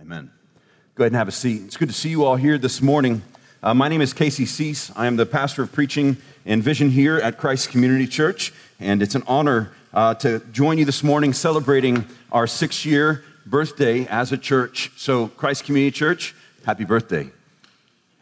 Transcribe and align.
Amen. 0.00 0.30
Go 0.94 1.02
ahead 1.02 1.12
and 1.12 1.16
have 1.16 1.26
a 1.26 1.32
seat. 1.32 1.62
It's 1.64 1.76
good 1.76 1.88
to 1.88 1.94
see 1.94 2.08
you 2.08 2.24
all 2.24 2.36
here 2.36 2.56
this 2.56 2.80
morning. 2.80 3.20
Uh, 3.64 3.74
my 3.74 3.88
name 3.88 4.00
is 4.00 4.12
Casey 4.12 4.46
Cease. 4.46 4.92
I 4.94 5.08
am 5.08 5.16
the 5.16 5.26
pastor 5.26 5.64
of 5.64 5.72
preaching 5.72 6.16
and 6.46 6.62
vision 6.62 6.90
here 6.90 7.16
at 7.16 7.36
Christ 7.36 7.70
Community 7.70 8.06
Church, 8.06 8.52
and 8.78 9.02
it's 9.02 9.16
an 9.16 9.24
honor 9.26 9.72
uh, 9.92 10.14
to 10.14 10.38
join 10.52 10.78
you 10.78 10.84
this 10.84 11.02
morning 11.02 11.32
celebrating 11.32 12.04
our 12.30 12.46
six 12.46 12.86
year 12.86 13.24
birthday 13.44 14.06
as 14.06 14.30
a 14.30 14.38
church. 14.38 14.92
So, 14.96 15.26
Christ 15.28 15.64
Community 15.64 15.90
Church, 15.90 16.32
happy 16.64 16.84
birthday. 16.84 17.28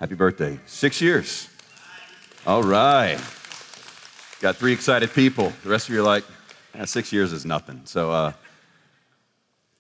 Happy 0.00 0.14
birthday. 0.14 0.58
Six 0.64 1.02
years. 1.02 1.46
All 2.46 2.62
right. 2.62 3.20
Got 4.40 4.56
three 4.56 4.72
excited 4.72 5.12
people. 5.12 5.52
The 5.62 5.68
rest 5.68 5.90
of 5.90 5.94
you 5.94 6.00
are 6.00 6.04
like, 6.04 6.24
eh, 6.74 6.86
six 6.86 7.12
years 7.12 7.34
is 7.34 7.44
nothing. 7.44 7.82
So, 7.84 8.10
uh, 8.10 8.32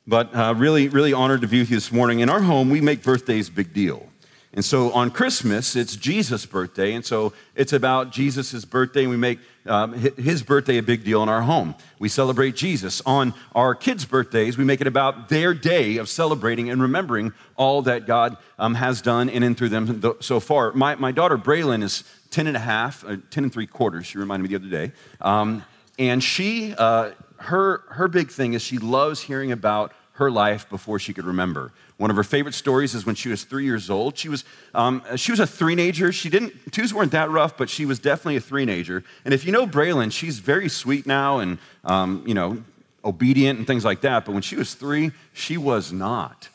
but 0.06 0.34
uh, 0.34 0.54
really, 0.56 0.88
really 0.88 1.12
honored 1.12 1.40
to 1.40 1.48
be 1.48 1.60
with 1.60 1.70
you 1.70 1.76
this 1.76 1.90
morning. 1.90 2.20
In 2.20 2.28
our 2.28 2.42
home, 2.42 2.70
we 2.70 2.80
make 2.80 3.02
birthdays 3.02 3.48
a 3.48 3.52
big 3.52 3.72
deal. 3.72 4.08
And 4.56 4.64
so 4.64 4.90
on 4.92 5.10
Christmas, 5.10 5.76
it's 5.76 5.96
Jesus' 5.96 6.46
birthday. 6.46 6.94
And 6.94 7.04
so 7.04 7.34
it's 7.54 7.74
about 7.74 8.10
Jesus' 8.10 8.64
birthday, 8.64 9.02
and 9.02 9.10
we 9.10 9.18
make 9.18 9.38
um, 9.66 9.92
his 9.92 10.42
birthday 10.42 10.78
a 10.78 10.82
big 10.82 11.04
deal 11.04 11.22
in 11.22 11.28
our 11.28 11.42
home. 11.42 11.74
We 11.98 12.08
celebrate 12.08 12.56
Jesus. 12.56 13.02
On 13.04 13.34
our 13.54 13.74
kids' 13.74 14.06
birthdays, 14.06 14.56
we 14.56 14.64
make 14.64 14.80
it 14.80 14.86
about 14.86 15.28
their 15.28 15.52
day 15.52 15.98
of 15.98 16.08
celebrating 16.08 16.70
and 16.70 16.80
remembering 16.80 17.34
all 17.56 17.82
that 17.82 18.06
God 18.06 18.38
um, 18.58 18.76
has 18.76 19.02
done 19.02 19.28
in 19.28 19.42
and 19.42 19.58
through 19.58 19.68
them 19.68 20.14
so 20.20 20.40
far. 20.40 20.72
My, 20.72 20.94
my 20.94 21.12
daughter, 21.12 21.36
Braylon, 21.36 21.82
is 21.82 22.04
10 22.30 22.46
and 22.46 22.56
a 22.56 22.60
half, 22.60 23.04
uh, 23.04 23.16
10 23.30 23.44
and 23.44 23.52
three 23.52 23.66
quarters, 23.66 24.06
she 24.06 24.16
reminded 24.16 24.48
me 24.48 24.56
the 24.56 24.64
other 24.64 24.70
day. 24.70 24.92
Um, 25.20 25.64
and 25.98 26.24
she, 26.24 26.74
uh, 26.78 27.10
her, 27.38 27.82
her 27.88 28.08
big 28.08 28.30
thing 28.30 28.54
is 28.54 28.62
she 28.62 28.78
loves 28.78 29.20
hearing 29.20 29.52
about 29.52 29.92
her 30.14 30.30
life 30.30 30.68
before 30.70 30.98
she 30.98 31.12
could 31.12 31.24
remember. 31.24 31.72
One 31.98 32.10
of 32.10 32.16
her 32.16 32.24
favorite 32.24 32.54
stories 32.54 32.94
is 32.94 33.04
when 33.04 33.14
she 33.14 33.28
was 33.28 33.44
three 33.44 33.64
years 33.64 33.90
old. 33.90 34.16
She 34.16 34.28
was, 34.28 34.44
um, 34.74 35.02
she 35.16 35.30
was 35.32 35.40
a 35.40 35.46
three-nager. 35.46 36.12
She 36.12 36.28
didn't, 36.30 36.72
twos 36.72 36.92
weren't 36.92 37.12
that 37.12 37.30
rough, 37.30 37.56
but 37.56 37.68
she 37.70 37.86
was 37.86 37.98
definitely 37.98 38.36
a 38.36 38.40
three-nager. 38.40 39.04
And 39.24 39.34
if 39.34 39.44
you 39.44 39.52
know 39.52 39.66
Braylon, 39.66 40.12
she's 40.12 40.38
very 40.38 40.68
sweet 40.68 41.06
now 41.06 41.38
and, 41.38 41.58
um, 41.84 42.22
you 42.26 42.34
know, 42.34 42.62
obedient 43.04 43.58
and 43.58 43.66
things 43.66 43.84
like 43.84 44.00
that. 44.02 44.24
But 44.24 44.32
when 44.32 44.42
she 44.42 44.56
was 44.56 44.74
three, 44.74 45.12
she 45.32 45.56
was 45.56 45.92
not. 45.92 46.48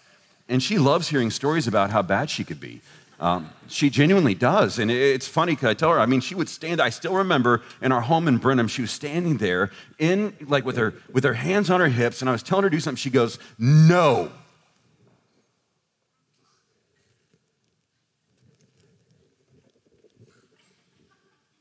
And 0.50 0.62
she 0.62 0.78
loves 0.78 1.10
hearing 1.10 1.32
stories 1.32 1.68
about 1.68 1.92
how 1.92 2.02
bad 2.02 2.30
she 2.30 2.44
could 2.44 2.60
be. 2.60 2.82
Um, 3.22 3.52
she 3.68 3.92
genuinely 3.92 4.34
does. 4.34 4.80
And 4.80 4.90
it's 4.90 5.28
funny 5.28 5.54
because 5.54 5.70
I 5.70 5.74
tell 5.76 5.92
her, 5.92 6.00
I 6.00 6.08
mean, 6.08 6.22
she 6.22 6.34
would 6.34 6.50
stand, 6.50 6.82
I 6.82 6.90
still 6.90 7.14
remember 7.14 7.62
in 7.80 7.92
our 7.92 8.02
home 8.02 8.28
in 8.28 8.38
Brenham, 8.38 8.68
she 8.68 8.82
was 8.82 8.90
standing 8.90 9.38
there 9.38 9.70
in, 10.00 10.36
like 10.48 10.66
with 10.66 10.76
her, 10.76 10.96
with 11.14 11.24
her 11.24 11.36
hands 11.36 11.70
on 11.70 11.80
her 11.80 11.88
hips, 11.88 12.22
and 12.22 12.30
I 12.30 12.34
was 12.34 12.42
telling 12.42 12.64
her 12.64 12.70
to 12.70 12.76
do 12.76 12.80
something. 12.80 12.98
She 12.98 13.12
goes, 13.12 13.38
No. 13.60 14.32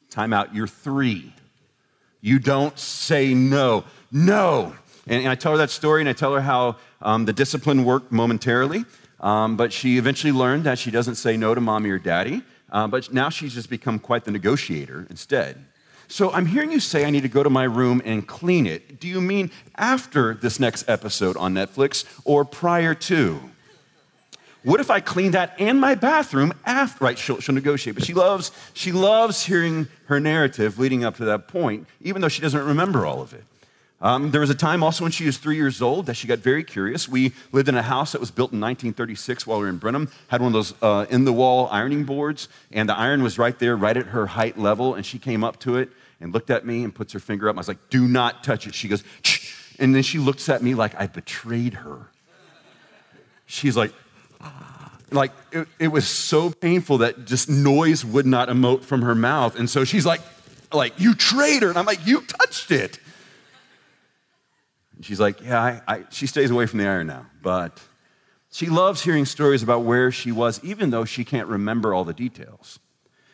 Time 0.08 0.32
out, 0.32 0.52
you're 0.54 0.66
three. 0.66 1.32
You 2.20 2.40
don't 2.40 2.76
say 2.76 3.32
no. 3.32 3.84
No. 4.10 4.74
And, 5.06 5.22
and 5.22 5.28
I 5.28 5.34
tell 5.34 5.52
her 5.52 5.58
that 5.58 5.70
story, 5.70 6.00
and 6.00 6.08
I 6.08 6.14
tell 6.14 6.34
her 6.34 6.40
how 6.40 6.76
um, 7.00 7.26
the 7.26 7.32
discipline 7.32 7.84
worked 7.84 8.10
momentarily. 8.10 8.84
Um, 9.20 9.56
but 9.56 9.72
she 9.72 9.98
eventually 9.98 10.32
learned 10.32 10.64
that 10.64 10.78
she 10.78 10.90
doesn't 10.90 11.16
say 11.16 11.36
no 11.36 11.54
to 11.54 11.60
mommy 11.60 11.90
or 11.90 11.98
daddy. 11.98 12.42
Uh, 12.72 12.86
but 12.86 13.12
now 13.12 13.28
she's 13.28 13.54
just 13.54 13.68
become 13.68 13.98
quite 13.98 14.24
the 14.24 14.30
negotiator 14.30 15.06
instead. 15.10 15.64
So 16.08 16.32
I'm 16.32 16.46
hearing 16.46 16.72
you 16.72 16.80
say 16.80 17.04
I 17.04 17.10
need 17.10 17.22
to 17.22 17.28
go 17.28 17.42
to 17.42 17.50
my 17.50 17.64
room 17.64 18.02
and 18.04 18.26
clean 18.26 18.66
it. 18.66 18.98
Do 18.98 19.06
you 19.06 19.20
mean 19.20 19.50
after 19.76 20.34
this 20.34 20.58
next 20.58 20.88
episode 20.88 21.36
on 21.36 21.54
Netflix 21.54 22.04
or 22.24 22.44
prior 22.44 22.94
to? 22.94 23.40
What 24.62 24.80
if 24.80 24.90
I 24.90 25.00
clean 25.00 25.30
that 25.32 25.54
and 25.58 25.80
my 25.80 25.94
bathroom 25.94 26.52
after? 26.66 27.04
Right, 27.04 27.18
she'll, 27.18 27.40
she'll, 27.40 27.54
negotiate. 27.54 27.94
But 27.94 28.04
she 28.04 28.12
loves, 28.12 28.50
she 28.74 28.92
loves 28.92 29.46
hearing 29.46 29.88
her 30.06 30.20
narrative 30.20 30.78
leading 30.78 31.04
up 31.04 31.16
to 31.16 31.24
that 31.26 31.48
point, 31.48 31.86
even 32.00 32.20
though 32.20 32.28
she 32.28 32.42
doesn't 32.42 32.62
remember 32.62 33.06
all 33.06 33.22
of 33.22 33.32
it. 33.32 33.44
Um, 34.02 34.30
there 34.30 34.40
was 34.40 34.48
a 34.48 34.54
time 34.54 34.82
also 34.82 35.04
when 35.04 35.12
she 35.12 35.26
was 35.26 35.36
three 35.36 35.56
years 35.56 35.82
old 35.82 36.06
that 36.06 36.14
she 36.14 36.26
got 36.26 36.38
very 36.38 36.64
curious. 36.64 37.06
We 37.06 37.32
lived 37.52 37.68
in 37.68 37.74
a 37.74 37.82
house 37.82 38.12
that 38.12 38.20
was 38.20 38.30
built 38.30 38.52
in 38.52 38.60
1936 38.60 39.46
while 39.46 39.58
we 39.58 39.64
were 39.64 39.68
in 39.68 39.76
Brenham, 39.76 40.10
had 40.28 40.40
one 40.40 40.48
of 40.48 40.52
those 40.54 40.74
uh, 40.80 41.04
in 41.10 41.24
the 41.24 41.32
wall 41.32 41.68
ironing 41.70 42.04
boards, 42.04 42.48
and 42.72 42.88
the 42.88 42.96
iron 42.96 43.22
was 43.22 43.38
right 43.38 43.58
there, 43.58 43.76
right 43.76 43.96
at 43.96 44.06
her 44.06 44.26
height 44.26 44.58
level. 44.58 44.94
And 44.94 45.04
she 45.04 45.18
came 45.18 45.44
up 45.44 45.58
to 45.60 45.76
it 45.76 45.90
and 46.18 46.32
looked 46.32 46.50
at 46.50 46.64
me 46.64 46.82
and 46.82 46.94
puts 46.94 47.12
her 47.12 47.20
finger 47.20 47.48
up. 47.48 47.56
I 47.56 47.58
was 47.58 47.68
like, 47.68 47.90
Do 47.90 48.08
not 48.08 48.42
touch 48.42 48.66
it. 48.66 48.74
She 48.74 48.88
goes, 48.88 49.04
Shh. 49.22 49.54
and 49.78 49.94
then 49.94 50.02
she 50.02 50.18
looks 50.18 50.48
at 50.48 50.62
me 50.62 50.74
like 50.74 50.98
I 50.98 51.06
betrayed 51.06 51.74
her. 51.74 52.06
She's 53.44 53.76
like, 53.76 53.92
like 55.10 55.32
it, 55.52 55.68
it 55.78 55.88
was 55.88 56.06
so 56.08 56.50
painful 56.50 56.98
that 56.98 57.26
just 57.26 57.50
noise 57.50 58.04
would 58.04 58.26
not 58.26 58.48
emote 58.48 58.82
from 58.82 59.02
her 59.02 59.14
mouth. 59.14 59.58
And 59.58 59.68
so 59.68 59.84
she's 59.84 60.06
like, 60.06 60.20
like, 60.72 60.98
you 60.98 61.14
traitor. 61.14 61.68
And 61.68 61.78
I'm 61.78 61.84
like, 61.84 62.06
you 62.06 62.22
touched 62.22 62.70
it. 62.70 62.98
And 65.00 65.06
she's 65.06 65.18
like, 65.18 65.40
Yeah, 65.40 65.58
I, 65.58 65.80
I, 65.88 66.04
she 66.10 66.26
stays 66.26 66.50
away 66.50 66.66
from 66.66 66.78
the 66.78 66.86
iron 66.86 67.06
now. 67.06 67.24
But 67.40 67.80
she 68.52 68.66
loves 68.66 69.00
hearing 69.00 69.24
stories 69.24 69.62
about 69.62 69.82
where 69.82 70.12
she 70.12 70.30
was, 70.30 70.62
even 70.62 70.90
though 70.90 71.06
she 71.06 71.24
can't 71.24 71.48
remember 71.48 71.94
all 71.94 72.04
the 72.04 72.12
details. 72.12 72.78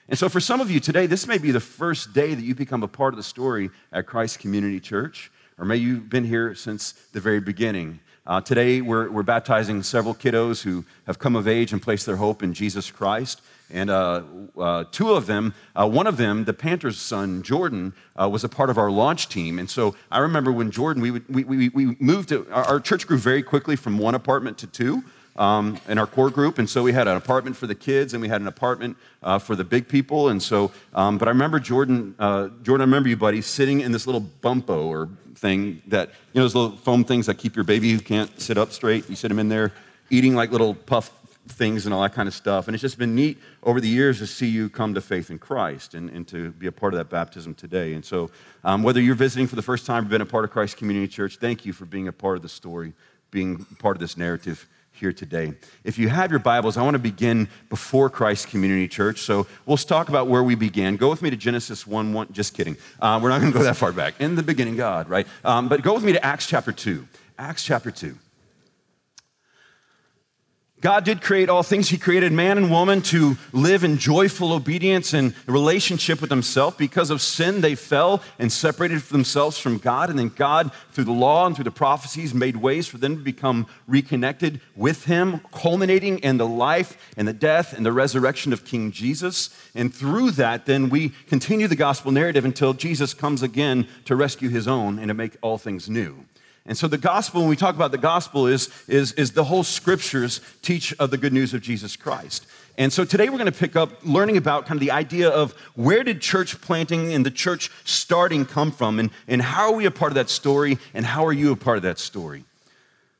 And 0.09 0.17
so, 0.17 0.29
for 0.29 0.39
some 0.39 0.61
of 0.61 0.71
you 0.71 0.79
today, 0.79 1.07
this 1.07 1.27
may 1.27 1.39
be 1.39 1.51
the 1.51 1.59
first 1.59 2.13
day 2.13 2.35
that 2.35 2.45
you 2.45 2.55
become 2.55 2.85
a 2.85 2.89
part 2.89 3.15
of 3.15 3.17
the 3.17 3.25
story 3.25 3.71
at 3.91 4.07
Christ 4.07 4.39
Community 4.39 4.79
Church, 4.79 5.33
or 5.59 5.65
maybe 5.65 5.83
you've 5.83 6.09
been 6.09 6.23
here 6.23 6.55
since 6.55 6.93
the 7.13 7.19
very 7.19 7.41
beginning. 7.41 7.99
Uh, 8.25 8.41
today, 8.41 8.81
we're, 8.81 9.11
we're 9.11 9.25
baptizing 9.25 9.83
several 9.83 10.15
kiddos 10.15 10.63
who 10.63 10.85
have 11.09 11.19
come 11.19 11.35
of 11.35 11.49
age 11.49 11.73
and 11.73 11.83
placed 11.83 12.07
their 12.07 12.15
hope 12.15 12.45
in 12.45 12.55
Jesus 12.55 12.93
Christ. 12.93 13.41
And 13.71 13.91
uh, 13.91 14.23
uh, 14.57 14.85
two 14.93 15.11
of 15.11 15.27
them, 15.27 15.55
uh, 15.75 15.89
one 15.89 16.07
of 16.07 16.17
them, 16.17 16.45
the 16.45 16.53
Panthers' 16.53 16.99
son, 16.99 17.43
Jordan, 17.43 17.95
uh, 18.21 18.29
was 18.29 18.45
a 18.45 18.49
part 18.49 18.71
of 18.71 18.79
our 18.79 18.91
launch 18.91 19.29
team. 19.29 19.59
And 19.59 19.69
so 19.69 19.97
I 20.11 20.19
remember 20.19 20.53
when 20.53 20.71
Jordan, 20.71 21.03
we, 21.03 21.11
would, 21.11 21.29
we, 21.29 21.45
we, 21.45 21.69
we 21.71 21.97
moved 21.99 22.29
to, 22.29 22.47
our, 22.53 22.65
our, 22.65 22.81
church 22.81 23.07
grew 23.07 23.19
very 23.19 23.43
quickly 23.43 23.75
from 23.75 23.99
one 23.99 24.15
apartment 24.15 24.59
to 24.59 24.69
two 24.69 25.03
um, 25.35 25.79
in 25.89 25.99
our 25.99 26.07
core 26.07 26.31
group. 26.31 26.59
And 26.59 26.71
so 26.71 26.83
we 26.83 26.93
had 26.93 27.09
an 27.09 27.17
apartment 27.17 27.57
for 27.57 27.67
the 27.67 27.75
kids 27.75 28.15
and 28.15 28.23
we 28.23 28.29
had 28.29 28.41
an 28.41 28.47
apartment 28.47 28.97
uh, 29.23 29.41
for 29.41 29.57
the 29.57 29.65
big 29.65 29.89
people. 29.89 30.29
And 30.29 30.41
so, 30.41 30.71
um, 30.95 31.19
but 31.19 31.27
I 31.27 31.33
remember 31.33 31.59
Jordan, 31.59 32.15
uh, 32.21 32.49
Jordan, 32.63 32.83
I 32.83 32.87
remember 32.87 33.09
you, 33.09 33.17
buddy, 33.17 33.43
sitting 33.43 33.81
in 33.81 33.91
this 33.91 34.07
little 34.07 34.21
Bumbo 34.21 34.87
or 34.87 35.09
thing 35.35 35.83
that, 35.89 36.11
you 36.33 36.41
know, 36.41 36.43
those 36.43 36.55
little 36.55 36.77
foam 36.77 37.05
things 37.05 37.27
that 37.27 37.37
keep 37.39 37.57
your 37.57 37.65
baby 37.65 37.91
who 37.91 37.99
can't 37.99 38.41
sit 38.41 38.57
up 38.59 38.71
straight. 38.71 39.11
You 39.11 39.17
sit 39.17 39.31
him 39.31 39.41
in 39.41 39.49
there 39.49 39.73
eating 40.09 40.37
like 40.37 40.53
little 40.53 40.75
puff 40.75 41.11
things 41.49 41.87
and 41.87 41.95
all 41.95 42.03
that 42.03 42.13
kind 42.13 42.29
of 42.29 42.35
stuff. 42.35 42.69
And 42.69 42.75
it's 42.75 42.83
just 42.83 42.99
been 42.99 43.15
neat 43.15 43.39
over 43.63 43.81
the 43.81 43.89
years 43.89 44.19
to 44.19 44.27
see 44.27 44.47
you 44.47 44.69
come 44.69 44.95
to 44.95 45.01
faith 45.01 45.31
in 45.31 45.39
Christ 45.39 45.95
and, 45.95 46.11
and 46.11 46.27
to 46.29 46.51
be 46.53 46.67
a 46.67 46.73
part 46.73 46.93
of 46.95 46.99
that 46.99 47.09
baptism 47.09 47.55
today. 47.55 47.95
And 47.95 48.05
so, 48.05 48.31
um, 48.65 48.83
whether 48.83 49.01
you're 49.01 49.15
visiting 49.15 49.47
for 49.47 49.57
the 49.57 49.63
first 49.63 49.87
time 49.87 50.05
or 50.05 50.09
been 50.09 50.21
a 50.21 50.27
part 50.27 50.45
of 50.45 50.51
Christ 50.51 50.77
Community 50.77 51.09
Church, 51.09 51.37
thank 51.37 51.65
you 51.65 51.73
for 51.73 51.85
being 51.85 52.09
a 52.09 52.13
part 52.13 52.37
of 52.37 52.43
the 52.43 52.49
story, 52.49 52.93
being 53.31 53.65
part 53.79 53.97
of 53.97 54.01
this 54.01 54.17
narrative 54.17 54.69
here 54.93 55.13
today. 55.13 55.53
If 55.85 55.99
you 55.99 56.09
have 56.09 56.31
your 56.31 56.41
Bibles, 56.41 56.77
I 56.77 56.83
want 56.83 56.95
to 56.95 56.99
begin 56.99 57.49
before 57.69 58.09
Christ 58.09 58.49
Community 58.49 58.89
Church. 58.89 59.21
So 59.21 59.47
we'll 59.67 59.77
talk 59.77 60.09
about 60.09 60.27
where 60.27 60.43
we 60.43 60.55
began. 60.55 60.97
Go 60.97 61.11
with 61.11 61.23
me 61.23 61.31
to 61.31 61.37
Genesis 61.37 61.87
1 61.87 62.13
1. 62.13 62.33
Just 62.33 62.55
kidding. 62.55 62.77
Uh, 63.01 63.21
we're 63.23 63.29
not 63.29 63.41
going 63.41 63.53
to 63.53 63.59
go 63.59 63.65
that 63.65 63.77
far 63.77 63.93
back. 63.93 64.15
In 64.21 64.35
the 64.35 64.43
beginning, 64.43 64.77
God, 64.77 65.09
right? 65.09 65.27
Um, 65.45 65.69
but 65.69 65.83
go 65.83 65.95
with 65.95 66.03
me 66.03 66.13
to 66.13 66.25
Acts 66.25 66.47
chapter 66.47 66.73
2. 66.73 67.07
Acts 67.39 67.63
chapter 67.63 67.91
2. 67.91 68.17
God 70.83 71.05
did 71.05 71.23
create 71.23 71.49
all 71.49 71.63
things. 71.63 71.89
He 71.89 71.97
created 71.97 72.33
man 72.33 72.59
and 72.59 72.71
woman 72.71 73.01
to 73.03 73.39
live 73.53 73.83
in 73.83 73.97
joyful 73.97 74.53
obedience 74.53 75.15
and 75.15 75.35
relationship 75.47 76.21
with 76.21 76.29
Himself. 76.29 76.77
Because 76.77 77.09
of 77.09 77.23
sin, 77.23 77.63
they 77.63 77.75
fell 77.75 78.23
and 78.39 78.53
separated 78.53 79.01
themselves 79.01 79.59
from 79.59 79.79
God. 79.79 80.11
And 80.11 80.19
then 80.19 80.29
God, 80.29 80.71
through 80.93 81.05
the 81.05 81.13
law 81.13 81.47
and 81.47 81.55
through 81.55 81.65
the 81.65 81.71
prophecies, 81.71 82.35
made 82.35 82.57
ways 82.57 82.87
for 82.87 82.99
them 82.99 83.17
to 83.17 83.23
become 83.23 83.67
reconnected 83.87 84.61
with 84.77 85.07
Him, 85.07 85.41
culminating 85.51 86.19
in 86.19 86.37
the 86.37 86.47
life 86.47 86.99
and 87.17 87.27
the 87.27 87.33
death 87.33 87.73
and 87.73 87.85
the 87.85 87.93
resurrection 87.93 88.53
of 88.53 88.67
King 88.67 88.93
Jesus. 88.93 89.49
And 89.75 89.95
through 89.95 90.33
that, 90.33 90.67
then 90.67 90.91
we 90.91 91.09
continue 91.27 91.69
the 91.69 91.77
gospel 91.77 92.13
narrative 92.13 92.45
until 92.45 92.75
Jesus 92.75 93.15
comes 93.15 93.43
again 93.43 93.89
to 94.05 94.15
rescue 94.15 94.51
His 94.51 94.69
own 94.69 94.99
and 94.99 95.09
to 95.09 95.15
make 95.15 95.39
all 95.41 95.57
things 95.57 95.89
new. 95.89 96.27
And 96.67 96.77
so 96.77 96.89
the 96.89 96.99
gospel, 96.99 97.43
when 97.43 97.51
we 97.51 97.57
talk 97.57 97.77
about 97.77 97.93
the 97.93 97.99
gospel, 97.99 98.47
is, 98.47 98.71
is, 98.89 99.13
is 99.13 99.33
the 99.33 99.45
whole 99.45 99.63
scriptures 99.63 100.41
teach 100.63 100.93
of 100.99 101.11
the 101.11 101.17
good 101.17 101.33
news 101.33 101.55
of 101.55 101.63
Jesus 101.63 101.97
Christ. 101.97 102.47
And 102.77 102.93
so 102.93 103.05
today 103.05 103.29
we're 103.29 103.39
going 103.39 103.51
to 103.51 103.59
pick 103.59 103.77
up 103.77 104.05
learning 104.05 104.37
about 104.37 104.67
kind 104.67 104.77
of 104.77 104.81
the 104.81 104.91
idea 104.91 105.31
of 105.31 105.53
where 105.75 106.03
did 106.03 106.21
church 106.21 106.61
planting 106.61 107.13
and 107.13 107.25
the 107.25 107.31
church 107.31 107.71
starting 107.85 108.45
come 108.45 108.73
from, 108.73 108.99
and, 108.99 109.11
and 109.29 109.41
how 109.41 109.71
are 109.71 109.77
we 109.77 109.87
a 109.87 109.91
part 109.91 110.11
of 110.11 110.17
that 110.17 110.29
story, 110.29 110.79
and 110.93 111.07
how 111.07 111.25
are 111.25 111.33
you 111.33 111.53
a 111.53 111.57
part 111.57 111.77
of 111.77 111.85
that 111.85 111.99
story? 111.99 112.45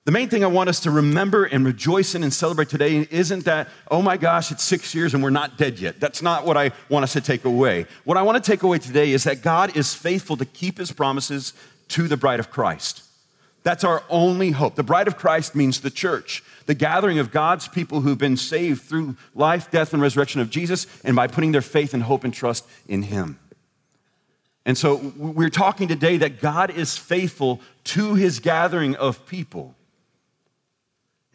The 0.05 0.13
main 0.13 0.29
thing 0.29 0.45
I 0.45 0.49
want 0.49 0.69
us 0.69 0.81
to 0.81 0.91
remember 0.91 1.45
and 1.45 1.65
rejoice 1.65 2.15
in 2.15 2.23
and 2.23 2.33
celebrate 2.33 2.69
today 2.69 3.09
isn't 3.11 3.45
that, 3.45 3.69
oh 3.91 4.03
my 4.03 4.17
gosh, 4.17 4.53
it's 4.53 4.63
six 4.63 4.95
years 4.95 5.15
and 5.15 5.23
we're 5.23 5.31
not 5.31 5.57
dead 5.57 5.81
yet. 5.81 5.99
That's 5.99 6.23
not 6.23 6.47
what 6.47 6.57
I 6.57 6.71
want 6.89 7.03
us 7.03 7.13
to 7.15 7.21
take 7.21 7.45
away. 7.45 7.87
What 8.05 8.17
I 8.17 8.23
want 8.23 8.43
to 8.43 8.51
take 8.51 8.63
away 8.63 8.79
today 8.79 9.11
is 9.11 9.25
that 9.25 9.43
God 9.43 9.77
is 9.77 9.95
faithful 9.95 10.37
to 10.37 10.45
keep 10.45 10.79
his 10.79 10.93
promises 10.93 11.55
to 11.89 12.07
the 12.07 12.17
bride 12.17 12.39
of 12.39 12.53
Christ. 12.53 13.03
That's 13.67 13.83
our 13.83 14.05
only 14.09 14.53
hope. 14.53 14.77
The 14.77 14.85
bride 14.85 15.09
of 15.09 15.17
Christ 15.17 15.57
means 15.57 15.81
the 15.81 15.91
church, 15.91 16.45
the 16.67 16.75
gathering 16.75 17.19
of 17.19 17.33
God's 17.33 17.67
people 17.67 18.01
who've 18.01 18.17
been 18.17 18.37
saved 18.37 18.83
through 18.83 19.17
life, 19.35 19.73
death, 19.73 19.93
and 19.93 20.01
resurrection 20.01 20.41
of 20.41 20.51
Jesus, 20.51 20.87
and 21.03 21.17
by 21.17 21.27
putting 21.27 21.51
their 21.51 21.63
faith 21.63 21.93
and 21.93 22.05
hope 22.05 22.23
and 22.23 22.33
trust 22.33 22.65
in 22.87 23.03
Him. 23.03 23.41
And 24.65 24.79
so 24.79 25.13
we're 25.17 25.51
talking 25.51 25.89
today 25.89 26.17
that 26.19 26.41
God 26.41 26.71
is 26.71 26.97
faithful 26.97 27.61
to 27.87 28.15
His 28.15 28.39
gathering 28.39 28.95
of 28.95 29.27
people. 29.27 29.75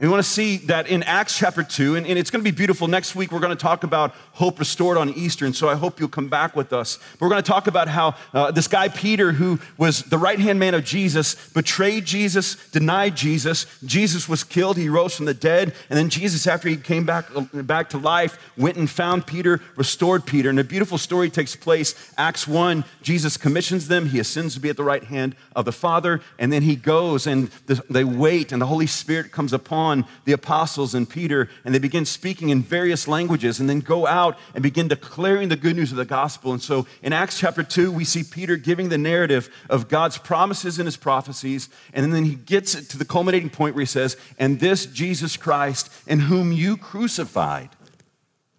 And 0.02 0.10
we 0.10 0.14
want 0.14 0.26
to 0.26 0.32
see 0.32 0.58
that 0.58 0.88
in 0.88 1.04
Acts 1.04 1.38
chapter 1.38 1.62
2, 1.62 1.96
and, 1.96 2.08
and 2.08 2.18
it's 2.18 2.32
going 2.32 2.44
to 2.44 2.52
be 2.52 2.56
beautiful. 2.56 2.88
Next 2.88 3.16
week, 3.16 3.32
we're 3.32 3.40
going 3.40 3.56
to 3.56 3.62
talk 3.62 3.84
about 3.84 4.16
hope 4.32 4.58
restored 4.58 4.98
on 4.98 5.12
Easter, 5.12 5.46
and 5.46 5.56
so 5.56 5.70
I 5.70 5.76
hope 5.76 6.00
you'll 6.00 6.10
come 6.10 6.28
back 6.28 6.56
with 6.56 6.74
us. 6.74 6.98
But 6.98 7.22
we're 7.22 7.30
going 7.30 7.44
to 7.44 7.48
talk 7.48 7.68
about 7.68 7.88
how 7.88 8.16
uh, 8.34 8.50
this 8.50 8.68
guy, 8.68 8.88
Peter, 8.88 9.32
who 9.32 9.60
was 9.78 10.02
the 10.02 10.18
right 10.18 10.40
hand 10.40 10.60
man 10.60 10.74
of 10.74 10.84
Jesus, 10.84 11.50
betrayed 11.50 12.06
Jesus, 12.06 12.56
denied 12.72 13.16
Jesus. 13.16 13.68
Jesus 13.86 14.28
was 14.28 14.44
killed, 14.44 14.76
he 14.76 14.90
rose 14.90 15.16
from 15.16 15.28
the 15.28 15.36
dead, 15.36 15.76
and 15.88 16.00
then 16.00 16.10
Jesus, 16.10 16.48
after 16.48 16.68
he 16.68 16.78
came 16.78 17.06
back, 17.06 17.28
uh, 17.36 17.62
back 17.62 17.92
to 17.92 18.00
life, 18.00 18.40
went 18.58 18.78
and 18.78 18.90
found 18.90 19.28
Peter, 19.28 19.62
restored 19.76 20.26
Peter. 20.26 20.50
And 20.50 20.60
a 20.60 20.64
beautiful 20.64 20.98
story 20.98 21.30
takes 21.30 21.56
place. 21.56 22.12
Acts 22.18 22.48
1, 22.48 22.86
Jesus 23.04 23.38
commissions 23.38 23.88
them, 23.88 24.08
he 24.08 24.18
ascends 24.18 24.56
to 24.56 24.62
be 24.62 24.72
at 24.72 24.78
the 24.78 24.84
right 24.84 25.04
hand 25.04 25.36
of 25.56 25.66
the 25.66 25.72
Father, 25.72 26.22
and 26.40 26.52
then 26.52 26.64
he 26.64 26.76
goes 26.76 27.28
and 27.28 27.50
the, 27.68 27.84
they 27.88 28.04
wait, 28.04 28.52
and 28.52 28.60
the 28.60 28.66
Holy 28.66 28.88
Spirit 28.88 29.32
comes 29.32 29.54
upon 29.54 29.91
the 30.26 30.32
apostles 30.32 30.96
and 30.96 31.10
Peter, 31.10 31.50
and 31.64 31.74
they 31.74 31.80
begin 31.80 32.06
speaking 32.06 32.50
in 32.50 32.62
various 32.62 33.08
languages 33.08 33.60
and 33.60 33.70
then 33.70 33.80
go 33.80 34.08
out 34.08 34.38
and 34.54 34.64
begin 34.64 34.88
declaring 34.88 35.50
the 35.50 35.56
good 35.56 35.76
news 35.76 35.92
of 35.92 35.98
the 35.98 36.06
gospel. 36.06 36.52
And 36.52 36.62
so 36.62 36.88
in 37.04 37.14
Acts 37.14 37.40
chapter 37.40 37.64
2, 37.64 37.92
we 37.92 38.04
see 38.04 38.24
Peter 38.24 38.58
giving 38.58 38.90
the 38.90 38.98
narrative 38.98 39.50
of 39.70 39.90
God's 39.90 40.18
promises 40.18 40.80
and 40.80 40.88
his 40.88 40.98
prophecies. 40.98 41.70
And 41.94 42.14
then 42.14 42.26
he 42.26 42.36
gets 42.36 42.74
to 42.74 42.98
the 42.98 43.06
culminating 43.06 43.50
point 43.50 43.76
where 43.76 43.84
he 43.84 43.86
says, 43.86 44.18
And 44.40 44.60
this 44.60 44.86
Jesus 44.86 45.38
Christ, 45.38 45.92
in 46.08 46.20
whom 46.20 46.52
you 46.52 46.78
crucified, 46.78 47.70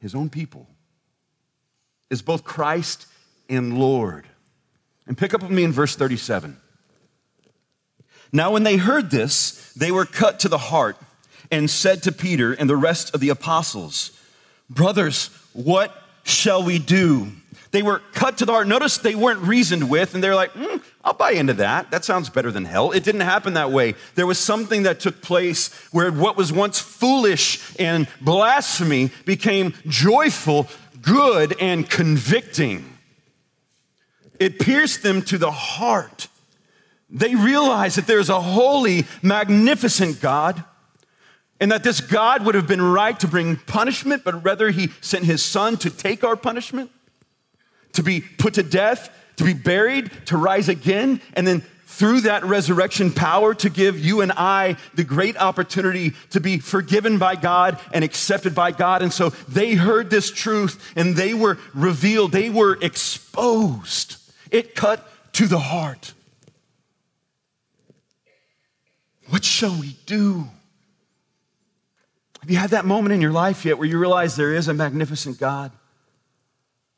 his 0.01 0.15
own 0.15 0.31
people, 0.31 0.67
is 2.11 2.23
both 2.23 2.45
Christ 2.45 3.07
and 3.49 3.79
Lord. 3.79 4.27
And 5.07 5.19
pick 5.19 5.35
up 5.35 5.43
with 5.43 5.51
me 5.51 5.65
in 5.65 5.73
verse 5.73 5.97
37. 5.97 6.57
Now, 8.33 8.51
when 8.53 8.63
they 8.63 8.79
heard 8.79 9.11
this, 9.11 9.73
they 9.75 9.93
were 9.93 10.07
cut 10.07 10.41
to 10.41 10.49
the 10.49 10.59
heart 10.59 10.97
and 11.53 11.71
said 11.71 12.03
to 12.03 12.11
Peter 12.11 12.53
and 12.55 12.69
the 12.69 12.77
rest 12.77 13.15
of 13.15 13.21
the 13.21 13.29
apostles, 13.29 14.11
Brothers, 14.69 15.29
what 15.53 15.95
shall 16.25 16.65
we 16.65 16.79
do? 16.79 17.31
They 17.73 17.83
were 17.83 18.01
cut 18.13 18.39
to 18.39 18.47
the 18.47 18.53
heart. 18.53 18.67
Notice 18.67 18.99
they 18.99 19.15
weren't 19.15 19.41
reasoned 19.41 19.89
with, 19.89 20.15
and 20.15 20.25
they're 20.25 20.35
like, 20.35 20.53
mm, 20.53 20.83
I'll 21.05 21.15
buy 21.15 21.33
into 21.33 21.55
that. 21.55 21.91
That 21.91 22.05
sounds 22.05 22.31
better 22.31 22.51
than 22.51 22.65
hell. 22.65 22.91
It 22.91 23.05
didn't 23.05 23.23
happen 23.23 23.55
that 23.55 23.71
way. 23.71 23.95
There 24.15 24.27
was 24.27 24.39
something 24.39 24.85
that 24.85 25.01
took 25.01 25.21
place 25.23 25.73
where 25.91 26.11
what 26.11 26.37
was 26.37 26.53
once 26.53 26.79
foolish 26.79 27.75
and 27.79 28.09
blasphemy 28.21 29.11
became 29.25 29.75
joyful, 29.87 30.69
good, 31.01 31.55
and 31.61 31.89
convicting. 31.89 32.99
It 34.41 34.59
pierced 34.59 35.03
them 35.03 35.23
to 35.23 35.39
the 35.39 35.51
heart. 35.51 36.29
They 37.11 37.35
realized 37.35 37.99
that 37.99 38.07
there's 38.07 38.31
a 38.31 38.41
holy, 38.41 39.07
magnificent 39.23 40.21
God 40.21 40.65
and 41.63 41.71
that 41.71 41.85
this 41.85 42.01
God 42.01 42.45
would 42.45 42.57
have 42.57 42.67
been 42.67 42.83
right 42.83 43.19
to 43.21 43.29
bring 43.29 43.55
punishment, 43.55 44.25
but 44.25 44.45
rather 44.45 44.71
he 44.71 44.89
sent 45.01 45.25
his 45.25 45.45
son 45.45 45.77
to 45.77 45.91
take 45.91 46.25
our 46.25 46.35
punishment, 46.35 46.91
to 47.93 48.03
be 48.03 48.21
put 48.21 48.55
to 48.55 48.65
death, 48.65 49.11
to 49.37 49.45
be 49.45 49.55
buried, 49.55 50.11
to 50.27 50.37
rise 50.37 50.69
again, 50.69 51.21
and 51.35 51.47
then 51.47 51.61
through 51.87 52.23
that 52.23 52.43
resurrection 52.43 53.13
power 53.13 53.55
to 53.55 53.71
give 53.71 53.97
you 53.97 54.23
and 54.23 54.33
I 54.33 54.77
the 54.95 55.05
great 55.05 55.37
opportunity 55.37 56.15
to 56.31 56.41
be 56.41 56.59
forgiven 56.59 57.19
by 57.19 57.37
God 57.37 57.79
and 57.93 58.03
accepted 58.03 58.57
by 58.57 58.73
God. 58.73 59.01
And 59.01 59.13
so 59.13 59.29
they 59.47 59.75
heard 59.75 60.11
this 60.11 60.33
truth 60.33 60.93
and 60.97 61.15
they 61.15 61.33
were 61.33 61.59
revealed, 61.75 62.33
they 62.33 62.51
were 62.51 62.77
exposed. 62.83 64.17
It 64.51 64.75
cut 64.75 65.09
to 65.35 65.47
the 65.47 65.61
heart. 65.61 66.13
What 69.29 69.45
shall 69.45 69.79
we 69.79 69.95
do? 70.07 70.49
Have 72.43 72.51
you 72.51 72.57
had 72.57 72.71
that 72.71 72.85
moment 72.85 73.13
in 73.13 73.21
your 73.21 73.31
life 73.31 73.65
yet 73.65 73.79
where 73.79 73.87
you 73.87 74.01
realize 74.01 74.35
there 74.35 74.53
is 74.53 74.67
a 74.67 74.75
magnificent 74.75 75.39
God 75.39 75.71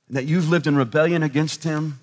and 0.08 0.17
that 0.17 0.25
you've 0.25 0.49
lived 0.49 0.67
in 0.67 0.75
rebellion 0.75 1.23
against 1.23 1.64
Him? 1.64 2.00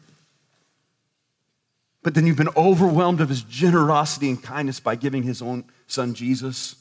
But 2.04 2.14
then 2.14 2.28
you've 2.28 2.38
been 2.38 2.50
overwhelmed 2.56 3.20
of 3.20 3.30
His 3.30 3.42
generosity 3.42 4.30
and 4.30 4.42
kindness 4.42 4.80
by 4.80 4.96
giving 4.96 5.24
His 5.24 5.42
own 5.42 5.66
Son 5.88 6.14
Jesus? 6.14 6.76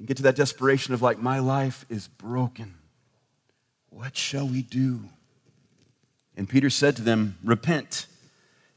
And 0.00 0.08
get 0.08 0.16
to 0.16 0.24
that 0.24 0.34
desperation 0.34 0.94
of, 0.94 1.00
like, 1.00 1.18
my 1.20 1.38
life 1.38 1.86
is 1.88 2.08
broken. 2.08 2.74
What 3.88 4.16
shall 4.16 4.48
we 4.48 4.62
do? 4.62 5.04
And 6.36 6.48
Peter 6.48 6.70
said 6.70 6.96
to 6.96 7.02
them, 7.02 7.38
Repent 7.44 8.06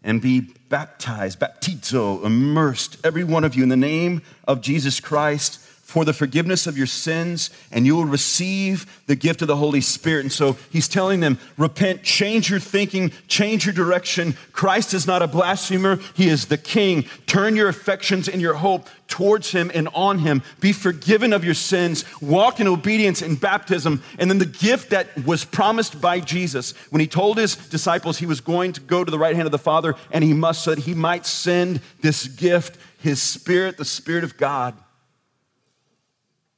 and 0.03 0.21
be 0.21 0.41
baptized, 0.69 1.39
baptizo, 1.39 2.23
immersed, 2.23 2.97
every 3.03 3.23
one 3.23 3.43
of 3.43 3.55
you, 3.55 3.63
in 3.63 3.69
the 3.69 3.75
name 3.75 4.21
of 4.47 4.61
Jesus 4.61 4.99
Christ 4.99 5.64
for 5.85 6.03
the 6.03 6.13
forgiveness 6.13 6.65
of 6.65 6.75
your 6.75 6.87
sins, 6.87 7.51
and 7.71 7.85
you 7.85 7.95
will 7.95 8.05
receive 8.05 9.03
the 9.05 9.15
gift 9.15 9.43
of 9.43 9.47
the 9.47 9.55
Holy 9.55 9.81
Spirit. 9.81 10.21
And 10.21 10.31
so 10.31 10.57
he's 10.71 10.87
telling 10.87 11.19
them, 11.19 11.37
repent, 11.57 12.01
change 12.01 12.49
your 12.49 12.59
thinking, 12.59 13.11
change 13.27 13.67
your 13.67 13.73
direction. 13.73 14.35
Christ 14.51 14.95
is 14.95 15.05
not 15.05 15.21
a 15.21 15.27
blasphemer, 15.27 15.99
he 16.15 16.27
is 16.27 16.47
the 16.47 16.57
King. 16.57 17.03
Turn 17.27 17.55
your 17.55 17.69
affections 17.69 18.27
and 18.27 18.41
your 18.41 18.55
hope 18.55 18.89
towards 19.07 19.51
him 19.51 19.69
and 19.75 19.87
on 19.93 20.17
him. 20.17 20.41
Be 20.59 20.73
forgiven 20.73 21.31
of 21.33 21.45
your 21.45 21.53
sins, 21.53 22.03
walk 22.19 22.59
in 22.59 22.67
obedience 22.67 23.21
in 23.21 23.35
baptism. 23.35 24.01
And 24.17 24.27
then 24.27 24.39
the 24.39 24.47
gift 24.47 24.89
that 24.89 25.23
was 25.23 25.45
promised 25.45 26.01
by 26.01 26.19
Jesus 26.19 26.71
when 26.89 26.99
he 26.99 27.07
told 27.07 27.37
his 27.37 27.55
disciples 27.55 28.17
he 28.17 28.25
was 28.25 28.41
going 28.41 28.73
to 28.73 28.81
go 28.81 29.03
to 29.03 29.11
the 29.11 29.19
right 29.19 29.35
hand 29.35 29.45
of 29.45 29.51
the 29.51 29.59
Father 29.59 29.93
and 30.09 30.23
he 30.23 30.33
must, 30.33 30.63
so 30.63 30.73
that 30.73 30.81
he 30.81 30.95
might 30.95 31.27
send 31.27 31.79
this 32.01 32.27
gift, 32.27 32.79
his 32.97 33.21
Spirit, 33.21 33.77
the 33.77 33.85
Spirit 33.85 34.23
of 34.23 34.35
God 34.35 34.73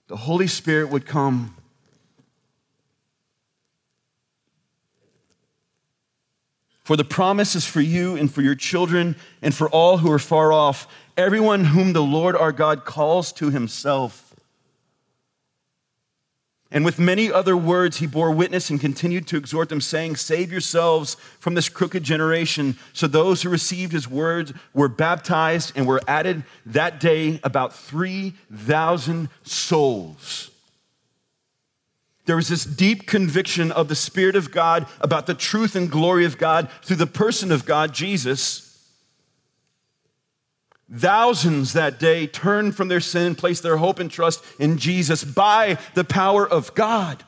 the 0.07 0.17
Holy 0.17 0.47
Spirit 0.47 0.89
would 0.89 1.05
come. 1.05 1.55
For 6.83 6.95
the 6.95 7.03
promise 7.03 7.53
is 7.53 7.65
for 7.65 7.81
you 7.81 8.15
and 8.15 8.33
for 8.33 8.41
your 8.41 8.55
children 8.55 9.17
and 9.41 9.53
for 9.53 9.69
all 9.69 9.97
who 9.97 10.09
are 10.09 10.19
far 10.19 10.53
off, 10.53 10.87
everyone 11.17 11.65
whom 11.65 11.91
the 11.91 12.01
Lord 12.01 12.35
our 12.35 12.53
God 12.53 12.85
calls 12.85 13.33
to 13.33 13.49
himself. 13.49 14.26
And 16.69 16.83
with 16.83 16.99
many 16.99 17.31
other 17.31 17.55
words, 17.55 17.97
he 17.97 18.07
bore 18.07 18.31
witness 18.31 18.69
and 18.69 18.79
continued 18.79 19.25
to 19.27 19.37
exhort 19.37 19.69
them, 19.69 19.79
saying, 19.79 20.17
Save 20.17 20.51
yourselves 20.51 21.15
from 21.39 21.53
this 21.53 21.69
crooked 21.69 22.03
generation. 22.03 22.77
So 22.91 23.07
those 23.07 23.41
who 23.41 23.49
received 23.49 23.93
his 23.93 24.09
words 24.09 24.51
were 24.73 24.89
baptized 24.89 25.71
and 25.75 25.87
were 25.87 26.01
added 26.07 26.43
that 26.65 26.99
day 26.99 27.39
about 27.43 27.73
3,000 27.73 29.29
souls. 29.43 30.51
There 32.25 32.35
was 32.35 32.49
this 32.49 32.65
deep 32.65 33.07
conviction 33.07 33.71
of 33.71 33.87
the 33.87 33.95
Spirit 33.95 34.35
of 34.35 34.51
God 34.51 34.85
about 34.99 35.27
the 35.27 35.33
truth 35.33 35.77
and 35.77 35.89
glory 35.89 36.25
of 36.25 36.37
God 36.37 36.69
through 36.83 36.97
the 36.97 37.07
person 37.07 37.53
of 37.53 37.63
God, 37.63 37.93
Jesus. 37.93 38.66
Thousands 40.93 41.73
that 41.73 41.99
day 41.99 42.27
turned 42.27 42.75
from 42.75 42.87
their 42.87 43.01
sin, 43.01 43.35
placed 43.35 43.61
their 43.61 43.77
hope 43.77 43.99
and 43.99 44.09
trust 44.09 44.43
in 44.57 44.77
Jesus 44.77 45.23
by 45.23 45.77
the 45.95 46.05
power 46.05 46.47
of 46.47 46.73
God. 46.75 47.23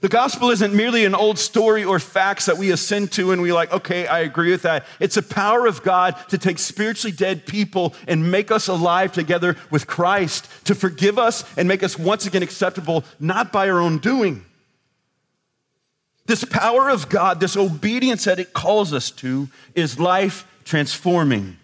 The 0.00 0.08
gospel 0.08 0.50
isn't 0.50 0.72
merely 0.72 1.04
an 1.04 1.16
old 1.16 1.40
story 1.40 1.82
or 1.82 1.98
facts 1.98 2.46
that 2.46 2.56
we 2.56 2.70
ascend 2.70 3.10
to 3.12 3.32
and 3.32 3.42
we 3.42 3.52
like, 3.52 3.72
okay, 3.72 4.06
I 4.06 4.20
agree 4.20 4.52
with 4.52 4.62
that. 4.62 4.86
It's 5.00 5.16
a 5.16 5.22
power 5.22 5.66
of 5.66 5.82
God 5.82 6.14
to 6.28 6.38
take 6.38 6.60
spiritually 6.60 7.16
dead 7.16 7.46
people 7.46 7.94
and 8.06 8.30
make 8.30 8.52
us 8.52 8.68
alive 8.68 9.10
together 9.10 9.56
with 9.72 9.88
Christ, 9.88 10.48
to 10.66 10.76
forgive 10.76 11.18
us 11.18 11.44
and 11.56 11.66
make 11.66 11.82
us 11.82 11.98
once 11.98 12.26
again 12.26 12.44
acceptable, 12.44 13.02
not 13.18 13.50
by 13.50 13.68
our 13.68 13.80
own 13.80 13.98
doing. 13.98 14.44
This 16.26 16.44
power 16.44 16.88
of 16.88 17.08
God, 17.08 17.40
this 17.40 17.56
obedience 17.56 18.24
that 18.24 18.38
it 18.38 18.52
calls 18.52 18.92
us 18.92 19.10
to, 19.12 19.48
is 19.74 19.98
life 19.98 20.46
transforming. 20.68 21.56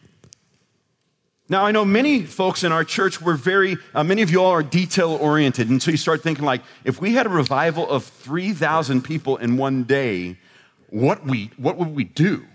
Now, 1.51 1.67
I 1.67 1.73
know 1.73 1.85
many 1.85 2.25
folks 2.25 2.65
in 2.65 2.73
our 2.73 2.85
church 2.85 3.21
were 3.21 3.35
very, 3.35 3.77
uh, 3.95 4.03
many 4.03 4.23
of 4.23 4.31
you 4.31 4.43
all 4.43 4.51
are 4.51 4.63
detail 4.63 5.11
oriented. 5.13 5.69
And 5.69 5.83
so 5.83 5.91
you 5.91 5.99
start 5.99 6.23
thinking, 6.23 6.45
like, 6.45 6.63
if 6.85 7.03
we 7.03 7.13
had 7.13 7.27
a 7.27 7.29
revival 7.29 7.89
of 7.89 8.05
3,000 8.05 9.03
people 9.03 9.37
in 9.37 9.59
one 9.59 9.85
day, 9.85 10.39
what, 10.89 11.27
we, 11.27 11.51
what 11.59 11.77
would 11.77 11.95
we 11.95 12.05
do? 12.05 12.47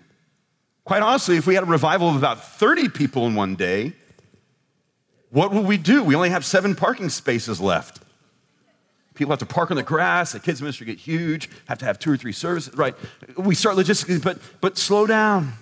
Quite 0.86 1.04
honestly, 1.04 1.38
if 1.38 1.46
we 1.46 1.54
had 1.54 1.64
a 1.64 1.68
revival 1.68 2.10
of 2.10 2.16
about 2.16 2.44
30 2.44 2.90
people 2.90 3.28
in 3.28 3.36
one 3.36 3.54
day, 3.56 3.94
what 5.30 5.54
would 5.54 5.68
we 5.68 5.78
do? 5.78 6.04
We 6.04 6.16
only 6.16 6.32
have 6.32 6.44
seven 6.44 6.74
parking 6.74 7.10
spaces 7.10 7.62
left. 7.62 8.02
People 9.14 9.32
have 9.32 9.40
to 9.40 9.46
park 9.46 9.70
on 9.70 9.78
the 9.78 9.84
grass, 9.84 10.32
the 10.32 10.40
kids' 10.40 10.64
ministry 10.64 10.88
get 10.88 10.98
huge, 10.98 11.48
have 11.68 11.78
to 11.78 11.86
have 11.86 12.00
two 12.00 12.12
or 12.12 12.18
three 12.18 12.32
services, 12.32 12.76
right? 12.76 12.96
We 13.38 13.54
start 13.54 13.76
logistically, 13.76 14.24
but, 14.24 14.40
but 14.62 14.80
slow 14.80 15.06
down. 15.06 15.54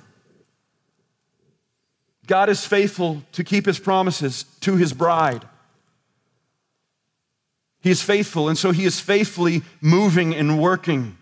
God 2.27 2.49
is 2.49 2.65
faithful 2.65 3.23
to 3.31 3.43
keep 3.43 3.65
his 3.65 3.79
promises 3.79 4.43
to 4.61 4.75
his 4.75 4.93
bride. 4.93 5.45
He 7.79 7.89
is 7.89 8.01
faithful, 8.01 8.49
and 8.49 8.57
so 8.57 8.71
he 8.71 8.85
is 8.85 8.99
faithfully 8.99 9.61
moving 9.81 10.35
and 10.35 10.61
working. 10.61 11.17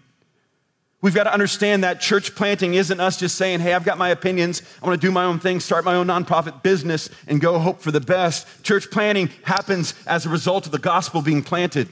We've 1.02 1.14
got 1.14 1.26
to 1.26 1.34
understand 1.34 1.84
that 1.84 2.02
church 2.02 2.34
planting 2.34 2.74
isn't 2.74 3.00
us 3.00 3.18
just 3.18 3.36
saying, 3.36 3.60
hey, 3.60 3.74
I've 3.74 3.86
got 3.86 4.00
my 4.00 4.10
opinions, 4.10 4.64
I 4.82 4.88
want 4.88 5.00
to 5.00 5.08
do 5.08 5.12
my 5.12 5.26
own 5.26 5.40
thing, 5.40 5.60
start 5.60 5.86
my 5.86 5.94
own 5.94 6.08
nonprofit 6.08 6.64
business, 6.64 7.12
and 7.28 7.40
go 7.40 7.60
hope 7.60 7.82
for 7.82 7.92
the 7.92 8.02
best. 8.02 8.64
Church 8.64 8.90
planting 8.90 9.30
happens 9.44 9.94
as 10.08 10.26
a 10.26 10.30
result 10.30 10.66
of 10.66 10.72
the 10.72 10.80
gospel 10.80 11.22
being 11.22 11.44
planted. 11.44 11.88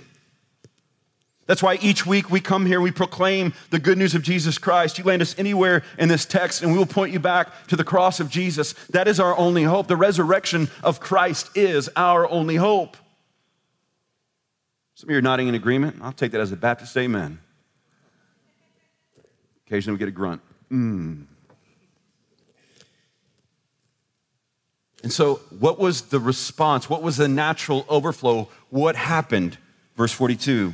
That's 1.46 1.62
why 1.62 1.78
each 1.82 2.06
week 2.06 2.32
we 2.32 2.40
come 2.40 2.66
here, 2.66 2.80
we 2.80 2.92
proclaim 2.92 3.54
the 3.70 3.80
good 3.80 3.98
news 3.98 4.16
of 4.16 4.22
Jesus 4.22 4.58
Christ. 4.58 4.98
You 4.98 5.04
land 5.04 5.22
us 5.22 5.38
anywhere 5.38 5.84
in 5.98 6.08
this 6.08 6.26
text, 6.26 6.62
and 6.62 6.72
we 6.72 6.78
will 6.78 6.86
point 6.86 7.12
you 7.12 7.20
back 7.20 7.68
to 7.68 7.76
the 7.76 7.84
cross 7.84 8.22
of 8.22 8.30
Jesus. 8.30 8.74
That 8.92 9.08
is 9.10 9.20
our 9.20 9.38
only 9.38 9.64
hope. 9.64 9.88
The 9.88 9.98
resurrection 9.98 10.70
of 10.84 11.02
Christ 11.02 11.50
is 11.56 11.90
our 11.98 12.30
only 12.30 12.56
hope. 12.56 12.96
Some 14.96 15.10
of 15.10 15.12
you 15.12 15.18
are 15.18 15.22
nodding 15.22 15.50
in 15.50 15.56
agreement. 15.56 15.98
I'll 16.02 16.14
take 16.14 16.32
that 16.32 16.40
as 16.40 16.54
a 16.54 16.56
Baptist 16.56 16.96
amen. 16.96 17.40
Occasionally 19.68 19.96
we 19.96 20.00
get 20.00 20.08
a 20.08 20.12
grunt. 20.12 20.42
Mm. 20.72 21.26
And 25.04 25.12
so, 25.12 25.42
what 25.60 25.78
was 25.78 26.04
the 26.04 26.20
response? 26.20 26.90
What 26.90 27.02
was 27.04 27.18
the 27.18 27.28
natural 27.28 27.86
overflow? 27.90 28.48
What 28.70 28.96
happened? 28.96 29.58
Verse 29.98 30.14
42. 30.14 30.74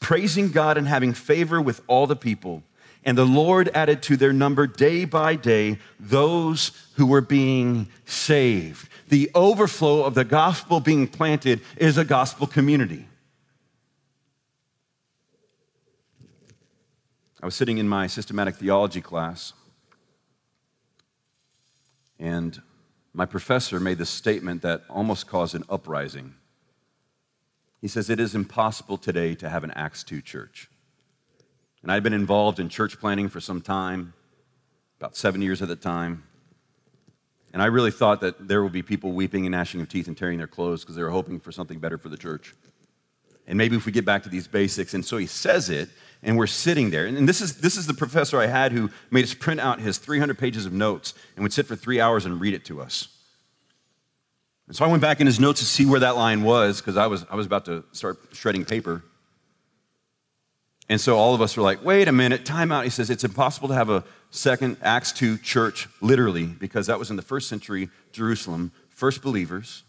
praising 0.00 0.50
God 0.50 0.76
and 0.76 0.88
having 0.88 1.12
favor 1.12 1.60
with 1.60 1.82
all 1.86 2.06
the 2.06 2.16
people. 2.16 2.62
And 3.04 3.16
the 3.16 3.24
Lord 3.24 3.70
added 3.74 4.02
to 4.04 4.16
their 4.16 4.32
number 4.32 4.66
day 4.66 5.04
by 5.04 5.36
day 5.36 5.78
those 5.98 6.72
who 6.94 7.06
were 7.06 7.22
being 7.22 7.88
saved. 8.04 8.88
The 9.08 9.30
overflow 9.34 10.04
of 10.04 10.14
the 10.14 10.24
gospel 10.24 10.80
being 10.80 11.06
planted 11.06 11.60
is 11.76 11.96
a 11.96 12.04
gospel 12.04 12.46
community. 12.46 13.06
I 17.42 17.46
was 17.46 17.54
sitting 17.54 17.78
in 17.78 17.88
my 17.88 18.06
systematic 18.06 18.56
theology 18.56 19.00
class, 19.00 19.54
and 22.18 22.60
my 23.14 23.24
professor 23.24 23.80
made 23.80 23.96
this 23.96 24.10
statement 24.10 24.60
that 24.60 24.84
almost 24.90 25.26
caused 25.26 25.54
an 25.54 25.64
uprising. 25.70 26.34
He 27.80 27.88
says, 27.88 28.10
It 28.10 28.20
is 28.20 28.34
impossible 28.34 28.98
today 28.98 29.34
to 29.36 29.48
have 29.48 29.64
an 29.64 29.70
Acts 29.72 30.04
2 30.04 30.20
church. 30.20 30.68
And 31.82 31.90
I'd 31.90 32.02
been 32.02 32.12
involved 32.12 32.60
in 32.60 32.68
church 32.68 33.00
planting 33.00 33.28
for 33.28 33.40
some 33.40 33.60
time, 33.60 34.12
about 34.98 35.16
seven 35.16 35.40
years 35.40 35.62
at 35.62 35.68
the 35.68 35.76
time. 35.76 36.24
And 37.52 37.62
I 37.62 37.66
really 37.66 37.90
thought 37.90 38.20
that 38.20 38.48
there 38.48 38.62
would 38.62 38.72
be 38.72 38.82
people 38.82 39.12
weeping 39.12 39.46
and 39.46 39.52
gnashing 39.52 39.80
of 39.80 39.88
teeth 39.88 40.06
and 40.06 40.16
tearing 40.16 40.38
their 40.38 40.46
clothes 40.46 40.82
because 40.82 40.94
they 40.94 41.02
were 41.02 41.10
hoping 41.10 41.40
for 41.40 41.50
something 41.50 41.78
better 41.78 41.98
for 41.98 42.08
the 42.08 42.16
church. 42.16 42.54
And 43.46 43.56
maybe 43.58 43.76
if 43.76 43.86
we 43.86 43.92
get 43.92 44.04
back 44.04 44.22
to 44.24 44.28
these 44.28 44.46
basics. 44.46 44.94
And 44.94 45.04
so 45.04 45.16
he 45.16 45.26
says 45.26 45.70
it, 45.70 45.88
and 46.22 46.36
we're 46.36 46.46
sitting 46.46 46.90
there. 46.90 47.06
And 47.06 47.28
this 47.28 47.40
is, 47.40 47.56
this 47.56 47.76
is 47.76 47.86
the 47.86 47.94
professor 47.94 48.38
I 48.38 48.46
had 48.46 48.72
who 48.72 48.90
made 49.10 49.24
us 49.24 49.34
print 49.34 49.58
out 49.58 49.80
his 49.80 49.98
300 49.98 50.38
pages 50.38 50.66
of 50.66 50.72
notes 50.72 51.14
and 51.34 51.42
would 51.42 51.52
sit 51.52 51.66
for 51.66 51.74
three 51.74 52.00
hours 52.00 52.26
and 52.26 52.40
read 52.40 52.54
it 52.54 52.64
to 52.66 52.80
us. 52.80 53.08
And 54.70 54.76
so 54.76 54.84
I 54.84 54.88
went 54.88 55.02
back 55.02 55.20
in 55.20 55.26
his 55.26 55.40
notes 55.40 55.58
to 55.58 55.66
see 55.66 55.84
where 55.84 55.98
that 55.98 56.14
line 56.14 56.44
was 56.44 56.80
because 56.80 56.96
I 56.96 57.08
was, 57.08 57.26
I 57.28 57.34
was 57.34 57.44
about 57.44 57.64
to 57.64 57.82
start 57.90 58.20
shredding 58.30 58.64
paper. 58.64 59.02
And 60.88 61.00
so 61.00 61.16
all 61.18 61.34
of 61.34 61.42
us 61.42 61.56
were 61.56 61.64
like, 61.64 61.84
wait 61.84 62.06
a 62.06 62.12
minute, 62.12 62.44
time 62.44 62.70
out. 62.70 62.84
He 62.84 62.90
says, 62.90 63.10
it's 63.10 63.24
impossible 63.24 63.66
to 63.66 63.74
have 63.74 63.90
a 63.90 64.04
second 64.30 64.76
Acts 64.80 65.10
2 65.10 65.38
church, 65.38 65.88
literally, 66.00 66.46
because 66.46 66.86
that 66.86 67.00
was 67.00 67.10
in 67.10 67.16
the 67.16 67.22
first 67.22 67.48
century 67.48 67.88
Jerusalem, 68.12 68.70
first 68.90 69.22
believers 69.22 69.82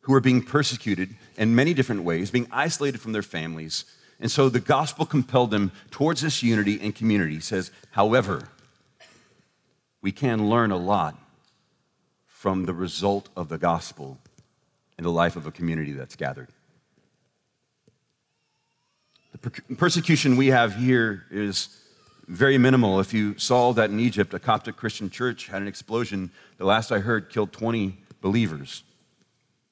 who 0.00 0.12
were 0.12 0.20
being 0.20 0.40
persecuted 0.40 1.14
in 1.36 1.54
many 1.54 1.74
different 1.74 2.04
ways, 2.04 2.30
being 2.30 2.48
isolated 2.50 3.02
from 3.02 3.12
their 3.12 3.20
families. 3.20 3.84
And 4.18 4.30
so 4.30 4.48
the 4.48 4.60
gospel 4.60 5.04
compelled 5.04 5.50
them 5.50 5.72
towards 5.90 6.22
this 6.22 6.42
unity 6.42 6.80
and 6.80 6.94
community. 6.94 7.34
He 7.34 7.40
says, 7.40 7.70
however, 7.90 8.48
we 10.00 10.10
can 10.10 10.48
learn 10.48 10.70
a 10.70 10.78
lot 10.78 11.18
from 12.38 12.66
the 12.66 12.72
result 12.72 13.28
of 13.34 13.48
the 13.48 13.58
gospel 13.58 14.16
in 14.96 15.02
the 15.02 15.10
life 15.10 15.34
of 15.34 15.48
a 15.48 15.50
community 15.50 15.90
that's 15.90 16.14
gathered. 16.14 16.46
The 19.32 19.50
per- 19.50 19.74
persecution 19.74 20.36
we 20.36 20.46
have 20.46 20.76
here 20.76 21.24
is 21.32 21.68
very 22.28 22.56
minimal. 22.56 23.00
If 23.00 23.12
you 23.12 23.36
saw 23.38 23.72
that 23.72 23.90
in 23.90 23.98
Egypt, 23.98 24.32
a 24.34 24.38
Coptic 24.38 24.76
Christian 24.76 25.10
church 25.10 25.48
had 25.48 25.62
an 25.62 25.66
explosion, 25.66 26.30
the 26.58 26.64
last 26.64 26.92
I 26.92 27.00
heard, 27.00 27.28
killed 27.28 27.52
20 27.52 27.98
believers 28.20 28.84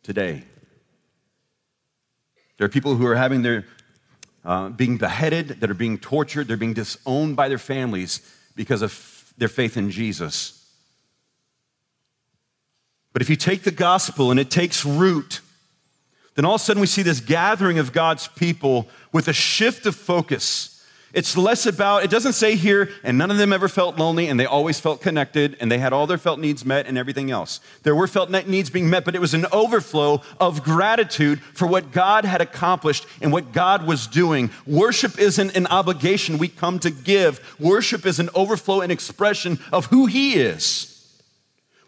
today. 0.02 0.42
There 2.58 2.64
are 2.64 2.68
people 2.68 2.96
who 2.96 3.06
are 3.06 3.14
having 3.14 3.42
their 3.42 3.64
uh, 4.44 4.70
being 4.70 4.96
beheaded, 4.96 5.60
that 5.60 5.70
are 5.70 5.74
being 5.74 5.98
tortured, 5.98 6.48
they're 6.48 6.56
being 6.56 6.74
disowned 6.74 7.36
by 7.36 7.48
their 7.48 7.58
families 7.58 8.28
because 8.56 8.82
of 8.82 9.32
their 9.38 9.46
faith 9.46 9.76
in 9.76 9.92
Jesus. 9.92 10.55
But 13.16 13.22
if 13.22 13.30
you 13.30 13.36
take 13.36 13.62
the 13.62 13.70
gospel 13.70 14.30
and 14.30 14.38
it 14.38 14.50
takes 14.50 14.84
root, 14.84 15.40
then 16.34 16.44
all 16.44 16.56
of 16.56 16.60
a 16.60 16.64
sudden 16.64 16.82
we 16.82 16.86
see 16.86 17.00
this 17.00 17.20
gathering 17.20 17.78
of 17.78 17.94
God's 17.94 18.28
people 18.28 18.90
with 19.10 19.26
a 19.26 19.32
shift 19.32 19.86
of 19.86 19.96
focus. 19.96 20.84
It's 21.14 21.34
less 21.34 21.64
about, 21.64 22.04
it 22.04 22.10
doesn't 22.10 22.34
say 22.34 22.56
here, 22.56 22.90
and 23.02 23.16
none 23.16 23.30
of 23.30 23.38
them 23.38 23.54
ever 23.54 23.68
felt 23.68 23.96
lonely 23.96 24.28
and 24.28 24.38
they 24.38 24.44
always 24.44 24.80
felt 24.80 25.00
connected 25.00 25.56
and 25.60 25.72
they 25.72 25.78
had 25.78 25.94
all 25.94 26.06
their 26.06 26.18
felt 26.18 26.40
needs 26.40 26.66
met 26.66 26.86
and 26.86 26.98
everything 26.98 27.30
else. 27.30 27.60
There 27.84 27.94
were 27.94 28.06
felt 28.06 28.28
needs 28.28 28.68
being 28.68 28.90
met, 28.90 29.06
but 29.06 29.14
it 29.14 29.20
was 29.22 29.32
an 29.32 29.46
overflow 29.50 30.20
of 30.38 30.62
gratitude 30.62 31.40
for 31.40 31.66
what 31.66 31.92
God 31.92 32.26
had 32.26 32.42
accomplished 32.42 33.06
and 33.22 33.32
what 33.32 33.54
God 33.54 33.86
was 33.86 34.06
doing. 34.06 34.50
Worship 34.66 35.18
isn't 35.18 35.56
an 35.56 35.68
obligation 35.68 36.36
we 36.36 36.48
come 36.48 36.78
to 36.80 36.90
give, 36.90 37.56
worship 37.58 38.04
is 38.04 38.18
an 38.18 38.28
overflow 38.34 38.82
and 38.82 38.92
expression 38.92 39.58
of 39.72 39.86
who 39.86 40.04
He 40.04 40.34
is. 40.34 40.92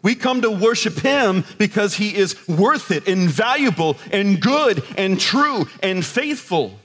We 0.01 0.15
come 0.15 0.41
to 0.41 0.51
worship 0.51 0.99
him 0.99 1.43
because 1.57 1.95
he 1.95 2.15
is 2.15 2.47
worth 2.47 2.91
it 2.91 3.07
and 3.07 3.29
valuable 3.29 3.97
and 4.11 4.41
good 4.41 4.83
and 4.97 5.19
true 5.19 5.67
and 5.83 6.05
faithful. 6.05 6.79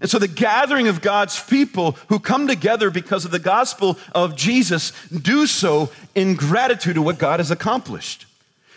And 0.00 0.10
so, 0.10 0.18
the 0.18 0.28
gathering 0.28 0.88
of 0.88 1.00
God's 1.00 1.42
people 1.42 1.92
who 2.08 2.18
come 2.18 2.46
together 2.46 2.90
because 2.90 3.24
of 3.24 3.30
the 3.30 3.38
gospel 3.38 3.98
of 4.14 4.36
Jesus 4.36 4.92
do 5.10 5.46
so 5.46 5.90
in 6.14 6.34
gratitude 6.34 6.96
to 6.96 7.02
what 7.02 7.18
God 7.18 7.40
has 7.40 7.50
accomplished. 7.50 8.26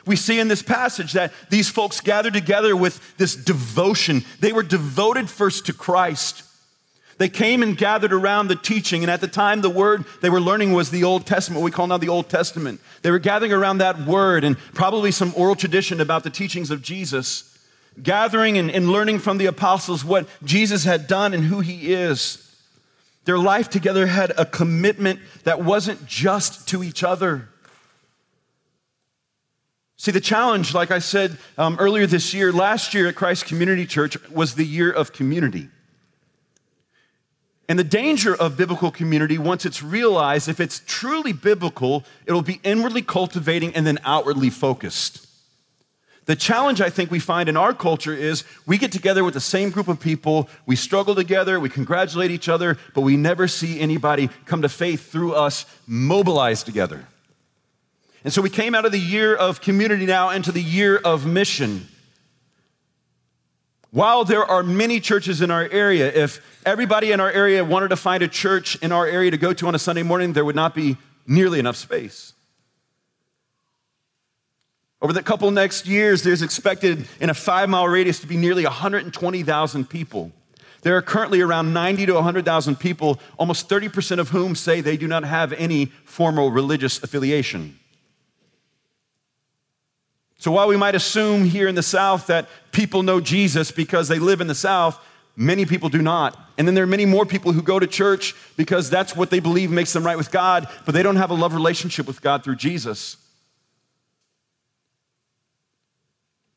We 0.06 0.16
see 0.16 0.40
in 0.40 0.48
this 0.48 0.62
passage 0.62 1.14
that 1.14 1.34
these 1.50 1.70
folks 1.70 2.00
gathered 2.00 2.34
together 2.34 2.76
with 2.76 3.18
this 3.18 3.36
devotion. 3.36 4.24
They 4.40 4.54
were 4.54 4.64
devoted 4.64 5.30
first 5.30 5.66
to 5.66 5.74
Christ. 5.74 6.44
They 7.20 7.28
came 7.28 7.62
and 7.62 7.78
gathered 7.78 8.14
around 8.14 8.48
the 8.48 8.56
teaching, 8.56 9.04
and 9.04 9.12
at 9.12 9.20
the 9.20 9.28
time, 9.28 9.60
the 9.60 9.70
word 9.70 10.06
they 10.22 10.30
were 10.30 10.40
learning 10.40 10.72
was 10.72 10.90
the 10.90 11.04
Old 11.04 11.28
Testament, 11.28 11.60
what 11.60 11.66
we 11.66 11.72
call 11.72 11.86
now 11.86 11.98
the 11.98 12.08
Old 12.08 12.30
Testament. 12.30 12.80
They 13.02 13.12
were 13.12 13.20
gathering 13.20 13.52
around 13.52 13.80
that 13.80 14.00
word 14.00 14.46
and 14.46 14.58
probably 14.74 15.12
some 15.12 15.34
oral 15.36 15.56
tradition 15.56 16.00
about 16.00 16.24
the 16.24 16.30
teachings 16.30 16.72
of 16.72 16.82
Jesus, 16.82 17.60
gathering 18.02 18.58
and, 18.58 18.72
and 18.72 18.90
learning 18.90 19.20
from 19.20 19.38
the 19.38 19.48
apostles 19.48 20.06
what 20.06 20.30
Jesus 20.46 20.86
had 20.86 21.08
done 21.08 21.34
and 21.34 21.44
who 21.44 21.60
he 21.60 21.92
is. 21.92 22.50
Their 23.26 23.38
life 23.38 23.70
together 23.70 24.08
had 24.08 24.32
a 24.38 24.46
commitment 24.46 25.20
that 25.44 25.62
wasn't 25.62 26.08
just 26.08 26.70
to 26.70 26.86
each 26.86 27.04
other. 27.04 27.50
See, 29.98 30.12
the 30.12 30.22
challenge, 30.22 30.74
like 30.74 30.90
I 30.90 31.00
said 31.00 31.38
um, 31.58 31.76
earlier 31.82 32.08
this 32.08 32.34
year, 32.34 32.54
last 32.54 32.94
year 32.94 33.10
at 33.10 33.16
Christ 33.16 33.46
Community 33.46 33.86
Church 33.86 34.18
was 34.30 34.56
the 34.56 34.66
year 34.66 34.90
of 34.90 35.12
community. 35.12 35.68
And 37.70 37.78
the 37.78 37.84
danger 37.84 38.36
of 38.36 38.58
biblical 38.58 38.90
community, 38.90 39.38
once 39.38 39.64
it's 39.64 39.84
realized, 39.84 40.50
if 40.50 40.60
it's 40.60 40.82
truly 40.88 41.32
biblical, 41.32 42.04
it'll 42.26 42.42
be 42.42 42.60
inwardly 42.64 43.04
cultivating 43.04 43.76
and 43.76 43.86
then 43.86 44.00
outwardly 44.04 44.50
focused. 44.50 45.28
The 46.26 46.36
challenge 46.36 46.82
I 46.82 46.90
think 46.90 47.12
we 47.12 47.20
find 47.20 47.48
in 47.48 47.56
our 47.56 47.74
culture 47.76 48.14
is 48.14 48.44
we 48.66 48.80
get 48.80 48.92
together 48.92 49.24
with 49.24 49.36
the 49.36 49.40
same 49.40 49.70
group 49.70 49.88
of 49.88 50.00
people, 50.00 50.50
we 50.66 50.76
struggle 50.76 51.14
together, 51.14 51.60
we 51.60 51.70
congratulate 51.70 52.32
each 52.32 52.50
other, 52.50 52.78
but 52.96 53.02
we 53.02 53.16
never 53.16 53.48
see 53.48 53.80
anybody 53.80 54.30
come 54.46 54.64
to 54.64 54.70
faith 54.70 55.12
through 55.12 55.34
us 55.34 55.66
mobilized 55.86 56.66
together. 56.66 57.06
And 58.24 58.34
so 58.34 58.42
we 58.42 58.50
came 58.50 58.74
out 58.74 58.86
of 58.86 58.92
the 58.92 59.00
year 59.00 59.36
of 59.36 59.62
community 59.62 60.08
now 60.08 60.32
into 60.32 60.52
the 60.52 60.62
year 60.62 60.98
of 60.98 61.26
mission. 61.26 61.88
While 63.92 64.24
there 64.24 64.46
are 64.46 64.62
many 64.62 65.00
churches 65.00 65.42
in 65.42 65.50
our 65.50 65.68
area, 65.72 66.12
if 66.14 66.42
everybody 66.66 67.12
in 67.12 67.20
our 67.20 67.32
area 67.32 67.66
wanted 67.66 67.90
to 67.90 67.96
find 67.96 68.22
a 68.22 68.28
church 68.28 68.76
in 68.84 68.92
our 68.92 69.08
area 69.08 69.32
to 69.32 69.38
go 69.38 69.52
to 69.54 69.68
on 69.68 69.74
a 69.74 69.80
Sunday 69.80 70.04
morning, 70.04 70.34
there 70.34 70.46
would 70.46 70.56
not 70.56 70.76
be 70.76 70.98
nearly 71.26 71.60
enough 71.60 71.76
space. 71.76 72.34
Over 75.02 75.14
the 75.14 75.24
couple 75.24 75.50
next 75.50 75.88
years, 75.88 76.24
there's 76.24 76.42
expected 76.42 77.08
in 77.20 77.30
a 77.30 77.34
five 77.34 77.70
mile 77.70 77.88
radius 77.88 78.20
to 78.20 78.28
be 78.28 78.38
nearly 78.38 78.64
120,000 78.64 79.90
people. 79.90 80.32
There 80.82 80.96
are 80.96 81.02
currently 81.02 81.42
around 81.42 81.74
90 81.74 82.06
to 82.08 82.14
100,000 82.14 82.80
people, 82.80 83.20
almost 83.38 83.70
30% 83.70 84.20
of 84.20 84.30
whom 84.30 84.56
say 84.56 84.82
they 84.82 84.98
do 84.98 85.08
not 85.08 85.24
have 85.24 85.52
any 85.54 85.86
formal 86.06 86.52
religious 86.52 87.02
affiliation. 87.02 87.80
So 90.40 90.52
while 90.52 90.70
we 90.70 90.78
might 90.78 90.96
assume 90.96 91.44
here 91.44 91.68
in 91.68 91.76
the 91.76 91.84
South 91.84 92.28
that 92.28 92.48
people 92.72 93.04
know 93.04 93.20
Jesus 93.20 93.72
because 93.72 94.08
they 94.08 94.20
live 94.20 94.40
in 94.40 94.48
the 94.48 94.56
South, 94.56 94.98
many 95.36 95.66
people 95.66 95.90
do 95.90 96.02
not. 96.02 96.40
And 96.58 96.66
then 96.66 96.76
there 96.76 96.86
are 96.86 96.88
many 96.88 97.06
more 97.06 97.26
people 97.26 97.52
who 97.52 97.62
go 97.62 97.78
to 97.78 97.86
church 97.86 98.34
because 98.56 98.90
that's 98.90 99.16
what 99.16 99.30
they 99.30 99.42
believe 99.42 99.70
makes 99.70 99.92
them 99.92 100.06
right 100.06 100.18
with 100.18 100.32
God, 100.32 100.70
but 100.86 100.94
they 100.94 101.04
don't 101.04 101.18
have 101.18 101.30
a 101.30 101.34
love 101.34 101.54
relationship 101.54 102.08
with 102.08 102.22
God 102.22 102.44
through 102.44 102.56
Jesus. 102.56 103.18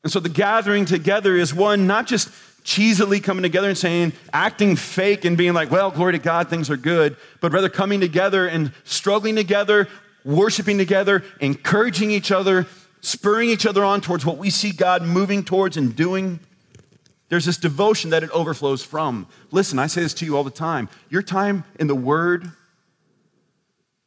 And 0.01 0.11
so 0.11 0.21
the 0.21 0.29
gathering 0.29 0.85
together 0.85 1.35
is 1.35 1.53
one, 1.53 1.85
not 1.85 2.07
just 2.07 2.29
cheesily 2.63 3.21
coming 3.21 3.43
together 3.43 3.67
and 3.67 3.77
saying, 3.77 4.13
acting 4.31 4.77
fake 4.77 5.25
and 5.25 5.37
being 5.37 5.53
like, 5.53 5.71
well, 5.71 5.91
glory 5.91 6.13
to 6.13 6.19
God, 6.19 6.49
things 6.49 6.69
are 6.69 6.77
good, 6.77 7.17
but 7.41 7.51
rather 7.51 7.69
coming 7.69 7.99
together 7.99 8.47
and 8.47 8.71
struggling 8.85 9.35
together, 9.35 9.89
worshiping 10.23 10.77
together, 10.77 11.23
encouraging 11.41 12.11
each 12.11 12.31
other, 12.31 12.65
spurring 13.03 13.49
each 13.49 13.65
other 13.65 13.83
on 13.83 13.99
towards 14.01 14.25
what 14.25 14.37
we 14.37 14.49
see 14.49 14.71
God 14.71 15.03
moving 15.03 15.43
towards 15.43 15.75
and 15.75 15.95
doing. 15.95 16.39
There's 17.27 17.45
this 17.45 17.57
devotion 17.57 18.11
that 18.11 18.23
it 18.23 18.31
overflows 18.31 18.81
from. 18.81 19.27
Listen, 19.51 19.77
I 19.77 19.87
say 19.87 20.01
this 20.01 20.13
to 20.15 20.25
you 20.25 20.37
all 20.37 20.43
the 20.43 20.49
time. 20.49 20.89
Your 21.09 21.21
time 21.21 21.65
in 21.79 21.87
the 21.87 21.95
Word, 21.95 22.49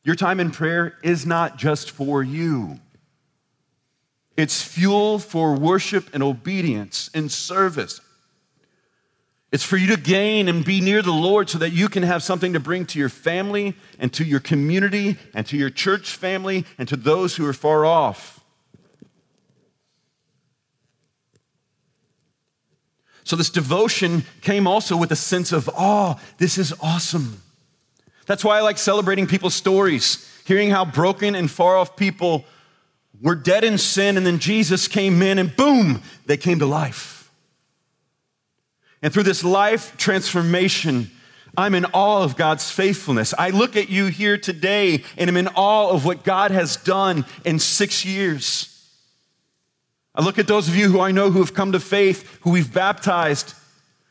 your 0.02 0.14
time 0.14 0.40
in 0.40 0.50
prayer 0.50 0.96
is 1.02 1.26
not 1.26 1.58
just 1.58 1.90
for 1.90 2.22
you. 2.22 2.80
It's 4.34 4.62
fuel 4.62 5.18
for 5.18 5.54
worship 5.54 6.08
and 6.14 6.22
obedience 6.22 7.10
and 7.12 7.30
service. 7.30 8.00
It's 9.52 9.64
for 9.64 9.76
you 9.76 9.94
to 9.94 10.00
gain 10.00 10.48
and 10.48 10.64
be 10.64 10.80
near 10.80 11.02
the 11.02 11.12
Lord 11.12 11.50
so 11.50 11.58
that 11.58 11.70
you 11.70 11.88
can 11.88 12.02
have 12.02 12.22
something 12.22 12.54
to 12.54 12.60
bring 12.60 12.86
to 12.86 12.98
your 12.98 13.08
family 13.08 13.74
and 13.98 14.12
to 14.14 14.24
your 14.24 14.40
community 14.40 15.16
and 15.34 15.46
to 15.46 15.56
your 15.56 15.70
church 15.70 16.16
family 16.16 16.64
and 16.78 16.88
to 16.88 16.96
those 16.96 17.36
who 17.36 17.46
are 17.46 17.52
far 17.52 17.84
off. 17.84 18.35
So, 23.26 23.34
this 23.34 23.50
devotion 23.50 24.22
came 24.40 24.68
also 24.68 24.96
with 24.96 25.10
a 25.10 25.16
sense 25.16 25.50
of, 25.50 25.68
oh, 25.76 26.16
this 26.38 26.58
is 26.58 26.72
awesome. 26.80 27.42
That's 28.26 28.44
why 28.44 28.56
I 28.56 28.60
like 28.60 28.78
celebrating 28.78 29.26
people's 29.26 29.56
stories, 29.56 30.24
hearing 30.46 30.70
how 30.70 30.84
broken 30.84 31.34
and 31.34 31.50
far 31.50 31.76
off 31.76 31.96
people 31.96 32.44
were 33.20 33.34
dead 33.34 33.64
in 33.64 33.78
sin, 33.78 34.16
and 34.16 34.24
then 34.24 34.38
Jesus 34.38 34.86
came 34.86 35.20
in, 35.22 35.40
and 35.40 35.56
boom, 35.56 36.02
they 36.26 36.36
came 36.36 36.60
to 36.60 36.66
life. 36.66 37.32
And 39.02 39.12
through 39.12 39.24
this 39.24 39.42
life 39.42 39.96
transformation, 39.96 41.10
I'm 41.56 41.74
in 41.74 41.84
awe 41.86 42.22
of 42.22 42.36
God's 42.36 42.70
faithfulness. 42.70 43.34
I 43.36 43.50
look 43.50 43.74
at 43.74 43.88
you 43.88 44.06
here 44.06 44.38
today 44.38 45.02
and 45.16 45.28
I'm 45.28 45.36
in 45.36 45.48
awe 45.48 45.90
of 45.90 46.04
what 46.04 46.22
God 46.22 46.52
has 46.52 46.76
done 46.76 47.24
in 47.44 47.58
six 47.58 48.04
years. 48.04 48.75
I 50.16 50.24
look 50.24 50.38
at 50.38 50.46
those 50.46 50.68
of 50.68 50.74
you 50.74 50.90
who 50.90 51.00
I 51.00 51.10
know 51.10 51.30
who 51.30 51.40
have 51.40 51.52
come 51.52 51.72
to 51.72 51.80
faith, 51.80 52.38
who 52.40 52.50
we've 52.50 52.72
baptized, 52.72 53.54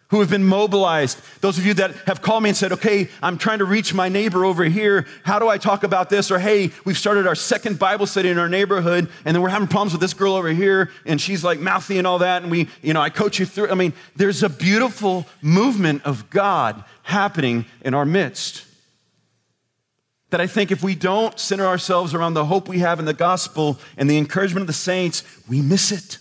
who 0.09 0.19
have 0.19 0.29
been 0.29 0.45
mobilized. 0.45 1.19
Those 1.41 1.57
of 1.57 1.65
you 1.65 1.73
that 1.75 1.91
have 2.05 2.21
called 2.21 2.43
me 2.43 2.49
and 2.49 2.57
said, 2.57 2.71
okay, 2.73 3.09
I'm 3.23 3.39
trying 3.39 3.57
to 3.59 3.65
reach 3.65 3.91
my 3.93 4.07
neighbor 4.07 4.45
over 4.45 4.63
here. 4.63 5.07
How 5.23 5.39
do 5.39 5.47
I 5.47 5.57
talk 5.57 5.83
about 5.83 6.11
this? 6.11 6.29
Or, 6.29 6.37
hey, 6.37 6.71
we've 6.85 6.97
started 6.97 7.25
our 7.25 7.33
second 7.33 7.79
Bible 7.79 8.05
study 8.05 8.29
in 8.29 8.37
our 8.37 8.47
neighborhood, 8.47 9.09
and 9.25 9.35
then 9.35 9.41
we're 9.41 9.49
having 9.49 9.67
problems 9.67 9.93
with 9.93 10.01
this 10.01 10.13
girl 10.13 10.35
over 10.35 10.49
here, 10.49 10.91
and 11.07 11.19
she's 11.19 11.43
like 11.43 11.59
mouthy 11.59 11.97
and 11.97 12.05
all 12.05 12.19
that. 12.19 12.43
And 12.43 12.51
we, 12.51 12.69
you 12.83 12.93
know, 12.93 13.01
I 13.01 13.09
coach 13.09 13.39
you 13.39 13.47
through. 13.47 13.71
I 13.71 13.73
mean, 13.73 13.93
there's 14.15 14.43
a 14.43 14.49
beautiful 14.49 15.25
movement 15.41 16.05
of 16.05 16.29
God 16.29 16.83
happening 17.01 17.65
in 17.81 17.95
our 17.95 18.05
midst 18.05 18.64
that 20.29 20.41
I 20.41 20.47
think 20.47 20.71
if 20.71 20.83
we 20.83 20.95
don't 20.95 21.39
center 21.39 21.65
ourselves 21.65 22.13
around 22.13 22.33
the 22.33 22.45
hope 22.45 22.67
we 22.67 22.79
have 22.79 22.99
in 22.99 23.05
the 23.05 23.13
gospel 23.13 23.79
and 23.97 24.09
the 24.09 24.17
encouragement 24.17 24.61
of 24.61 24.67
the 24.67 24.73
saints, 24.73 25.23
we 25.47 25.61
miss 25.61 25.91
it. 25.91 26.17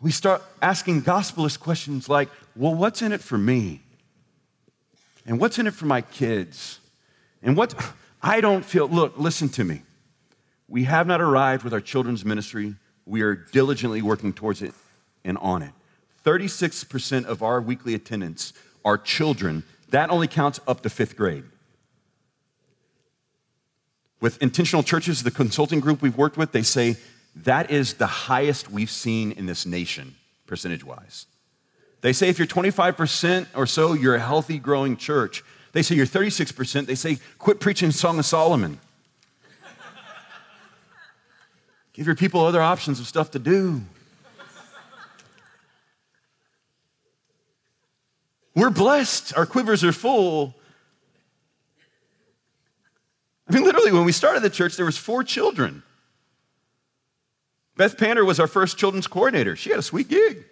We 0.00 0.10
start 0.10 0.42
asking 0.60 1.02
gospelist 1.02 1.60
questions 1.60 2.08
like, 2.08 2.28
well, 2.56 2.74
what's 2.74 3.02
in 3.02 3.12
it 3.12 3.20
for 3.20 3.38
me? 3.38 3.82
And 5.26 5.38
what's 5.38 5.58
in 5.58 5.66
it 5.66 5.74
for 5.74 5.86
my 5.86 6.00
kids? 6.00 6.80
And 7.42 7.56
what 7.56 7.74
I 8.22 8.40
don't 8.40 8.64
feel, 8.64 8.88
look, 8.88 9.16
listen 9.16 9.48
to 9.50 9.64
me. 9.64 9.82
We 10.68 10.84
have 10.84 11.06
not 11.06 11.20
arrived 11.20 11.64
with 11.64 11.72
our 11.72 11.80
children's 11.80 12.24
ministry. 12.24 12.74
We 13.06 13.22
are 13.22 13.34
diligently 13.34 14.02
working 14.02 14.32
towards 14.32 14.62
it 14.62 14.72
and 15.24 15.36
on 15.38 15.62
it. 15.62 15.72
36% 16.24 17.24
of 17.24 17.42
our 17.42 17.60
weekly 17.60 17.94
attendance 17.94 18.52
are 18.84 18.96
children. 18.96 19.64
That 19.90 20.10
only 20.10 20.28
counts 20.28 20.60
up 20.66 20.82
to 20.82 20.90
fifth 20.90 21.16
grade. 21.16 21.44
With 24.22 24.40
intentional 24.40 24.84
churches, 24.84 25.24
the 25.24 25.32
consulting 25.32 25.80
group 25.80 26.00
we've 26.00 26.16
worked 26.16 26.36
with, 26.36 26.52
they 26.52 26.62
say 26.62 26.96
that 27.34 27.72
is 27.72 27.94
the 27.94 28.06
highest 28.06 28.70
we've 28.70 28.88
seen 28.88 29.32
in 29.32 29.46
this 29.46 29.66
nation, 29.66 30.14
percentage 30.46 30.84
wise. 30.84 31.26
They 32.02 32.12
say 32.12 32.28
if 32.28 32.38
you're 32.38 32.46
25% 32.46 33.48
or 33.56 33.66
so, 33.66 33.94
you're 33.94 34.14
a 34.14 34.20
healthy, 34.20 34.60
growing 34.60 34.96
church. 34.96 35.42
They 35.72 35.82
say 35.82 35.96
you're 35.96 36.06
36%. 36.06 36.86
They 36.86 36.94
say 36.94 37.18
quit 37.38 37.58
preaching 37.58 37.90
Song 37.90 38.16
of 38.20 38.24
Solomon. 38.24 38.78
Give 41.92 42.06
your 42.06 42.14
people 42.14 42.42
other 42.42 42.62
options 42.62 43.00
of 43.00 43.08
stuff 43.08 43.32
to 43.32 43.40
do. 43.40 43.82
We're 48.54 48.70
blessed. 48.70 49.36
Our 49.36 49.46
quivers 49.46 49.82
are 49.82 49.90
full. 49.90 50.54
I 53.48 53.54
mean, 53.54 53.64
literally, 53.64 53.92
when 53.92 54.04
we 54.04 54.12
started 54.12 54.42
the 54.42 54.50
church, 54.50 54.76
there 54.76 54.86
was 54.86 54.96
four 54.96 55.24
children. 55.24 55.82
Beth 57.76 57.98
Pander 57.98 58.24
was 58.24 58.38
our 58.38 58.46
first 58.46 58.78
children's 58.78 59.06
coordinator. 59.06 59.56
She 59.56 59.70
had 59.70 59.78
a 59.78 59.82
sweet 59.82 60.08
gig. 60.08 60.44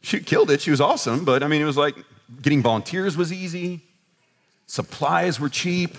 She 0.00 0.20
killed 0.20 0.50
it. 0.50 0.60
She 0.60 0.70
was 0.70 0.80
awesome, 0.80 1.24
but 1.24 1.42
I 1.42 1.48
mean, 1.48 1.60
it 1.60 1.66
was 1.66 1.76
like 1.76 1.96
getting 2.40 2.62
volunteers 2.62 3.16
was 3.16 3.32
easy, 3.32 3.82
supplies 4.66 5.40
were 5.40 5.48
cheap, 5.48 5.96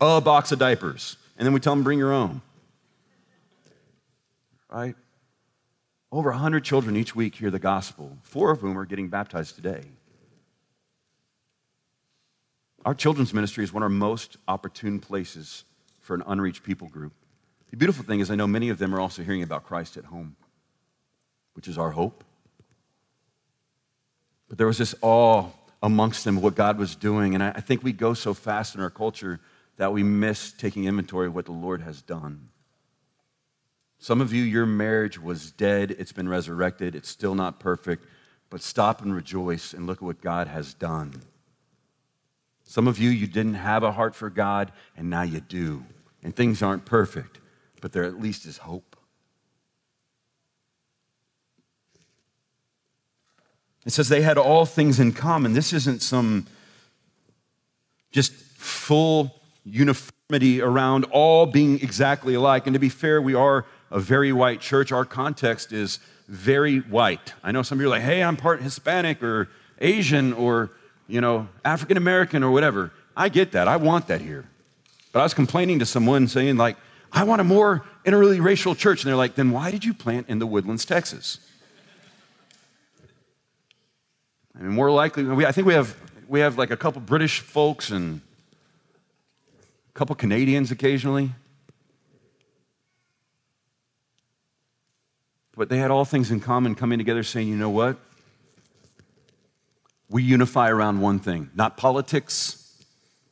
a 0.00 0.20
box 0.20 0.52
of 0.52 0.58
diapers, 0.58 1.16
and 1.36 1.44
then 1.44 1.52
we 1.52 1.60
tell 1.60 1.74
them 1.74 1.82
bring 1.82 1.98
your 1.98 2.12
own. 2.12 2.40
Right? 4.70 4.94
Over 6.10 6.30
100 6.30 6.64
children 6.64 6.96
each 6.96 7.14
week 7.14 7.34
hear 7.34 7.50
the 7.50 7.58
gospel, 7.58 8.16
four 8.22 8.50
of 8.50 8.60
whom 8.60 8.78
are 8.78 8.84
getting 8.84 9.08
baptized 9.08 9.56
today. 9.56 9.82
Our 12.84 12.94
children's 12.94 13.32
ministry 13.32 13.64
is 13.64 13.72
one 13.72 13.82
of 13.82 13.86
our 13.86 13.96
most 13.96 14.36
opportune 14.46 15.00
places 15.00 15.64
for 16.00 16.14
an 16.14 16.22
unreached 16.26 16.62
people 16.62 16.88
group. 16.88 17.12
The 17.70 17.78
beautiful 17.78 18.04
thing 18.04 18.20
is, 18.20 18.30
I 18.30 18.34
know 18.34 18.46
many 18.46 18.68
of 18.68 18.78
them 18.78 18.94
are 18.94 19.00
also 19.00 19.22
hearing 19.22 19.42
about 19.42 19.64
Christ 19.64 19.96
at 19.96 20.04
home, 20.04 20.36
which 21.54 21.66
is 21.66 21.78
our 21.78 21.90
hope. 21.90 22.22
But 24.48 24.58
there 24.58 24.66
was 24.66 24.78
this 24.78 24.94
awe 25.00 25.46
amongst 25.82 26.24
them 26.24 26.36
of 26.36 26.42
what 26.42 26.54
God 26.54 26.78
was 26.78 26.94
doing. 26.94 27.34
And 27.34 27.42
I 27.42 27.52
think 27.52 27.82
we 27.82 27.92
go 27.92 28.14
so 28.14 28.34
fast 28.34 28.74
in 28.74 28.80
our 28.80 28.90
culture 28.90 29.40
that 29.76 29.92
we 29.92 30.02
miss 30.02 30.52
taking 30.52 30.84
inventory 30.84 31.26
of 31.26 31.34
what 31.34 31.46
the 31.46 31.52
Lord 31.52 31.80
has 31.80 32.02
done. 32.02 32.48
Some 33.98 34.20
of 34.20 34.32
you, 34.32 34.42
your 34.42 34.66
marriage 34.66 35.18
was 35.18 35.50
dead, 35.50 35.90
it's 35.98 36.12
been 36.12 36.28
resurrected, 36.28 36.94
it's 36.94 37.08
still 37.08 37.34
not 37.34 37.58
perfect, 37.58 38.04
but 38.50 38.62
stop 38.62 39.00
and 39.00 39.14
rejoice 39.14 39.72
and 39.72 39.86
look 39.86 39.98
at 39.98 40.02
what 40.02 40.20
God 40.20 40.46
has 40.48 40.74
done. 40.74 41.22
Some 42.64 42.88
of 42.88 42.98
you, 42.98 43.10
you 43.10 43.26
didn't 43.26 43.54
have 43.54 43.82
a 43.82 43.92
heart 43.92 44.14
for 44.14 44.30
God, 44.30 44.72
and 44.96 45.08
now 45.08 45.22
you 45.22 45.40
do. 45.40 45.84
And 46.22 46.34
things 46.34 46.62
aren't 46.62 46.84
perfect, 46.86 47.38
but 47.80 47.92
there 47.92 48.04
at 48.04 48.18
least 48.18 48.46
is 48.46 48.58
hope. 48.58 48.96
It 53.84 53.92
says 53.92 54.08
they 54.08 54.22
had 54.22 54.38
all 54.38 54.64
things 54.64 54.98
in 54.98 55.12
common. 55.12 55.52
This 55.52 55.72
isn't 55.74 56.00
some 56.02 56.46
just 58.10 58.32
full 58.32 59.40
uniformity 59.64 60.62
around 60.62 61.04
all 61.10 61.44
being 61.44 61.80
exactly 61.80 62.34
alike. 62.34 62.66
And 62.66 62.72
to 62.74 62.80
be 62.80 62.88
fair, 62.88 63.20
we 63.20 63.34
are 63.34 63.66
a 63.90 64.00
very 64.00 64.32
white 64.32 64.60
church. 64.60 64.90
Our 64.90 65.04
context 65.04 65.72
is 65.72 65.98
very 66.28 66.78
white. 66.78 67.34
I 67.42 67.52
know 67.52 67.62
some 67.62 67.78
of 67.78 67.82
you 67.82 67.88
are 67.88 67.90
like, 67.90 68.02
hey, 68.02 68.22
I'm 68.22 68.36
part 68.36 68.62
Hispanic 68.62 69.22
or 69.22 69.50
Asian 69.78 70.32
or 70.32 70.70
you 71.06 71.20
know, 71.20 71.48
African 71.64 71.96
American 71.96 72.42
or 72.42 72.50
whatever. 72.50 72.92
I 73.16 73.28
get 73.28 73.52
that. 73.52 73.68
I 73.68 73.76
want 73.76 74.08
that 74.08 74.20
here. 74.20 74.44
But 75.12 75.20
I 75.20 75.22
was 75.22 75.34
complaining 75.34 75.78
to 75.78 75.86
someone 75.86 76.26
saying, 76.26 76.56
like, 76.56 76.76
I 77.12 77.22
want 77.24 77.40
a 77.40 77.44
more 77.44 77.84
interracial 78.04 78.76
church. 78.76 79.02
And 79.02 79.08
they're 79.08 79.16
like, 79.16 79.36
then 79.36 79.52
why 79.52 79.70
did 79.70 79.84
you 79.84 79.94
plant 79.94 80.28
in 80.28 80.40
the 80.40 80.46
Woodlands, 80.46 80.84
Texas? 80.84 81.38
I 84.58 84.62
mean, 84.62 84.72
more 84.72 84.90
likely, 84.90 85.24
we, 85.24 85.46
I 85.46 85.52
think 85.52 85.66
we 85.66 85.74
have, 85.74 85.96
we 86.28 86.40
have 86.40 86.58
like 86.58 86.70
a 86.70 86.76
couple 86.76 87.00
British 87.00 87.40
folks 87.40 87.90
and 87.90 88.20
a 89.88 89.98
couple 89.98 90.16
Canadians 90.16 90.70
occasionally. 90.70 91.30
But 95.56 95.68
they 95.68 95.78
had 95.78 95.90
all 95.92 96.04
things 96.04 96.32
in 96.32 96.40
common 96.40 96.74
coming 96.74 96.98
together 96.98 97.22
saying, 97.22 97.46
you 97.46 97.56
know 97.56 97.70
what? 97.70 97.96
We 100.14 100.22
unify 100.22 100.70
around 100.70 101.00
one 101.00 101.18
thing 101.18 101.50
not 101.56 101.76
politics, 101.76 102.80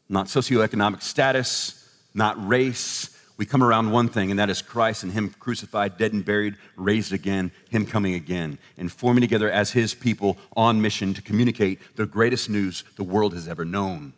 not 0.09 0.27
socioeconomic 0.27 1.01
status, 1.01 1.89
not 2.13 2.45
race. 2.45 3.17
We 3.37 3.47
come 3.47 3.63
around 3.63 3.93
one 3.93 4.09
thing, 4.09 4.33
and 4.33 4.41
that 4.41 4.51
is 4.51 4.63
Christ 4.63 5.05
and 5.05 5.13
Him 5.13 5.33
crucified, 5.39 5.97
dead 5.97 6.13
and 6.13 6.25
buried, 6.25 6.57
raised 6.75 7.13
again, 7.13 7.53
Him 7.71 7.87
coming 7.87 8.15
again, 8.15 8.59
and 8.77 8.91
forming 8.91 9.21
together 9.21 9.49
as 9.49 9.71
His 9.71 9.95
people 9.95 10.39
on 10.57 10.83
mission 10.83 11.15
to 11.15 11.23
communicate 11.23 11.79
the 11.95 12.05
greatest 12.05 12.51
news 12.51 12.83
the 12.97 13.05
world 13.05 13.33
has 13.33 13.47
ever 13.47 13.65
known. 13.65 14.13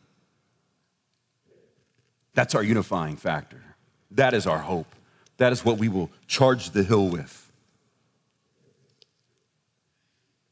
That's 2.33 2.55
our 2.55 2.63
unifying 2.63 3.17
factor. 3.17 3.63
That 4.13 4.33
is 4.33 4.47
our 4.47 4.61
hope. 4.61 4.95
That 5.37 5.53
is 5.53 5.67
what 5.67 5.77
we 5.77 5.91
will 5.91 6.09
charge 6.29 6.71
the 6.71 6.83
hill 6.83 7.11
with. 7.11 7.44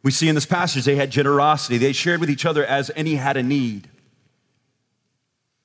We 0.03 0.11
see 0.11 0.29
in 0.29 0.35
this 0.35 0.47
passage 0.47 0.85
they 0.85 0.97
had 0.97 1.11
generosity. 1.11 1.79
They 1.79 1.93
shared 1.93 2.21
with 2.21 2.31
each 2.31 2.45
other 2.45 2.65
as 2.65 2.91
any 2.97 3.15
had 3.15 3.37
a 3.37 3.43
need. 3.43 3.89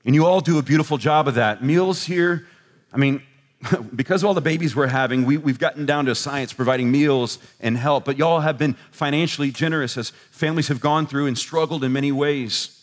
And 0.06 0.15
you 0.15 0.26
all 0.26 0.41
do 0.41 0.58
a 0.58 0.63
beautiful 0.63 0.97
job 0.97 1.28
of 1.28 1.36
that. 1.36 1.63
Meals 1.63 2.04
here, 2.04 2.47
I 2.93 2.97
mean, 2.97 3.21
because 3.95 4.23
of 4.23 4.28
all 4.28 4.34
the 4.34 4.41
babies 4.41 4.76
we're 4.76 4.88
having, 4.88 5.26
we, 5.26 5.36
have 5.36 5.60
gotten 5.60 5.86
down 5.86 6.06
to 6.06 6.15
science 6.15 6.54
providing 6.54 6.91
meals 6.91 7.39
and 7.60 7.78
help, 7.78 8.06
but 8.06 8.17
y'all 8.17 8.41
have 8.41 8.58
been 8.58 8.76
financially 8.91 9.52
generous 9.52 9.97
as 9.97 10.12
families 10.32 10.67
have 10.67 10.80
gone 10.80 11.08
through 11.08 11.26
and 11.26 11.38
struggled 11.38 11.84
in 11.84 11.91
many 11.91 12.12
ways. 12.12 12.73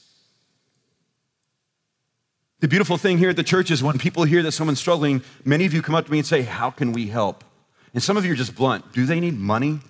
The 2.61 2.69
beautiful 2.69 2.97
thing 2.97 3.19
here 3.19 3.31
at 3.31 3.37
the 3.37 3.45
church 3.45 3.71
is 3.71 3.83
when 3.83 3.99
people 3.99 4.25
hear 4.25 4.43
that 4.43 4.53
someone's 4.53 4.81
struggling, 4.81 5.23
many 5.45 5.67
of 5.67 5.75
you 5.75 5.83
come 5.83 5.95
up 5.95 6.07
to 6.07 6.13
me 6.13 6.19
and 6.19 6.27
say, 6.27 6.43
How 6.43 6.71
can 6.71 6.93
we 6.93 7.09
help? 7.09 7.45
And 7.93 8.03
some 8.03 8.17
of 8.17 8.25
you 8.25 8.33
are 8.33 8.37
just 8.37 8.55
blunt. 8.55 8.93
Do 8.93 9.07
they 9.07 9.21
need 9.21 9.39
money? 9.39 9.81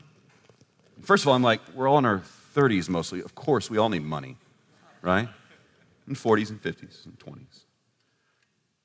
First 1.05 1.25
of 1.25 1.29
all, 1.29 1.35
I'm 1.35 1.43
like, 1.43 1.61
we're 1.75 1.89
all 1.89 1.99
in 1.99 2.07
our 2.07 2.23
30s 2.55 2.89
mostly. 2.89 3.21
Of 3.23 3.35
course, 3.35 3.71
we 3.71 3.79
all 3.79 3.91
need 3.91 4.03
money, 4.03 4.37
right? 5.03 5.29
In 6.09 6.15
40s 6.15 6.51
and 6.51 6.63
50s 6.63 7.05
and 7.05 7.19
20s. 7.19 7.65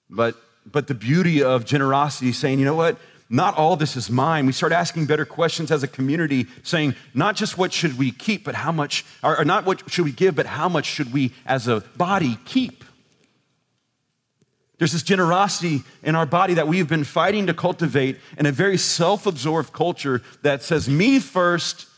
But, 0.09 0.35
but 0.65 0.87
the 0.87 0.95
beauty 0.95 1.43
of 1.43 1.65
generosity, 1.65 2.33
saying, 2.33 2.59
you 2.59 2.65
know 2.65 2.75
what? 2.75 2.97
Not 3.29 3.55
all 3.57 3.75
this 3.75 3.95
is 3.95 4.09
mine. 4.09 4.47
We 4.47 4.51
start 4.51 4.73
asking 4.73 5.05
better 5.05 5.23
questions 5.23 5.71
as 5.71 5.83
a 5.83 5.87
community, 5.87 6.47
saying, 6.63 6.95
not 7.13 7.35
just 7.35 7.57
what 7.57 7.71
should 7.71 7.97
we 7.97 8.11
keep, 8.11 8.43
but 8.43 8.55
how 8.55 8.71
much, 8.71 9.05
or, 9.23 9.39
or 9.39 9.45
not 9.45 9.65
what 9.65 9.89
should 9.89 10.05
we 10.05 10.11
give, 10.11 10.35
but 10.35 10.47
how 10.47 10.67
much 10.67 10.85
should 10.85 11.13
we 11.13 11.33
as 11.45 11.67
a 11.67 11.81
body 11.95 12.39
keep? 12.45 12.83
There's 14.79 14.93
this 14.93 15.03
generosity 15.03 15.83
in 16.01 16.15
our 16.15 16.25
body 16.25 16.55
that 16.55 16.67
we've 16.67 16.87
been 16.87 17.03
fighting 17.03 17.47
to 17.47 17.53
cultivate 17.53 18.17
in 18.37 18.45
a 18.45 18.51
very 18.51 18.77
self 18.77 19.27
absorbed 19.27 19.73
culture 19.73 20.23
that 20.41 20.63
says, 20.63 20.89
me 20.89 21.19
first, 21.19 21.88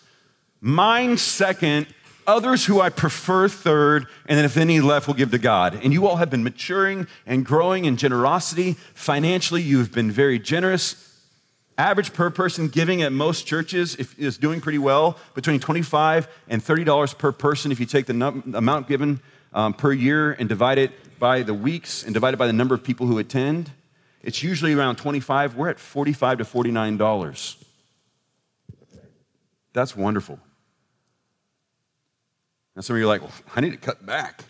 mine 0.62 1.17
second, 1.17 1.88
others 2.28 2.65
who 2.65 2.80
I 2.80 2.89
prefer 2.89 3.50
third, 3.50 4.08
and 4.28 4.38
then 4.38 4.45
if 4.45 4.56
any 4.56 4.80
left, 4.80 5.08
we'll 5.08 5.17
give 5.17 5.32
to 5.32 5.39
God. 5.39 5.80
And 5.84 5.91
you 5.91 6.08
all 6.08 6.17
have 6.17 6.30
been 6.30 6.43
maturing 6.43 7.08
and 7.26 7.45
growing 7.45 7.86
in 7.86 7.97
generosity. 7.97 8.74
Financially, 8.93 9.62
you've 9.62 9.91
been 9.91 10.12
very 10.12 10.39
generous. 10.39 11.08
Average 11.78 12.13
per 12.13 12.30
person 12.30 12.67
giving 12.67 13.02
at 13.02 13.12
most 13.12 13.47
churches 13.47 13.95
is 13.95 14.38
doing 14.38 14.62
pretty 14.62 14.78
well, 14.78 15.17
between 15.34 15.60
25 15.60 16.28
and 16.47 16.63
$30 16.63 17.17
per 17.17 17.32
person 17.32 17.71
if 17.71 17.80
you 17.80 17.86
take 17.86 18.06
the 18.06 18.13
num- 18.13 18.54
amount 18.56 18.88
given 18.88 19.19
um, 19.54 19.74
per 19.74 19.91
year 19.91 20.34
and 20.34 20.47
divide 20.47 20.78
it 20.78 20.91
by 21.19 21.41
the 21.41 21.54
weeks 21.54 22.04
and 22.04 22.13
divide 22.13 22.34
it 22.34 22.38
by 22.38 22.47
the 22.47 22.54
number 22.54 22.76
of 22.76 22.84
people 22.84 23.08
who 23.08 23.17
attend. 23.17 23.71
It's 24.21 24.43
usually 24.43 24.74
around 24.74 24.97
25. 24.97 25.56
We're 25.56 25.69
at 25.69 25.80
45 25.80 26.39
to 26.39 26.43
$49. 26.43 27.56
That's 29.74 29.95
wonderful. 29.95 30.39
And 32.75 32.84
some 32.86 32.95
of 32.95 32.99
you 32.99 33.05
are 33.05 33.07
like, 33.07 33.21
well, 33.21 33.31
I 33.55 33.62
need 33.62 33.71
to 33.71 33.77
cut 33.77 34.05
back. 34.05 34.43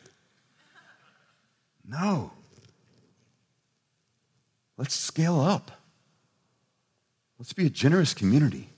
No. 1.87 2.31
Let's 4.77 4.95
scale 4.95 5.39
up. 5.39 5.71
Let's 7.37 7.53
be 7.53 7.65
a 7.65 7.69
generous 7.69 8.13
community. 8.13 8.69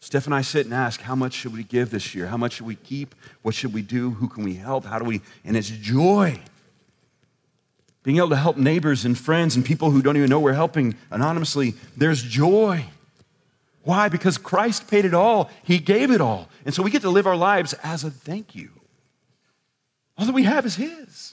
Steph 0.00 0.24
and 0.24 0.34
I 0.34 0.40
sit 0.40 0.64
and 0.64 0.74
ask, 0.74 1.02
how 1.02 1.14
much 1.14 1.34
should 1.34 1.52
we 1.52 1.62
give 1.62 1.90
this 1.90 2.14
year? 2.14 2.26
How 2.28 2.38
much 2.38 2.54
should 2.54 2.66
we 2.66 2.76
keep? 2.76 3.14
What 3.42 3.54
should 3.54 3.74
we 3.74 3.82
do? 3.82 4.10
Who 4.12 4.26
can 4.28 4.42
we 4.42 4.54
help? 4.54 4.86
How 4.86 4.98
do 4.98 5.04
we? 5.04 5.20
And 5.44 5.54
it's 5.56 5.68
joy. 5.68 6.40
Being 8.04 8.16
able 8.16 8.30
to 8.30 8.36
help 8.36 8.56
neighbors 8.56 9.04
and 9.04 9.18
friends 9.18 9.54
and 9.54 9.64
people 9.64 9.90
who 9.90 10.00
don't 10.00 10.16
even 10.16 10.30
know 10.30 10.40
we're 10.40 10.54
helping 10.54 10.94
anonymously, 11.10 11.74
there's 11.94 12.22
joy. 12.22 12.86
Why? 13.88 14.10
Because 14.10 14.36
Christ 14.36 14.86
paid 14.86 15.06
it 15.06 15.14
all. 15.14 15.48
He 15.64 15.78
gave 15.78 16.10
it 16.10 16.20
all. 16.20 16.50
And 16.66 16.74
so 16.74 16.82
we 16.82 16.90
get 16.90 17.00
to 17.00 17.08
live 17.08 17.26
our 17.26 17.38
lives 17.38 17.72
as 17.82 18.04
a 18.04 18.10
thank 18.10 18.54
you. 18.54 18.68
All 20.18 20.26
that 20.26 20.34
we 20.34 20.42
have 20.42 20.66
is 20.66 20.76
His. 20.76 21.32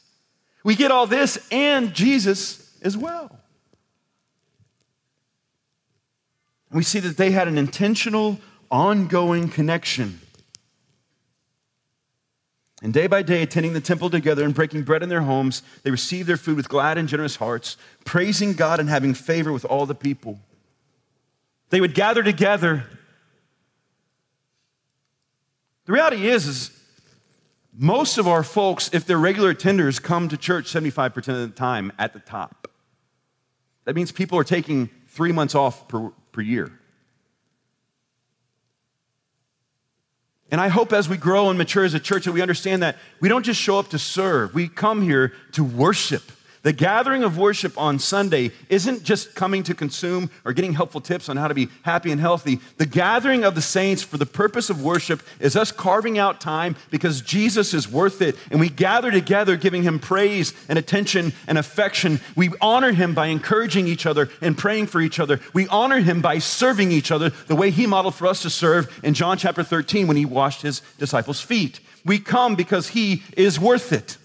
We 0.63 0.76
get 0.78 0.89
all 0.89 1.06
this 1.06 1.38
and 1.52 1.94
Jesus 1.94 2.78
as 2.82 2.96
well. 2.96 3.38
We 6.72 6.84
see 6.84 7.00
that 7.00 7.18
they 7.18 7.32
had 7.32 7.50
an 7.50 7.58
intentional, 7.58 8.39
ongoing 8.72 9.50
connection. 9.50 10.22
And 12.82 12.94
day 12.94 13.08
by 13.08 13.22
day, 13.22 13.44
attending 13.44 13.74
the 13.74 13.82
temple 13.82 14.10
together 14.10 14.46
and 14.46 14.56
breaking 14.56 14.84
bread 14.84 15.04
in 15.04 15.10
their 15.10 15.24
homes, 15.24 15.62
they 15.84 15.91
received 15.91 16.30
their 16.30 16.38
food 16.38 16.56
with 16.56 16.70
glad 16.70 16.98
and 16.98 17.10
generous 17.10 17.36
hearts, 17.36 17.76
praising 18.06 18.54
God 18.54 18.80
and 18.80 18.88
having 18.88 19.13
favor 19.13 19.52
with 19.52 19.65
all 19.65 19.86
the 19.86 19.94
people. 19.94 20.39
They 21.69 21.82
would 21.82 21.93
gather 21.93 22.23
together. 22.23 22.86
The 25.86 25.91
reality 25.91 26.28
is, 26.28 26.47
is 26.47 26.71
most 27.78 28.17
of 28.17 28.28
our 28.28 28.43
folks, 28.43 28.89
if 28.93 29.06
they're 29.06 29.17
regular 29.17 29.54
attenders, 29.54 30.01
come 30.01 30.30
to 30.30 30.38
church 30.38 30.71
75% 30.71 31.15
of 31.17 31.49
the 31.49 31.49
time 31.49 31.91
at 31.99 32.13
the 32.13 32.19
top. 32.19 32.67
That 33.86 33.95
means 33.95 34.12
people 34.12 34.39
are 34.39 34.43
taking 34.43 34.89
three 35.08 35.32
months 35.32 35.56
off 35.56 35.88
per, 35.88 36.12
per 36.32 36.41
year. 36.41 36.71
And 40.51 40.62
I 40.62 40.67
hope 40.67 40.93
as 40.93 41.10
we 41.10 41.17
grow 41.17 41.49
and 41.49 41.58
mature 41.58 41.84
as 41.84 41.93
a 41.93 41.99
church 41.99 42.25
that 42.25 42.32
we 42.32 42.41
understand 42.41 42.84
that 42.84 42.97
we 43.19 43.30
don't 43.30 43.43
just 43.43 43.60
show 43.60 43.80
up 43.80 43.89
to 43.89 43.99
serve, 43.99 44.54
we 44.54 44.67
come 44.67 45.01
here 45.01 45.34
to 45.54 45.63
worship. 45.63 46.32
The 46.65 46.73
gathering 46.73 47.23
of 47.23 47.38
worship 47.38 47.78
on 47.78 47.99
Sunday 47.99 48.49
isn't 48.69 49.04
just 49.04 49.36
coming 49.36 49.62
to 49.62 49.75
consume 49.75 50.32
or 50.43 50.51
getting 50.51 50.73
helpful 50.73 50.99
tips 50.99 51.30
on 51.30 51.38
how 51.38 51.47
to 51.47 51.54
be 51.54 51.69
happy 51.84 52.12
and 52.12 52.19
healthy. 52.19 52.60
The 52.78 52.88
gathering 52.88 53.43
of 53.43 53.54
the 53.54 53.62
saints 53.62 54.01
for 54.01 54.17
the 54.17 54.25
purpose 54.25 54.71
of 54.71 54.82
worship 54.82 55.21
is 55.39 55.56
us 55.56 55.71
carving 55.71 56.17
out 56.17 56.41
time 56.41 56.75
because 56.89 57.21
Jesus 57.21 57.75
is 57.75 57.88
worth 57.88 58.19
it. 58.19 58.36
And 58.49 58.60
we 58.60 58.69
gather 58.69 59.12
together 59.12 59.58
giving 59.58 59.84
him 59.84 59.99
praise 59.99 60.56
and 60.67 60.80
attention 60.80 61.34
and 61.45 61.60
affection. 61.60 62.19
We 62.36 62.49
honor 62.60 62.93
him 62.93 63.13
by 63.13 63.28
encouraging 63.28 63.88
each 63.88 64.08
other 64.08 64.32
and 64.41 64.58
praying 64.58 64.88
for 64.88 65.01
each 65.01 65.19
other. 65.19 65.41
We 65.54 65.67
honor 65.67 65.99
him 65.99 66.19
by 66.19 66.39
serving 66.39 66.91
each 66.91 67.12
other 67.12 67.30
the 67.30 67.56
way 67.56 67.69
he 67.69 67.86
modeled 67.86 68.15
for 68.15 68.25
us 68.25 68.41
to 68.41 68.49
serve 68.49 69.01
in 69.04 69.13
John 69.13 69.38
chapter 69.38 69.62
13 69.62 70.08
when 70.08 70.17
he 70.17 70.25
washed 70.25 70.63
his 70.63 70.82
disciples' 70.97 71.41
feet. 71.41 71.80
We 72.04 72.17
come 72.17 72.56
because 72.56 72.88
he 72.88 73.21
is 73.38 73.60
worth 73.60 73.93
it. 73.93 74.17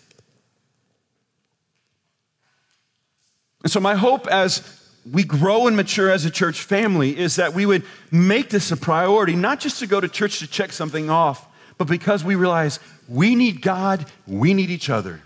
And 3.62 3.70
so, 3.70 3.80
my 3.80 3.94
hope 3.94 4.26
as 4.26 4.80
we 5.10 5.24
grow 5.24 5.66
and 5.66 5.76
mature 5.76 6.10
as 6.10 6.24
a 6.24 6.30
church 6.30 6.62
family 6.62 7.18
is 7.18 7.36
that 7.36 7.54
we 7.54 7.66
would 7.66 7.84
make 8.10 8.50
this 8.50 8.70
a 8.70 8.76
priority, 8.76 9.34
not 9.34 9.60
just 9.60 9.78
to 9.80 9.86
go 9.86 10.00
to 10.00 10.08
church 10.08 10.38
to 10.40 10.46
check 10.46 10.72
something 10.72 11.10
off, 11.10 11.46
but 11.78 11.88
because 11.88 12.22
we 12.22 12.34
realize 12.34 12.78
we 13.08 13.34
need 13.34 13.62
God, 13.62 14.06
we 14.26 14.54
need 14.54 14.70
each 14.70 14.90
other. 14.90 15.22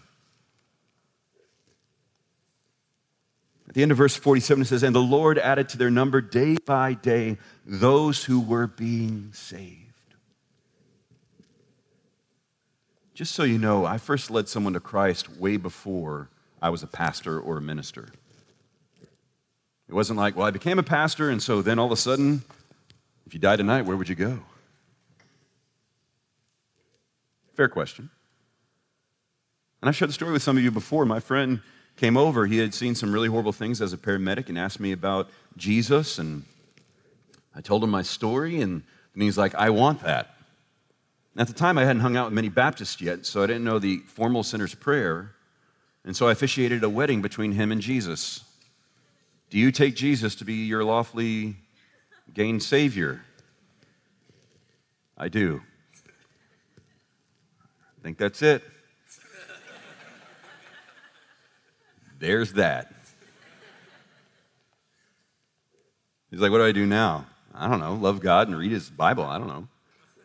At 3.69 3.75
the 3.75 3.83
end 3.83 3.91
of 3.91 3.99
verse 3.99 4.15
47, 4.15 4.63
it 4.63 4.67
says, 4.67 4.83
And 4.85 4.95
the 4.95 5.01
Lord 5.01 5.37
added 5.37 5.69
to 5.71 5.79
their 5.79 5.91
number 5.91 6.21
day 6.21 6.57
by 6.65 6.95
day 6.95 7.39
those 7.67 8.25
who 8.25 8.41
were 8.41 8.69
being 8.69 9.31
saved. 9.33 9.81
Just 13.15 13.35
so 13.35 13.43
you 13.43 13.59
know, 13.59 13.85
I 13.85 13.99
first 13.99 14.31
led 14.31 14.49
someone 14.49 14.75
to 14.75 14.81
Christ 14.81 15.29
way 15.29 15.57
before 15.57 16.31
I 16.63 16.71
was 16.71 16.83
a 16.83 16.87
pastor 16.87 17.41
or 17.41 17.59
a 17.59 17.61
minister. 17.61 18.09
It 19.89 19.95
wasn't 19.95 20.19
like, 20.19 20.37
well, 20.37 20.47
I 20.47 20.51
became 20.51 20.79
a 20.79 20.83
pastor, 20.83 21.31
and 21.31 21.43
so 21.43 21.63
then 21.63 21.79
all 21.79 21.87
of 21.87 21.93
a 21.93 21.97
sudden, 21.97 22.43
if 23.27 23.35
you 23.35 23.41
die 23.41 23.57
tonight, 23.57 23.83
where 23.83 23.97
would 23.97 24.09
you 24.09 24.15
go? 24.15 24.41
Fair 27.55 27.69
question. 27.69 28.11
And 29.81 29.89
I've 29.89 29.97
shared 29.97 30.09
the 30.09 30.15
story 30.15 30.33
with 30.33 30.43
some 30.43 30.57
of 30.57 30.65
you 30.65 30.71
before. 30.71 31.05
My 31.05 31.21
friend 31.21 31.61
came 31.97 32.17
over. 32.17 32.47
He 32.47 32.59
had 32.59 32.75
seen 32.75 32.95
some 32.95 33.13
really 33.13 33.29
horrible 33.29 33.53
things 33.53 33.81
as 33.81 33.93
a 33.93 33.99
paramedic 33.99 34.49
and 34.49 34.59
asked 34.59 34.81
me 34.81 34.93
about 34.93 35.29
Jesus. 35.57 36.19
And 36.19 36.45
I 37.55 37.61
told 37.61 37.85
him 37.85 37.91
my 37.91 38.03
story, 38.03 38.61
and, 38.61 38.83
and 39.13 39.23
he's 39.23 39.39
like, 39.39 39.55
I 39.55 39.71
want 39.71 40.03
that. 40.03 40.35
And 41.35 41.43
at 41.43 41.49
the 41.49 41.53
time, 41.53 41.79
I 41.79 41.85
hadn't 41.85 42.01
hung 42.01 42.17
out 42.17 42.27
with 42.27 42.35
many 42.35 42.49
Baptists 42.49 43.01
yet, 43.01 43.27
so 43.27 43.43
I 43.43 43.47
didn't 43.47 43.65
know 43.65 43.79
the 43.79 43.99
formal 44.07 44.43
sinner's 44.43 44.75
prayer. 44.75 45.33
And 46.05 46.17
so 46.17 46.29
I 46.29 46.33
officiated 46.33 46.83
a 46.83 46.89
wedding 46.89 47.23
between 47.23 47.53
him 47.53 47.71
and 47.71 47.81
Jesus. 47.81 48.45
Do 49.51 49.59
you 49.59 49.71
take 49.71 49.95
Jesus 49.95 50.35
to 50.37 50.45
be 50.45 50.67
your 50.67 50.85
lawfully 50.85 51.57
gained 52.33 52.63
Savior? 52.63 53.23
I 55.17 55.29
do. 55.29 55.63
I 57.99 58.03
think 58.03 58.19
that's 58.19 58.43
it. 58.43 58.63
There's 62.19 62.53
that. 62.55 62.93
He's 66.31 66.41
like, 66.41 66.51
What 66.51 66.59
do 66.59 66.65
I 66.65 66.73
do 66.73 66.87
now? 66.87 67.27
I 67.55 67.69
don't 67.69 67.81
know. 67.81 67.95
Love 67.95 68.21
God 68.21 68.49
and 68.49 68.59
read 68.59 68.73
his 68.73 68.91
Bible. 68.91 69.25
I 69.25 69.39
don't 69.39 69.47
know. 69.47 69.69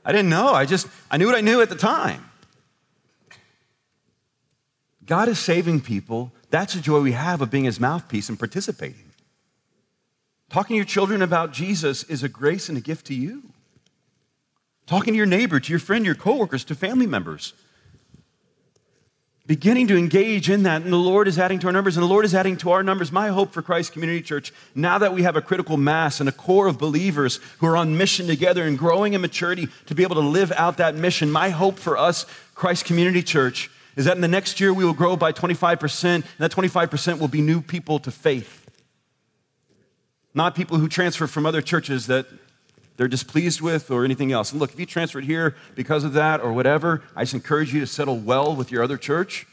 I 0.04 0.12
didn't 0.12 0.30
know. 0.30 0.54
I 0.54 0.66
just, 0.66 0.88
I 1.12 1.18
knew 1.18 1.28
what 1.28 1.36
I 1.36 1.42
knew 1.42 1.62
at 1.62 1.70
the 1.70 1.76
time. 1.76 2.26
God 5.06 5.28
is 5.28 5.38
saving 5.38 5.82
people. 5.82 6.32
That's 6.50 6.74
the 6.74 6.82
joy 6.82 7.00
we 7.02 7.12
have 7.12 7.42
of 7.42 7.52
being 7.52 7.66
his 7.66 7.80
mouthpiece 7.80 8.30
and 8.30 8.40
participating. 8.40 9.09
Talking 10.50 10.74
to 10.74 10.78
your 10.78 10.86
children 10.86 11.22
about 11.22 11.54
Jesus 11.54 12.04
is 12.04 12.24
a 12.24 12.30
grace 12.30 12.70
and 12.70 12.78
a 12.78 12.82
gift 12.82 13.06
to 13.08 13.14
you. 13.14 13.44
Talking 14.88 15.14
to 15.14 15.18
your 15.18 15.28
neighbor, 15.28 15.60
to 15.60 15.72
your 15.72 15.80
friend, 15.80 16.04
your 16.04 16.16
coworkers, 16.16 16.64
to 16.66 16.76
family 16.76 17.06
members. 17.06 17.54
Beginning 19.46 19.88
to 19.88 19.98
engage 19.98 20.50
in 20.50 20.64
that, 20.64 20.82
and 20.82 20.92
the 20.92 20.98
Lord 20.98 21.28
is 21.28 21.38
adding 21.40 21.60
to 21.60 21.68
our 21.68 21.74
numbers, 21.74 21.98
and 21.98 22.04
the 22.04 22.10
Lord 22.10 22.26
is 22.26 22.36
adding 22.36 22.58
to 22.58 22.72
our 22.72 22.84
numbers. 22.84 23.12
My 23.12 23.30
hope 23.30 23.52
for 23.52 23.62
Christ 23.62 23.94
Community 23.94 24.22
Church, 24.22 24.54
now 24.74 24.98
that 25.00 25.14
we 25.14 25.24
have 25.24 25.36
a 25.36 25.42
critical 25.42 25.78
mass 25.78 26.20
and 26.20 26.30
a 26.30 26.32
core 26.32 26.68
of 26.68 26.78
believers 26.78 27.40
who 27.60 27.68
are 27.68 27.78
on 27.78 27.98
mission 27.98 28.28
together 28.28 28.64
and 28.64 28.78
growing 28.78 29.14
in 29.14 29.22
maturity 29.22 29.68
to 29.88 29.96
be 29.96 30.04
able 30.04 30.16
to 30.16 30.22
live 30.22 30.52
out 30.52 30.78
that 30.78 30.96
mission, 30.96 31.32
my 31.32 31.50
hope 31.50 31.80
for 31.80 31.98
us, 31.98 32.26
Christ 32.54 32.86
Community 32.86 33.24
Church, 33.24 33.72
is 33.96 34.06
that 34.06 34.16
in 34.16 34.22
the 34.22 34.28
next 34.28 34.60
year 34.60 34.72
we 34.72 34.86
will 34.86 34.94
grow 34.94 35.16
by 35.16 35.32
25%, 35.32 36.04
and 36.04 36.24
that 36.38 36.52
25% 36.52 37.20
will 37.20 37.28
be 37.28 37.42
new 37.42 37.62
people 37.62 38.00
to 38.00 38.12
faith. 38.12 38.69
Not 40.34 40.56
people 40.56 40.78
who 40.78 40.88
transfer 40.88 41.28
from 41.28 41.46
other 41.46 41.62
churches 41.62 42.08
that 42.08 42.28
they're 42.98 43.08
displeased 43.08 43.62
with 43.62 43.90
or 43.92 44.04
anything 44.04 44.32
else. 44.32 44.52
And 44.52 44.60
look, 44.60 44.74
if 44.74 44.80
you 44.80 44.86
transferred 44.86 45.24
here 45.24 45.56
because 45.76 46.04
of 46.04 46.14
that 46.14 46.42
or 46.42 46.52
whatever, 46.52 47.02
I 47.16 47.24
just 47.24 47.34
encourage 47.34 47.74
you 47.74 47.80
to 47.80 47.88
settle 47.88 48.18
well 48.18 48.56
with 48.56 48.72
your 48.72 48.84
other 48.84 48.98
church. 48.98 49.48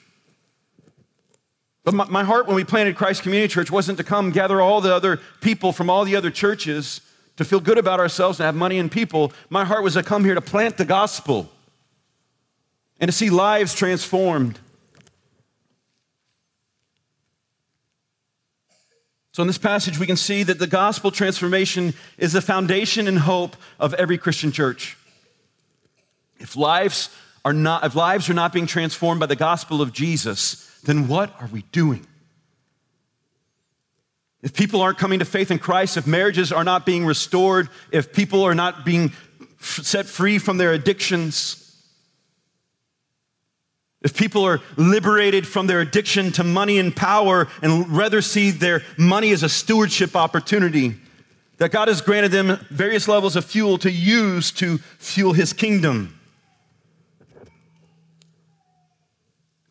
But 1.85 1.95
my, 1.95 2.05
my 2.07 2.25
heart 2.25 2.49
when 2.49 2.57
we 2.57 2.65
planted 2.65 2.97
Christ 2.97 3.23
Community 3.23 3.47
Church 3.47 3.71
wasn't 3.71 3.99
to 3.99 4.05
come 4.05 4.33
gather 4.33 4.61
all 4.61 4.81
the 4.81 4.93
other 4.93 5.21
people 5.41 5.71
from 5.73 5.89
all 5.89 6.05
the 6.05 6.17
other 6.17 6.33
churches 6.33 7.01
to 7.37 7.45
feel 7.45 7.61
good 7.61 7.79
about 7.79 8.01
ourselves 8.01 8.41
and 8.41 8.47
have 8.47 8.57
money 8.57 8.79
and 8.79 8.91
people. 8.91 9.33
My 9.49 9.65
heart 9.65 9.85
was 9.85 9.95
to 9.95 10.03
come 10.03 10.25
here 10.25 10.35
to 10.35 10.41
plant 10.41 10.77
the 10.77 10.85
gospel 10.85 11.49
and 12.99 13.09
to 13.09 13.12
see 13.12 13.31
lives 13.31 13.75
transformed. 13.75 14.59
So, 19.37 19.42
in 19.42 19.49
this 19.49 19.59
passage, 19.59 19.99
we 19.99 20.07
can 20.07 20.16
see 20.16 20.44
that 20.44 20.59
the 20.59 20.66
gospel 20.66 21.11
transformation 21.11 21.92
is 22.16 22.33
the 22.33 22.40
foundation 22.40 23.07
and 23.07 23.18
hope 23.18 23.55
of 23.79 23.92
every 23.92 24.16
Christian 24.16 24.51
church. 24.51 24.96
If 26.38 26.57
lives 26.57 27.14
are 27.44 27.53
not, 27.53 27.85
if 27.85 27.94
lives 27.94 28.31
are 28.31 28.33
not 28.33 28.55
being 28.55 28.66
transformed 28.66 29.20
by 29.20 29.27
the 29.27 29.37
gospel 29.37 29.83
of 29.83 29.92
Jesus, 29.92 30.66
then 30.85 31.07
what 31.07 31.38
are 31.38 31.49
we 31.49 31.64
doing? 31.70 32.07
If 34.40 34.55
people 34.55 34.81
aren't 34.81 34.96
coming 34.96 35.18
to 35.18 35.27
faith 35.27 35.51
in 35.51 35.59
Christ, 35.59 35.99
if 35.99 36.07
marriages 36.07 36.51
are 36.51 36.64
not 36.64 36.87
being 36.87 37.05
restored, 37.05 37.68
if 37.92 38.14
people 38.14 38.42
are 38.42 38.55
not 38.55 38.87
being 38.87 39.12
set 39.61 40.07
free 40.07 40.38
from 40.38 40.57
their 40.57 40.72
addictions, 40.72 41.66
if 44.03 44.17
people 44.17 44.45
are 44.45 44.61
liberated 44.77 45.47
from 45.47 45.67
their 45.67 45.81
addiction 45.81 46.31
to 46.33 46.45
money 46.45 46.79
and 46.79 46.95
power 46.95 47.49
and 47.63 47.89
rather 47.89 48.21
see 48.21 48.51
their 48.51 48.83
money 48.99 49.33
as 49.33 49.43
a 49.43 49.49
stewardship 49.49 50.15
opportunity, 50.15 50.95
that 51.59 51.71
God 51.71 51.89
has 51.89 52.01
granted 52.01 52.33
them 52.33 52.59
various 52.71 53.09
levels 53.09 53.37
of 53.37 53.45
fuel 53.45 53.79
to 53.79 53.91
use 53.91 54.53
to 54.53 54.79
fuel 54.99 55.33
his 55.33 55.53
kingdom. 55.53 56.19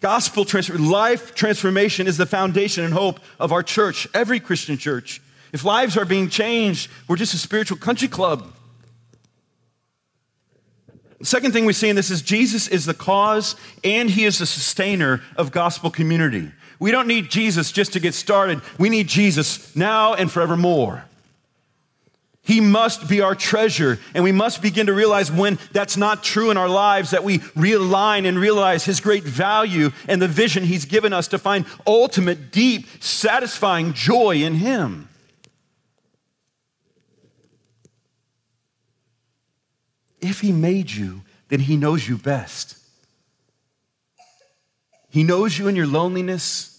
Gospel 0.01 0.45
transformation, 0.45 0.91
life 0.91 1.35
transformation 1.35 2.07
is 2.07 2.17
the 2.17 2.25
foundation 2.25 2.83
and 2.83 2.93
hope 2.93 3.19
of 3.39 3.51
our 3.51 3.63
church, 3.63 4.07
every 4.13 4.39
Christian 4.39 4.77
church. 4.77 5.21
If 5.53 5.63
lives 5.63 5.97
are 5.97 6.05
being 6.05 6.29
changed, 6.29 6.89
we're 7.07 7.15
just 7.15 7.33
a 7.33 7.37
spiritual 7.37 7.77
country 7.77 8.07
club. 8.07 8.54
The 11.25 11.29
second 11.29 11.53
thing 11.53 11.65
we 11.65 11.73
see 11.73 11.89
in 11.89 11.95
this 11.95 12.11
is 12.11 12.21
Jesus 12.21 12.67
is 12.67 12.85
the 12.85 12.93
cause 12.93 13.55
and 13.83 14.11
he 14.11 14.25
is 14.25 14.37
the 14.37 14.45
sustainer 14.45 15.23
of 15.35 15.51
gospel 15.51 15.89
community. 15.89 16.51
We 16.77 16.91
don't 16.91 17.07
need 17.07 17.31
Jesus 17.31 17.71
just 17.71 17.93
to 17.93 17.99
get 17.99 18.13
started. 18.13 18.61
We 18.77 18.89
need 18.89 19.07
Jesus 19.07 19.75
now 19.75 20.13
and 20.13 20.31
forevermore. 20.31 21.03
He 22.43 22.61
must 22.61 23.09
be 23.09 23.21
our 23.21 23.33
treasure, 23.33 23.97
and 24.13 24.23
we 24.23 24.31
must 24.31 24.61
begin 24.61 24.85
to 24.85 24.93
realize 24.93 25.31
when 25.31 25.57
that's 25.71 25.97
not 25.97 26.23
true 26.23 26.51
in 26.51 26.57
our 26.57 26.69
lives 26.69 27.09
that 27.09 27.23
we 27.23 27.39
realign 27.39 28.27
and 28.27 28.37
realize 28.37 28.85
His 28.85 28.99
great 28.99 29.23
value 29.23 29.89
and 30.07 30.21
the 30.21 30.27
vision 30.27 30.63
He's 30.63 30.85
given 30.85 31.11
us 31.11 31.27
to 31.29 31.39
find 31.39 31.65
ultimate, 31.87 32.51
deep, 32.51 32.85
satisfying 32.99 33.93
joy 33.93 34.43
in 34.43 34.53
Him. 34.53 35.09
If 40.25 40.41
He 40.41 40.51
made 40.51 40.91
you, 40.91 41.21
then 41.49 41.59
He 41.59 41.77
knows 41.77 42.07
you 42.07 42.17
best. 42.17 42.77
He 45.09 45.23
knows 45.23 45.57
you 45.57 45.67
in 45.67 45.75
your 45.75 45.87
loneliness. 45.87 46.71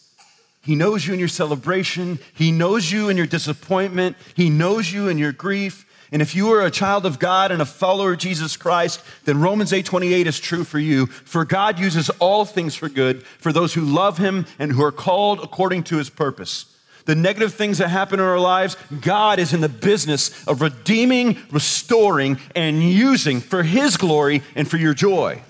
He 0.60 0.74
knows 0.74 1.06
you 1.06 1.14
in 1.14 1.18
your 1.18 1.28
celebration. 1.28 2.18
He 2.34 2.52
knows 2.52 2.90
you 2.90 3.08
in 3.08 3.16
your 3.16 3.26
disappointment. 3.26 4.16
He 4.34 4.50
knows 4.50 4.92
you 4.92 5.08
in 5.08 5.16
your 5.16 5.32
grief. 5.32 5.84
And 6.12 6.20
if 6.20 6.34
you 6.34 6.52
are 6.52 6.64
a 6.64 6.70
child 6.70 7.06
of 7.06 7.18
God 7.18 7.50
and 7.50 7.62
a 7.62 7.66
follower 7.66 8.12
of 8.12 8.18
Jesus 8.18 8.56
Christ, 8.56 9.00
then 9.24 9.40
Romans 9.40 9.72
8:28 9.72 10.26
is 10.26 10.38
true 10.38 10.64
for 10.64 10.78
you. 10.78 11.06
For 11.06 11.44
God 11.44 11.78
uses 11.78 12.10
all 12.18 12.44
things 12.44 12.74
for 12.74 12.88
good 12.88 13.24
for 13.24 13.52
those 13.52 13.74
who 13.74 13.80
love 13.80 14.18
him 14.18 14.46
and 14.58 14.72
who 14.72 14.82
are 14.82 14.92
called 14.92 15.40
according 15.40 15.84
to 15.84 15.96
his 15.96 16.10
purpose 16.10 16.75
the 17.06 17.14
negative 17.14 17.54
things 17.54 17.78
that 17.78 17.88
happen 17.88 18.20
in 18.20 18.26
our 18.26 18.38
lives, 18.38 18.76
God 19.00 19.38
is 19.38 19.54
in 19.54 19.60
the 19.60 19.68
business 19.68 20.46
of 20.46 20.60
redeeming, 20.60 21.38
restoring, 21.50 22.38
and 22.54 22.82
using 22.82 23.40
for 23.40 23.62
His 23.62 23.96
glory 23.96 24.42
and 24.54 24.68
for 24.68 24.76
your 24.76 24.92
joy. 24.92 25.40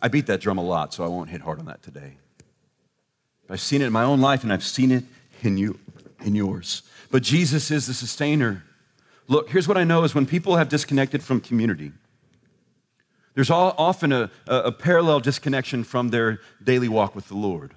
I 0.00 0.06
beat 0.06 0.26
that 0.26 0.40
drum 0.40 0.58
a 0.58 0.62
lot, 0.62 0.94
so 0.94 1.04
I 1.04 1.08
won't 1.08 1.30
hit 1.30 1.40
hard 1.40 1.58
on 1.58 1.66
that 1.66 1.82
today. 1.82 2.16
I've 3.50 3.60
seen 3.60 3.82
it 3.82 3.86
in 3.86 3.92
my 3.92 4.04
own 4.04 4.20
life, 4.20 4.44
and 4.44 4.52
I've 4.52 4.64
seen 4.64 4.92
it 4.92 5.04
in 5.42 5.58
you, 5.58 5.80
in 6.24 6.36
yours. 6.36 6.82
But 7.10 7.24
Jesus 7.24 7.72
is 7.72 7.88
the 7.88 7.94
sustainer. 7.94 8.62
Look, 9.26 9.50
here's 9.50 9.66
what 9.66 9.76
I 9.76 9.84
know 9.84 10.04
is 10.04 10.14
when 10.14 10.26
people 10.26 10.56
have 10.56 10.68
disconnected 10.68 11.24
from 11.24 11.40
community, 11.40 11.90
there's 13.38 13.50
all, 13.50 13.72
often 13.78 14.10
a, 14.10 14.28
a 14.48 14.72
parallel 14.72 15.20
disconnection 15.20 15.84
from 15.84 16.08
their 16.08 16.40
daily 16.60 16.88
walk 16.88 17.14
with 17.14 17.28
the 17.28 17.36
Lord. 17.36 17.72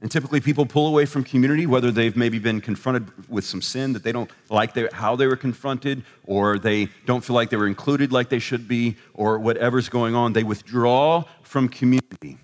And 0.00 0.10
typically, 0.10 0.40
people 0.40 0.66
pull 0.66 0.88
away 0.88 1.06
from 1.06 1.22
community, 1.22 1.64
whether 1.64 1.92
they've 1.92 2.16
maybe 2.16 2.40
been 2.40 2.60
confronted 2.60 3.28
with 3.28 3.44
some 3.44 3.62
sin 3.62 3.92
that 3.92 4.02
they 4.02 4.10
don't 4.10 4.28
like 4.50 4.74
how 4.92 5.14
they 5.14 5.28
were 5.28 5.36
confronted, 5.36 6.02
or 6.24 6.58
they 6.58 6.88
don't 7.04 7.24
feel 7.24 7.36
like 7.36 7.50
they 7.50 7.56
were 7.56 7.68
included 7.68 8.10
like 8.10 8.30
they 8.30 8.40
should 8.40 8.66
be, 8.66 8.96
or 9.14 9.38
whatever's 9.38 9.88
going 9.88 10.16
on. 10.16 10.32
They 10.32 10.42
withdraw 10.42 11.22
from 11.42 11.68
community. 11.68 12.38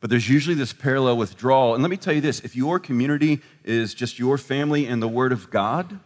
But 0.00 0.10
there's 0.10 0.28
usually 0.28 0.56
this 0.56 0.74
parallel 0.74 1.16
withdrawal. 1.16 1.72
And 1.72 1.82
let 1.82 1.88
me 1.88 1.96
tell 1.96 2.12
you 2.12 2.20
this 2.20 2.40
if 2.40 2.54
your 2.54 2.78
community 2.78 3.40
is 3.64 3.94
just 3.94 4.18
your 4.18 4.36
family 4.36 4.84
and 4.84 5.00
the 5.00 5.08
Word 5.08 5.32
of 5.32 5.48
God, 5.48 6.00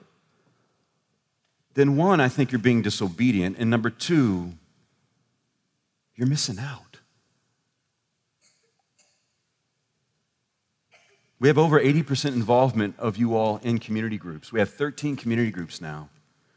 then 1.75 1.97
one, 1.97 2.21
I 2.21 2.29
think 2.29 2.53
you're 2.53 2.59
being 2.59 2.83
disobedient. 2.83 3.57
And 3.59 3.71
number 3.71 3.91
two, 3.91 4.53
you're 6.15 6.29
missing 6.29 6.59
out. 6.59 6.99
We 11.41 11.49
have 11.49 11.59
over 11.59 11.81
80% 11.81 12.35
involvement 12.35 12.95
of 12.99 13.17
you 13.17 13.35
all 13.35 13.59
in 13.65 13.79
community 13.79 14.17
groups. 14.17 14.53
We 14.53 14.61
have 14.61 14.71
13 14.71 15.17
community 15.17 15.51
groups 15.51 15.81
now. 15.81 16.09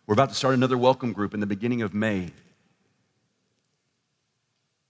We're 0.05 0.13
about 0.13 0.29
to 0.29 0.35
start 0.35 0.53
another 0.53 0.77
welcome 0.77 1.11
group 1.11 1.33
in 1.33 1.39
the 1.39 1.47
beginning 1.47 1.81
of 1.81 1.93
May. 1.93 2.29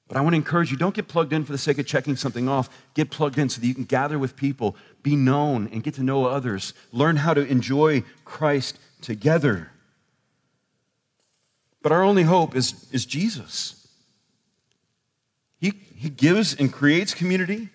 But 0.07 0.17
I 0.17 0.21
want 0.21 0.33
to 0.33 0.37
encourage 0.37 0.69
you 0.69 0.77
don't 0.77 0.93
get 0.93 1.07
plugged 1.07 1.33
in 1.33 1.45
for 1.45 1.51
the 1.51 1.57
sake 1.57 1.79
of 1.79 1.87
checking 1.87 2.15
something 2.15 2.49
off. 2.49 2.69
Get 2.93 3.09
plugged 3.09 3.37
in 3.37 3.47
so 3.47 3.61
that 3.61 3.67
you 3.67 3.73
can 3.73 3.85
gather 3.85 4.19
with 4.19 4.35
people, 4.35 4.75
be 5.01 5.15
known, 5.15 5.69
and 5.71 5.81
get 5.81 5.93
to 5.95 6.03
know 6.03 6.25
others. 6.25 6.73
Learn 6.91 7.15
how 7.15 7.33
to 7.33 7.45
enjoy 7.45 8.03
Christ 8.25 8.77
together. 9.01 9.71
But 11.85 11.91
our 11.91 12.01
only 12.01 12.23
hope 12.23 12.55
is, 12.55 12.87
is 12.91 13.05
Jesus. 13.05 13.87
He, 15.59 15.71
he 15.95 16.09
gives 16.09 16.55
and 16.55 16.73
creates 16.73 17.13
community. 17.13 17.69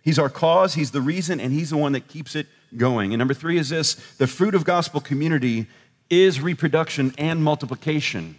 He's 0.00 0.18
our 0.18 0.30
cause, 0.30 0.72
He's 0.72 0.92
the 0.92 1.02
reason, 1.02 1.38
and 1.38 1.52
He's 1.52 1.68
the 1.68 1.76
one 1.76 1.92
that 1.92 2.08
keeps 2.08 2.34
it 2.34 2.46
going. 2.74 3.12
And 3.12 3.18
number 3.18 3.34
three 3.34 3.58
is 3.58 3.68
this 3.68 3.96
the 4.16 4.26
fruit 4.26 4.54
of 4.54 4.64
gospel 4.64 4.98
community 4.98 5.66
is 6.08 6.40
reproduction 6.40 7.12
and 7.18 7.44
multiplication. 7.44 8.36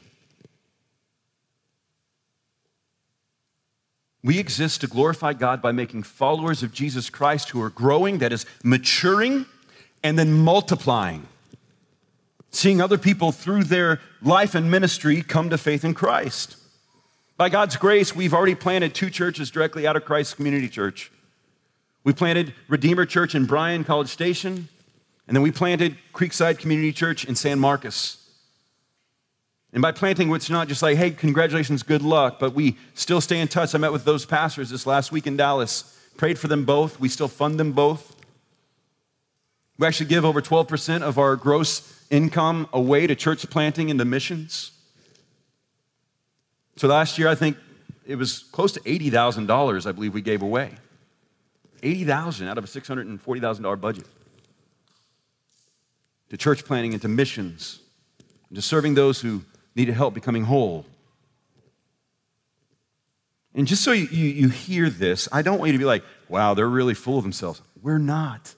We 4.23 4.39
exist 4.39 4.81
to 4.81 4.87
glorify 4.87 5.33
God 5.33 5.61
by 5.61 5.71
making 5.71 6.01
followers 6.01 6.63
of 6.63 6.73
Jesus 6.73 7.11
Christ 7.11 7.51
who 7.51 7.61
are 7.61 7.69
growing, 7.69 8.17
that 8.17 8.33
is, 8.33 8.47
maturing, 8.63 9.45
and 10.01 10.17
then 10.17 10.33
multiplying. 10.33 11.27
Seeing 12.53 12.79
other 12.79 12.99
people 12.99 13.31
through 13.31 13.63
their 13.63 13.99
life 14.21 14.53
and 14.53 14.69
ministry 14.69 15.23
come 15.23 15.49
to 15.49 15.57
faith 15.57 15.83
in 15.83 15.95
Christ. 15.95 16.55
By 17.35 17.49
God's 17.49 17.75
grace, 17.77 18.15
we've 18.15 18.33
already 18.33 18.53
planted 18.53 18.93
two 18.93 19.09
churches 19.09 19.49
directly 19.49 19.87
out 19.87 19.95
of 19.95 20.05
Christ 20.05 20.35
Community 20.35 20.69
Church. 20.69 21.11
We 22.03 22.13
planted 22.13 22.53
Redeemer 22.67 23.07
Church 23.07 23.33
in 23.33 23.47
Bryan, 23.47 23.83
College 23.83 24.09
Station, 24.09 24.69
and 25.27 25.35
then 25.35 25.41
we 25.41 25.51
planted 25.51 25.97
Creekside 26.13 26.59
Community 26.59 26.93
Church 26.93 27.25
in 27.25 27.35
San 27.35 27.57
Marcos. 27.57 28.17
And 29.73 29.81
by 29.81 29.91
planting, 29.91 30.31
it's 30.35 30.51
not 30.51 30.67
just 30.67 30.83
like, 30.83 30.95
hey, 30.95 31.09
congratulations, 31.09 31.81
good 31.81 32.03
luck, 32.03 32.37
but 32.39 32.53
we 32.53 32.77
still 32.93 33.19
stay 33.19 33.39
in 33.39 33.47
touch. 33.47 33.73
I 33.73 33.79
met 33.79 33.91
with 33.91 34.05
those 34.05 34.27
pastors 34.27 34.69
this 34.69 34.85
last 34.85 35.11
week 35.11 35.25
in 35.25 35.37
Dallas, 35.37 35.97
prayed 36.17 36.37
for 36.37 36.47
them 36.47 36.65
both. 36.65 36.99
We 36.99 37.09
still 37.09 37.27
fund 37.27 37.59
them 37.59 37.71
both. 37.71 38.12
We 39.77 39.87
actually 39.87 40.07
give 40.07 40.23
over 40.23 40.41
12% 40.41 41.01
of 41.01 41.17
our 41.17 41.35
gross 41.35 42.05
income 42.09 42.69
away 42.71 43.07
to 43.07 43.15
church 43.15 43.49
planting 43.49 43.89
and 43.89 43.99
the 43.99 44.05
missions. 44.05 44.71
So 46.75 46.87
last 46.87 47.17
year, 47.17 47.27
I 47.27 47.35
think 47.35 47.57
it 48.05 48.15
was 48.15 48.39
close 48.39 48.71
to 48.73 48.79
$80,000, 48.81 49.85
I 49.85 49.91
believe 49.91 50.13
we 50.13 50.21
gave 50.21 50.41
away. 50.41 50.71
80,000 51.81 52.47
out 52.47 52.57
of 52.57 52.63
a 52.63 52.67
$640,000 52.67 53.81
budget 53.81 54.05
to 56.29 56.37
church 56.37 56.65
planting 56.65 56.93
and 56.93 57.01
to 57.01 57.07
missions, 57.07 57.79
and 58.49 58.55
to 58.55 58.61
serving 58.61 58.95
those 58.95 59.21
who 59.21 59.43
needed 59.75 59.93
help 59.93 60.13
becoming 60.13 60.43
whole. 60.43 60.85
And 63.53 63.67
just 63.67 63.83
so 63.83 63.91
you, 63.91 64.07
you, 64.07 64.29
you, 64.29 64.49
hear 64.49 64.89
this, 64.89 65.29
I 65.31 65.43
don't 65.43 65.59
want 65.59 65.67
you 65.67 65.73
to 65.73 65.77
be 65.77 65.85
like, 65.85 66.03
wow, 66.27 66.55
they're 66.55 66.67
really 66.67 66.95
full 66.95 67.17
of 67.17 67.23
themselves. 67.23 67.61
We're 67.83 67.99
not. 67.99 68.55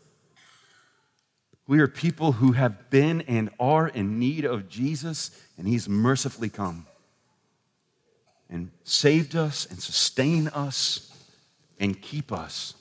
We 1.67 1.79
are 1.79 1.87
people 1.87 2.33
who 2.33 2.51
have 2.51 2.89
been 2.89 3.21
and 3.21 3.49
are 3.59 3.87
in 3.87 4.19
need 4.19 4.45
of 4.45 4.69
Jesus, 4.69 5.31
and 5.57 5.67
He's 5.67 5.89
mercifully 5.89 6.49
come 6.49 6.85
and 8.49 8.69
saved 8.83 9.35
us 9.35 9.65
and 9.65 9.81
sustained 9.81 10.51
us 10.53 11.11
and 11.79 11.99
keep 11.99 12.31
us. 12.31 12.75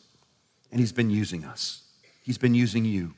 And 0.71 0.81
He's 0.81 0.93
been 0.93 1.11
using 1.11 1.45
us. 1.45 1.83
He's 2.23 2.39
been 2.39 2.55
using 2.55 2.85
you. 2.85 3.15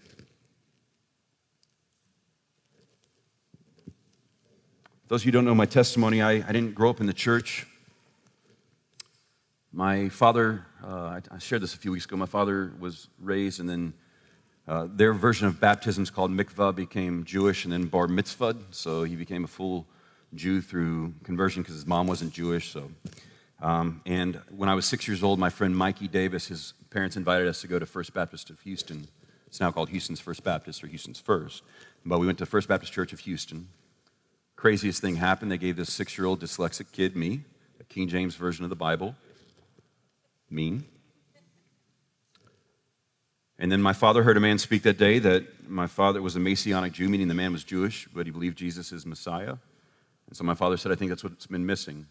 Those 5.09 5.23
of 5.23 5.27
you 5.27 5.29
who 5.31 5.39
don't 5.39 5.45
know 5.45 5.55
my 5.55 5.67
testimony, 5.67 6.21
I, 6.21 6.33
I 6.33 6.53
didn't 6.53 6.75
grow 6.75 6.91
up 6.91 7.01
in 7.01 7.07
the 7.07 7.13
church. 7.13 7.67
My 9.73 10.09
father, 10.09 10.67
uh, 10.83 10.89
I, 10.89 11.21
I, 11.31 11.39
shared 11.39 11.63
this 11.63 11.75
a 11.75 11.79
few 11.79 11.93
weeks 11.93 12.07
ago, 12.07 12.17
my 12.17 12.27
father 12.27 12.73
was 12.81 13.09
raised, 13.21 13.61
and 13.61 13.69
then 13.69 13.93
uh, 14.69 14.89
their 14.93 15.13
version 15.13 15.47
of 15.47 15.61
baptism 15.61 16.03
is 16.03 16.11
called 16.11 16.31
mikvah, 16.31 16.75
became 16.75 17.25
Jewish, 17.25 17.65
and 17.65 17.73
then 17.73 17.87
bar 17.87 18.09
mitzvah. 18.09 18.57
So 18.71 19.05
he 19.05 19.15
became 19.15 19.45
a 19.45 19.49
full 19.49 19.87
Jew 20.35 20.61
through 20.61 21.15
conversion 21.23 21.63
because 21.63 21.77
his 21.77 21.87
mom 21.87 22.07
wasn't 22.07 22.33
Jewish. 22.33 22.73
So, 22.73 22.91
um, 23.61 24.01
and 24.07 24.41
when 24.51 24.69
I 24.69 24.75
was 24.75 24.85
six 24.85 25.07
years 25.07 25.23
old, 25.23 25.39
my 25.39 25.51
friend 25.51 25.77
Mikey 25.77 26.09
Davis, 26.09 26.49
his 26.49 26.75
parents 26.91 27.17
invited 27.17 27.47
us 27.47 27.61
to 27.61 27.69
go 27.69 27.79
to 27.79 27.87
First 27.87 28.13
Baptist 28.13 28.51
of 28.51 28.61
Houston. 28.61 29.07
It's 29.47 29.61
now 29.61 29.71
called 29.71 29.91
Houston's 29.91 30.21
First 30.21 30.43
Baptist 30.43 30.83
or 30.83 30.89
Houston's 30.89 31.21
First. 31.21 31.63
But 32.05 32.19
we 32.19 32.27
went 32.27 32.39
to 32.39 32.47
First 32.47 32.69
Baptist 32.69 32.93
Church 32.93 33.13
of 33.13 33.21
Houston. 33.21 33.69
Craziest 34.57 35.01
thing 35.01 35.17
happened. 35.17 35.53
They 35.53 35.59
gave 35.59 35.77
this 35.77 35.93
six 35.93 36.19
year 36.19 36.27
old 36.27 36.41
dyslexic 36.41 36.91
kid, 36.91 37.15
me, 37.15 37.43
a 37.79 37.85
King 37.85 38.09
James 38.09 38.35
version 38.35 38.65
of 38.65 38.71
the 38.71 38.77
Bible. 38.77 39.15
Mean. 40.51 40.85
And 43.59 43.73
then 43.73 43.81
my 43.81 43.93
father 43.93 44.23
heard 44.23 44.37
a 44.37 44.41
man 44.41 44.59
speak 44.59 44.83
that 44.83 44.99
day 44.99 45.19
that 45.19 45.69
my 45.69 45.87
father 45.87 46.21
was 46.21 46.37
a 46.37 46.41
Messianic 46.41 46.93
Jew, 46.93 47.09
meaning 47.09 47.29
the 47.29 47.35
man 47.35 47.53
was 47.53 47.65
Jewish, 47.65 48.07
but 48.13 48.27
he 48.27 48.33
believed 48.33 48.59
Jesus 48.59 48.93
is 48.93 49.07
Messiah. 49.07 49.57
And 50.29 50.37
so 50.37 50.45
my 50.45 50.55
father 50.55 50.77
said, 50.77 50.93
I 50.93 50.95
think 50.95 51.11
that's 51.11 51.25
what's 51.25 51.47
been 51.47 51.65
missing. 51.65 52.07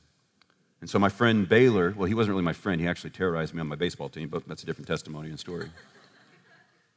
And 0.81 0.89
so 0.89 0.97
my 0.97 1.09
friend 1.09 1.47
Baylor, 1.47 1.93
well, 1.95 2.05
he 2.05 2.13
wasn't 2.13 2.33
really 2.33 2.43
my 2.43 2.53
friend. 2.53 2.81
He 2.81 2.87
actually 2.87 3.11
terrorized 3.11 3.53
me 3.53 3.61
on 3.61 3.67
my 3.67 3.75
baseball 3.75 4.09
team, 4.09 4.29
but 4.29 4.47
that's 4.47 4.63
a 4.63 4.65
different 4.65 4.87
testimony 4.87 5.29
and 5.29 5.39
story. 5.39 5.69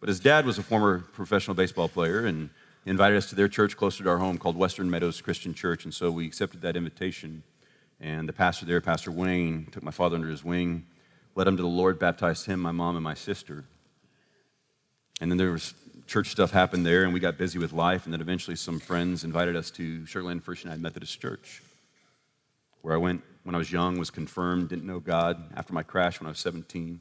But 0.00 0.08
his 0.08 0.20
dad 0.20 0.46
was 0.46 0.58
a 0.58 0.62
former 0.62 1.00
professional 1.00 1.56
baseball 1.56 1.88
player, 1.88 2.24
and 2.24 2.50
invited 2.88 3.16
us 3.16 3.28
to 3.28 3.34
their 3.34 3.48
church 3.48 3.76
closer 3.76 4.02
to 4.02 4.10
our 4.10 4.18
home 4.18 4.38
called 4.38 4.56
Western 4.56 4.88
Meadows 4.90 5.20
Christian 5.20 5.54
Church. 5.54 5.84
And 5.84 5.92
so 5.92 6.10
we 6.10 6.26
accepted 6.26 6.62
that 6.62 6.76
invitation. 6.76 7.42
And 8.00 8.28
the 8.28 8.32
pastor 8.32 8.64
there, 8.64 8.80
Pastor 8.80 9.10
Wayne, 9.10 9.66
took 9.72 9.82
my 9.82 9.90
father 9.90 10.14
under 10.14 10.28
his 10.28 10.44
wing, 10.44 10.86
led 11.34 11.46
him 11.46 11.56
to 11.56 11.62
the 11.62 11.68
Lord, 11.68 11.98
baptized 11.98 12.46
him, 12.46 12.60
my 12.60 12.72
mom, 12.72 12.96
and 12.96 13.04
my 13.04 13.14
sister. 13.14 13.64
And 15.20 15.30
then 15.30 15.38
there 15.38 15.52
was 15.52 15.74
church 16.06 16.30
stuff 16.30 16.50
happened 16.50 16.86
there, 16.86 17.04
and 17.04 17.12
we 17.12 17.20
got 17.20 17.36
busy 17.36 17.58
with 17.58 17.72
life. 17.72 18.04
And 18.04 18.12
then 18.12 18.20
eventually, 18.20 18.56
some 18.56 18.80
friends 18.80 19.24
invited 19.24 19.56
us 19.56 19.70
to 19.72 20.00
Sugarland 20.00 20.42
First 20.42 20.64
United 20.64 20.82
Methodist 20.82 21.20
Church, 21.20 21.62
where 22.82 22.94
I 22.94 22.98
went 22.98 23.22
when 23.44 23.54
I 23.54 23.58
was 23.58 23.72
young, 23.72 23.98
was 23.98 24.10
confirmed, 24.10 24.68
didn't 24.68 24.86
know 24.86 25.00
God. 25.00 25.42
After 25.56 25.72
my 25.72 25.82
crash 25.82 26.20
when 26.20 26.26
I 26.26 26.30
was 26.30 26.38
17, 26.38 27.00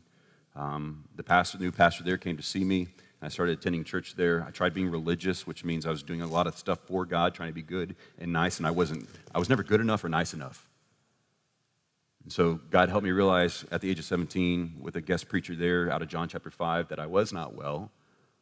um, 0.55 1.03
the 1.15 1.23
pastor, 1.23 1.57
the 1.57 1.65
new 1.65 1.71
pastor 1.71 2.03
there, 2.03 2.17
came 2.17 2.37
to 2.37 2.43
see 2.43 2.63
me. 2.63 2.87
I 3.21 3.29
started 3.29 3.57
attending 3.57 3.83
church 3.83 4.15
there. 4.15 4.43
I 4.47 4.51
tried 4.51 4.73
being 4.73 4.89
religious, 4.89 5.47
which 5.47 5.63
means 5.63 5.85
I 5.85 5.89
was 5.89 6.03
doing 6.03 6.21
a 6.21 6.27
lot 6.27 6.45
of 6.45 6.57
stuff 6.57 6.79
for 6.85 7.05
God, 7.05 7.33
trying 7.33 7.49
to 7.49 7.53
be 7.53 7.63
good 7.63 7.95
and 8.19 8.31
nice, 8.31 8.57
and 8.57 8.67
I 8.67 8.71
wasn't, 8.71 9.07
I 9.33 9.39
was 9.39 9.49
never 9.49 9.63
good 9.63 9.81
enough 9.81 10.03
or 10.03 10.09
nice 10.09 10.33
enough. 10.33 10.67
And 12.23 12.31
so 12.31 12.59
God 12.69 12.89
helped 12.89 13.05
me 13.05 13.11
realize 13.11 13.65
at 13.71 13.81
the 13.81 13.89
age 13.89 13.99
of 13.99 14.05
17, 14.05 14.77
with 14.79 14.95
a 14.95 15.01
guest 15.01 15.29
preacher 15.29 15.55
there 15.55 15.91
out 15.91 16.01
of 16.01 16.09
John 16.09 16.27
chapter 16.27 16.51
5, 16.51 16.89
that 16.89 16.99
I 16.99 17.07
was 17.07 17.31
not 17.31 17.55
well, 17.55 17.91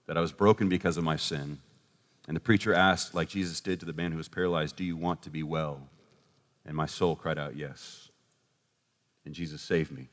that 0.07 0.17
I 0.17 0.21
was 0.21 0.31
broken 0.31 0.69
because 0.69 0.97
of 0.97 1.03
my 1.03 1.15
sin. 1.15 1.59
And 2.27 2.35
the 2.35 2.41
preacher 2.41 2.73
asked, 2.73 3.13
like 3.13 3.29
Jesus 3.29 3.61
did 3.61 3.79
to 3.79 3.85
the 3.85 3.93
man 3.93 4.11
who 4.11 4.17
was 4.17 4.27
paralyzed, 4.27 4.75
Do 4.75 4.83
you 4.83 4.97
want 4.97 5.21
to 5.23 5.29
be 5.29 5.43
well? 5.43 5.87
And 6.65 6.75
my 6.75 6.85
soul 6.85 7.15
cried 7.15 7.37
out, 7.37 7.55
Yes. 7.55 8.09
And 9.25 9.33
Jesus 9.33 9.61
saved 9.61 9.91
me. 9.91 10.07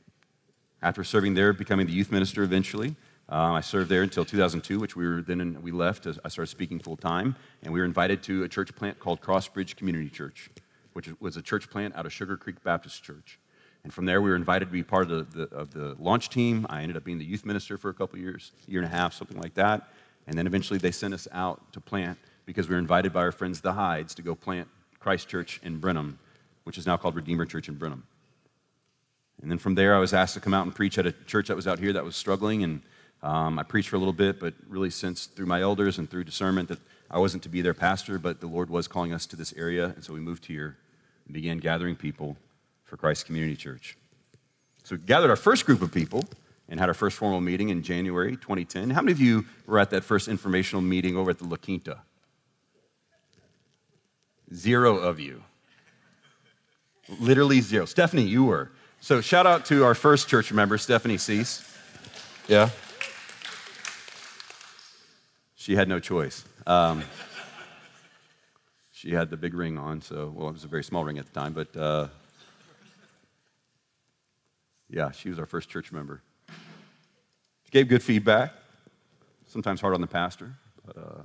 After 0.82 1.04
serving 1.04 1.34
there, 1.34 1.52
becoming 1.52 1.86
the 1.86 1.92
youth 1.92 2.10
minister 2.10 2.42
eventually, 2.42 2.96
uh, 3.28 3.52
I 3.52 3.60
served 3.60 3.88
there 3.88 4.02
until 4.02 4.24
2002, 4.24 4.78
which 4.78 4.96
we 4.96 5.06
were 5.06 5.22
then 5.22 5.40
in, 5.40 5.62
we 5.62 5.70
left. 5.70 6.06
I 6.06 6.28
started 6.28 6.50
speaking 6.50 6.80
full 6.80 6.96
time, 6.96 7.36
and 7.62 7.72
we 7.72 7.78
were 7.78 7.86
invited 7.86 8.22
to 8.24 8.42
a 8.42 8.48
church 8.48 8.74
plant 8.74 8.98
called 8.98 9.20
Crossbridge 9.20 9.76
Community 9.76 10.10
Church, 10.10 10.50
which 10.92 11.08
was 11.20 11.36
a 11.36 11.42
church 11.42 11.70
plant 11.70 11.94
out 11.94 12.04
of 12.04 12.12
Sugar 12.12 12.36
Creek 12.36 12.62
Baptist 12.64 13.02
Church. 13.02 13.38
And 13.84 13.92
from 13.92 14.04
there, 14.04 14.22
we 14.22 14.30
were 14.30 14.36
invited 14.36 14.66
to 14.66 14.70
be 14.70 14.82
part 14.82 15.10
of 15.10 15.32
the, 15.32 15.46
the, 15.46 15.56
of 15.56 15.72
the 15.72 15.96
launch 15.98 16.28
team. 16.28 16.66
I 16.70 16.82
ended 16.82 16.96
up 16.96 17.04
being 17.04 17.18
the 17.18 17.24
youth 17.24 17.44
minister 17.44 17.76
for 17.76 17.88
a 17.88 17.94
couple 17.94 18.18
years, 18.18 18.52
year 18.68 18.80
and 18.80 18.92
a 18.92 18.96
half, 18.96 19.12
something 19.12 19.40
like 19.40 19.54
that. 19.54 19.88
And 20.26 20.38
then 20.38 20.46
eventually, 20.46 20.78
they 20.78 20.92
sent 20.92 21.14
us 21.14 21.26
out 21.32 21.72
to 21.72 21.80
plant 21.80 22.18
because 22.46 22.68
we 22.68 22.74
were 22.74 22.78
invited 22.78 23.12
by 23.12 23.20
our 23.20 23.32
friends 23.32 23.60
the 23.60 23.72
Hydes 23.72 24.14
to 24.14 24.22
go 24.22 24.34
plant 24.34 24.68
Christ 25.00 25.28
Church 25.28 25.60
in 25.64 25.78
Brenham, 25.78 26.18
which 26.62 26.78
is 26.78 26.86
now 26.86 26.96
called 26.96 27.16
Redeemer 27.16 27.44
Church 27.44 27.68
in 27.68 27.74
Brenham. 27.74 28.04
And 29.42 29.50
then 29.50 29.58
from 29.58 29.74
there, 29.74 29.96
I 29.96 29.98
was 29.98 30.14
asked 30.14 30.34
to 30.34 30.40
come 30.40 30.54
out 30.54 30.64
and 30.64 30.74
preach 30.74 30.96
at 30.98 31.06
a 31.06 31.12
church 31.12 31.48
that 31.48 31.56
was 31.56 31.66
out 31.66 31.80
here 31.80 31.92
that 31.92 32.04
was 32.04 32.14
struggling. 32.14 32.62
And 32.62 32.82
um, 33.24 33.58
I 33.58 33.64
preached 33.64 33.88
for 33.88 33.96
a 33.96 33.98
little 33.98 34.12
bit, 34.12 34.38
but 34.38 34.54
really 34.68 34.90
sensed 34.90 35.34
through 35.34 35.46
my 35.46 35.60
elders 35.60 35.98
and 35.98 36.08
through 36.08 36.22
discernment 36.22 36.68
that 36.68 36.78
I 37.10 37.18
wasn't 37.18 37.42
to 37.42 37.48
be 37.48 37.60
their 37.60 37.74
pastor, 37.74 38.20
but 38.20 38.40
the 38.40 38.46
Lord 38.46 38.70
was 38.70 38.86
calling 38.86 39.12
us 39.12 39.26
to 39.26 39.36
this 39.36 39.52
area. 39.54 39.86
And 39.86 40.04
so 40.04 40.14
we 40.14 40.20
moved 40.20 40.46
here 40.46 40.76
and 41.26 41.34
began 41.34 41.58
gathering 41.58 41.96
people 41.96 42.36
for 42.92 42.98
Christ 42.98 43.24
Community 43.24 43.56
Church. 43.56 43.96
So 44.82 44.96
we 44.96 45.00
gathered 45.00 45.30
our 45.30 45.36
first 45.36 45.64
group 45.64 45.80
of 45.80 45.90
people 45.90 46.24
and 46.68 46.78
had 46.78 46.90
our 46.90 46.94
first 46.94 47.16
formal 47.16 47.40
meeting 47.40 47.70
in 47.70 47.82
January 47.82 48.32
2010. 48.36 48.90
How 48.90 49.00
many 49.00 49.12
of 49.12 49.18
you 49.18 49.46
were 49.66 49.78
at 49.78 49.88
that 49.92 50.04
first 50.04 50.28
informational 50.28 50.82
meeting 50.82 51.16
over 51.16 51.30
at 51.30 51.38
the 51.38 51.46
La 51.46 51.56
Quinta? 51.56 52.00
Zero 54.52 54.98
of 54.98 55.18
you. 55.18 55.42
Literally 57.18 57.62
zero. 57.62 57.86
Stephanie, 57.86 58.24
you 58.24 58.44
were. 58.44 58.70
So 59.00 59.22
shout 59.22 59.46
out 59.46 59.64
to 59.66 59.84
our 59.84 59.94
first 59.94 60.28
church 60.28 60.52
member, 60.52 60.76
Stephanie 60.76 61.16
Cease. 61.16 61.64
Yeah? 62.46 62.68
she 65.56 65.76
had 65.76 65.88
no 65.88 65.98
choice. 65.98 66.44
Um, 66.66 67.04
she 68.90 69.12
had 69.12 69.30
the 69.30 69.38
big 69.38 69.54
ring 69.54 69.78
on, 69.78 70.02
so, 70.02 70.30
well, 70.36 70.50
it 70.50 70.52
was 70.52 70.64
a 70.64 70.68
very 70.68 70.84
small 70.84 71.04
ring 71.04 71.16
at 71.16 71.24
the 71.24 71.32
time, 71.32 71.54
but 71.54 71.74
uh, 71.74 72.08
yeah, 74.92 75.10
she 75.10 75.30
was 75.30 75.38
our 75.38 75.46
first 75.46 75.68
church 75.68 75.90
member. 75.90 76.20
She 76.48 77.70
gave 77.70 77.88
good 77.88 78.02
feedback, 78.02 78.52
sometimes 79.48 79.80
hard 79.80 79.94
on 79.94 80.02
the 80.02 80.06
pastor, 80.06 80.52
but 80.86 80.96
uh, 80.96 81.22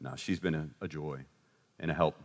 no, 0.00 0.14
she's 0.16 0.40
been 0.40 0.54
a, 0.54 0.68
a 0.80 0.88
joy 0.88 1.20
and 1.78 1.90
a 1.90 1.94
help 1.94 2.16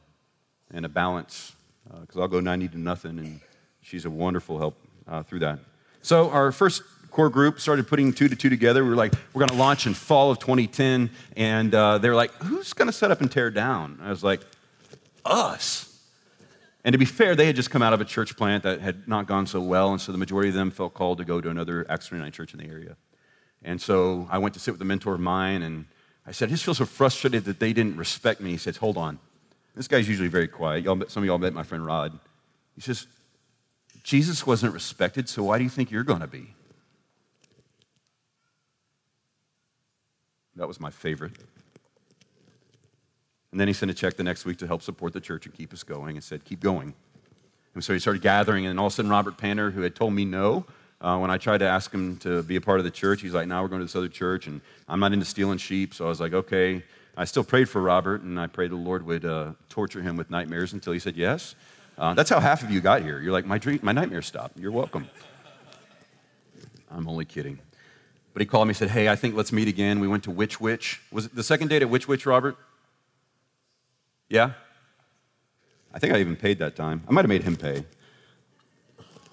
and 0.74 0.86
a 0.86 0.90
balance 0.90 1.54
because 2.02 2.18
uh, 2.18 2.22
I'll 2.22 2.28
go 2.28 2.40
90 2.40 2.70
to 2.70 2.80
nothing, 2.80 3.20
and 3.20 3.40
she's 3.82 4.06
a 4.06 4.10
wonderful 4.10 4.58
help 4.58 4.76
uh, 5.08 5.22
through 5.22 5.40
that. 5.40 5.60
So 6.02 6.32
our 6.32 6.52
first 6.52 6.82
core 7.12 7.30
group 7.30 7.60
started 7.60 7.88
putting 7.88 8.12
two 8.12 8.28
to 8.28 8.36
two 8.36 8.50
together. 8.50 8.84
We 8.84 8.90
were 8.90 8.96
like, 8.96 9.14
we're 9.34 9.40
going 9.40 9.50
to 9.50 9.56
launch 9.56 9.86
in 9.86 9.94
fall 9.94 10.32
of 10.32 10.40
2010, 10.40 11.12
and 11.38 11.76
uh, 11.76 12.00
they 12.00 12.10
were 12.10 12.16
like, 12.16 12.34
who's 12.42 12.74
going 12.74 12.88
to 12.88 12.94
set 12.94 13.12
up 13.12 13.22
and 13.22 13.32
tear 13.32 13.52
down? 13.52 14.00
I 14.02 14.10
was 14.10 14.24
like, 14.24 14.42
us. 15.24 15.95
And 16.86 16.94
to 16.94 17.00
be 17.00 17.06
fair, 17.06 17.36
they 17.36 17.48
had 17.48 17.56
just 17.56 17.72
come 17.72 17.82
out 17.82 17.94
of 17.94 18.00
a 18.00 18.06
church 18.06 18.38
plant 18.38 18.62
that 18.62 18.80
had 18.80 19.08
not 19.08 19.26
gone 19.26 19.48
so 19.48 19.60
well, 19.60 19.92
and 19.92 20.00
so 20.00 20.12
the 20.12 20.20
majority 20.20 20.50
of 20.50 20.56
them 20.56 20.70
felt 20.70 20.94
called 20.94 21.18
to 21.18 21.26
go 21.26 21.42
to 21.42 21.50
another 21.50 21.84
Acts 21.90 22.08
29 22.10 22.32
church 22.32 22.54
in 22.54 22.60
the 22.60 22.68
area. 22.68 22.96
And 23.64 23.82
so 23.82 24.28
I 24.30 24.38
went 24.38 24.54
to 24.54 24.60
sit 24.60 24.72
with 24.72 24.82
a 24.84 24.86
mentor 24.86 25.16
of 25.16 25.20
mine, 25.20 25.64
and 25.64 25.86
I 26.28 26.32
said, 26.32 26.50
I 26.50 26.52
just 26.52 26.64
feel 26.64 26.76
so 26.76 26.86
frustrated 26.86 27.46
that 27.46 27.60
they 27.60 27.74
didn't 27.74 27.98
respect 27.98 28.40
me. 28.40 28.52
He 28.52 28.58
said, 28.58 28.78
Hold 28.78 28.98
on. 28.98 29.18
This 29.76 29.88
guy's 29.88 30.08
usually 30.08 30.28
very 30.28 30.48
quiet. 30.48 30.84
Y'all, 30.84 31.04
some 31.08 31.24
of 31.24 31.28
y'all 31.28 31.40
met 31.40 31.54
my 31.54 31.64
friend 31.64 31.84
Rod. 31.84 32.18
He 32.76 32.82
says, 32.82 33.08
Jesus 34.04 34.46
wasn't 34.46 34.72
respected, 34.72 35.28
so 35.28 35.44
why 35.44 35.58
do 35.58 35.64
you 35.64 35.72
think 35.72 35.90
you're 35.90 36.04
going 36.04 36.22
to 36.22 36.28
be? 36.28 36.54
That 40.56 40.68
was 40.68 40.80
my 40.80 40.92
favorite. 40.92 41.34
And 43.56 43.60
then 43.62 43.70
he 43.70 43.74
sent 43.74 43.90
a 43.90 43.94
check 43.94 44.18
the 44.18 44.24
next 44.26 44.44
week 44.44 44.58
to 44.58 44.68
help 44.68 44.82
support 44.82 45.14
the 45.14 45.22
church 45.22 45.46
and 45.46 45.56
keep 45.56 45.72
us 45.72 45.82
going 45.82 46.18
and 46.18 46.22
said, 46.22 46.44
Keep 46.44 46.60
going. 46.60 46.94
And 47.74 47.82
so 47.82 47.94
he 47.94 48.00
started 48.00 48.22
gathering, 48.22 48.66
and 48.66 48.78
all 48.78 48.88
of 48.88 48.92
a 48.92 48.96
sudden, 48.98 49.10
Robert 49.10 49.38
Panner, 49.38 49.72
who 49.72 49.80
had 49.80 49.96
told 49.96 50.12
me 50.12 50.26
no, 50.26 50.66
uh, 51.00 51.18
when 51.20 51.32
I 51.32 51.38
tried 51.38 51.60
to 51.60 51.66
ask 51.66 51.90
him 51.90 52.18
to 52.18 52.44
be 52.44 52.58
a 52.58 52.62
part 52.62 52.80
of 52.80 52.84
the 52.84 52.92
church, 52.92 53.22
he's 53.22 53.34
like, 53.34 53.48
now 53.48 53.62
we're 53.62 53.70
going 53.70 53.80
to 53.80 53.86
this 53.86 53.96
other 53.96 54.10
church, 54.10 54.48
and 54.48 54.60
I'm 54.90 55.00
not 55.00 55.14
into 55.14 55.24
stealing 55.24 55.58
sheep. 55.58 55.94
So 55.94 56.04
I 56.04 56.10
was 56.10 56.20
like, 56.20 56.34
okay. 56.34 56.84
I 57.16 57.24
still 57.24 57.46
prayed 57.46 57.70
for 57.70 57.82
Robert, 57.82 58.24
and 58.24 58.38
I 58.38 58.48
prayed 58.48 58.72
the 58.72 58.76
Lord 58.76 59.06
would 59.06 59.24
uh, 59.24 59.54
torture 59.70 60.02
him 60.02 60.18
with 60.18 60.30
nightmares 60.30 60.74
until 60.74 60.92
he 60.92 61.00
said 61.00 61.16
yes. 61.16 61.56
Uh, 61.98 62.14
that's 62.14 62.30
how 62.30 62.42
half 62.42 62.62
of 62.62 62.72
you 62.72 62.82
got 62.82 63.04
here. 63.04 63.22
You're 63.22 63.32
like, 63.32 63.46
my, 63.46 63.58
dream, 63.58 63.80
my 63.82 63.94
nightmare 63.94 64.22
stopped. 64.22 64.58
You're 64.58 64.74
welcome. 64.74 65.08
I'm 66.92 67.08
only 67.08 67.24
kidding. 67.24 67.60
But 68.34 68.42
he 68.42 68.48
called 68.48 68.68
me 68.68 68.72
and 68.72 68.78
said, 68.78 68.90
hey, 68.90 69.08
I 69.08 69.16
think 69.16 69.34
let's 69.34 69.54
meet 69.54 69.70
again. 69.70 70.02
We 70.02 70.10
went 70.10 70.26
to 70.26 70.32
Which 70.32 70.60
Wich. 70.60 71.00
Was 71.10 71.28
it 71.28 71.36
the 71.36 71.44
second 71.44 71.70
date 71.70 71.84
at 71.84 71.90
Which 71.90 72.10
Wich, 72.10 72.26
Robert? 72.26 72.58
Yeah? 74.30 74.52
I 75.94 76.00
think 76.00 76.14
I 76.14 76.20
even 76.20 76.36
paid 76.36 76.60
that 76.60 76.76
time. 76.76 77.04
I 77.08 77.12
might 77.12 77.22
have 77.22 77.30
made 77.30 77.44
him 77.44 77.56
pay. 77.56 77.86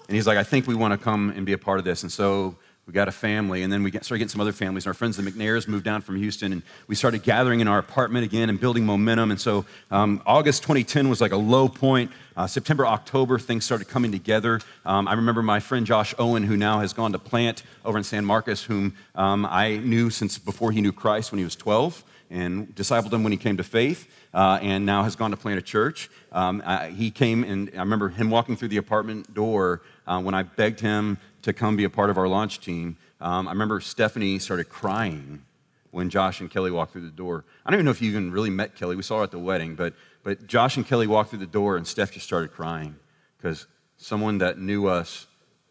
And 0.07 0.15
he's 0.15 0.27
like, 0.27 0.37
I 0.37 0.43
think 0.43 0.67
we 0.67 0.75
want 0.75 0.91
to 0.93 0.97
come 0.97 1.31
and 1.35 1.45
be 1.45 1.53
a 1.53 1.57
part 1.57 1.79
of 1.79 1.85
this. 1.85 2.03
And 2.03 2.11
so 2.11 2.55
we 2.85 2.91
got 2.91 3.07
a 3.07 3.13
family, 3.13 3.63
and 3.63 3.71
then 3.71 3.81
we 3.81 3.91
started 3.91 4.17
getting 4.17 4.27
some 4.27 4.41
other 4.41 4.51
families. 4.51 4.85
And 4.85 4.89
our 4.89 4.93
friends, 4.93 5.15
the 5.15 5.23
McNairs, 5.23 5.69
moved 5.69 5.85
down 5.85 6.01
from 6.01 6.17
Houston, 6.17 6.51
and 6.51 6.61
we 6.87 6.95
started 6.95 7.23
gathering 7.23 7.61
in 7.61 7.67
our 7.67 7.79
apartment 7.79 8.25
again 8.25 8.49
and 8.49 8.59
building 8.59 8.85
momentum. 8.85 9.31
And 9.31 9.39
so 9.39 9.65
um, 9.89 10.21
August 10.25 10.63
2010 10.63 11.07
was 11.07 11.21
like 11.21 11.31
a 11.31 11.37
low 11.37 11.69
point. 11.69 12.11
Uh, 12.35 12.45
September, 12.45 12.85
October, 12.85 13.39
things 13.39 13.63
started 13.63 13.87
coming 13.87 14.11
together. 14.11 14.59
Um, 14.85 15.07
I 15.07 15.13
remember 15.13 15.41
my 15.41 15.61
friend 15.61 15.85
Josh 15.85 16.13
Owen, 16.19 16.43
who 16.43 16.57
now 16.57 16.79
has 16.81 16.91
gone 16.91 17.13
to 17.13 17.19
plant 17.19 17.63
over 17.85 17.97
in 17.97 18.03
San 18.03 18.25
Marcos, 18.25 18.63
whom 18.63 18.95
um, 19.15 19.45
I 19.45 19.77
knew 19.77 20.09
since 20.09 20.37
before 20.37 20.73
he 20.73 20.81
knew 20.81 20.91
Christ 20.91 21.31
when 21.31 21.39
he 21.39 21.45
was 21.45 21.55
12 21.55 22.03
and 22.29 22.73
discipled 22.75 23.13
him 23.13 23.23
when 23.23 23.31
he 23.31 23.37
came 23.37 23.57
to 23.57 23.63
faith, 23.63 24.07
uh, 24.33 24.59
and 24.61 24.85
now 24.85 25.03
has 25.03 25.15
gone 25.15 25.31
to 25.31 25.37
plant 25.37 25.59
a 25.59 25.61
church. 25.61 26.09
Um, 26.31 26.61
uh, 26.65 26.87
he 26.87 27.11
came 27.11 27.43
and 27.43 27.69
I 27.75 27.79
remember 27.79 28.09
him 28.09 28.29
walking 28.29 28.55
through 28.55 28.69
the 28.69 28.77
apartment 28.77 29.33
door 29.33 29.81
uh, 30.07 30.21
when 30.21 30.33
I 30.33 30.43
begged 30.43 30.79
him 30.79 31.17
to 31.43 31.53
come 31.53 31.75
be 31.75 31.83
a 31.83 31.89
part 31.89 32.09
of 32.09 32.17
our 32.17 32.27
launch 32.27 32.59
team. 32.59 32.97
Um, 33.21 33.47
I 33.47 33.51
remember 33.51 33.79
Stephanie 33.79 34.39
started 34.39 34.69
crying 34.69 35.43
when 35.91 36.09
Josh 36.09 36.41
and 36.41 36.49
Kelly 36.49 36.71
walked 36.71 36.93
through 36.93 37.01
the 37.01 37.09
door. 37.09 37.45
I 37.65 37.69
don't 37.69 37.77
even 37.77 37.85
know 37.85 37.91
if 37.91 38.01
you 38.01 38.09
even 38.09 38.31
really 38.31 38.49
met 38.49 38.75
Kelly. 38.75 38.95
We 38.95 39.03
saw 39.03 39.19
her 39.19 39.23
at 39.23 39.31
the 39.31 39.39
wedding, 39.39 39.75
but, 39.75 39.93
but 40.23 40.47
Josh 40.47 40.75
and 40.75 40.85
Kelly 40.85 41.05
walked 41.05 41.29
through 41.29 41.39
the 41.39 41.45
door, 41.45 41.77
and 41.77 41.85
Steph 41.85 42.11
just 42.11 42.25
started 42.25 42.51
crying 42.51 42.95
because 43.37 43.67
someone 43.97 44.39
that 44.39 44.57
knew 44.57 44.87
us 44.87 45.27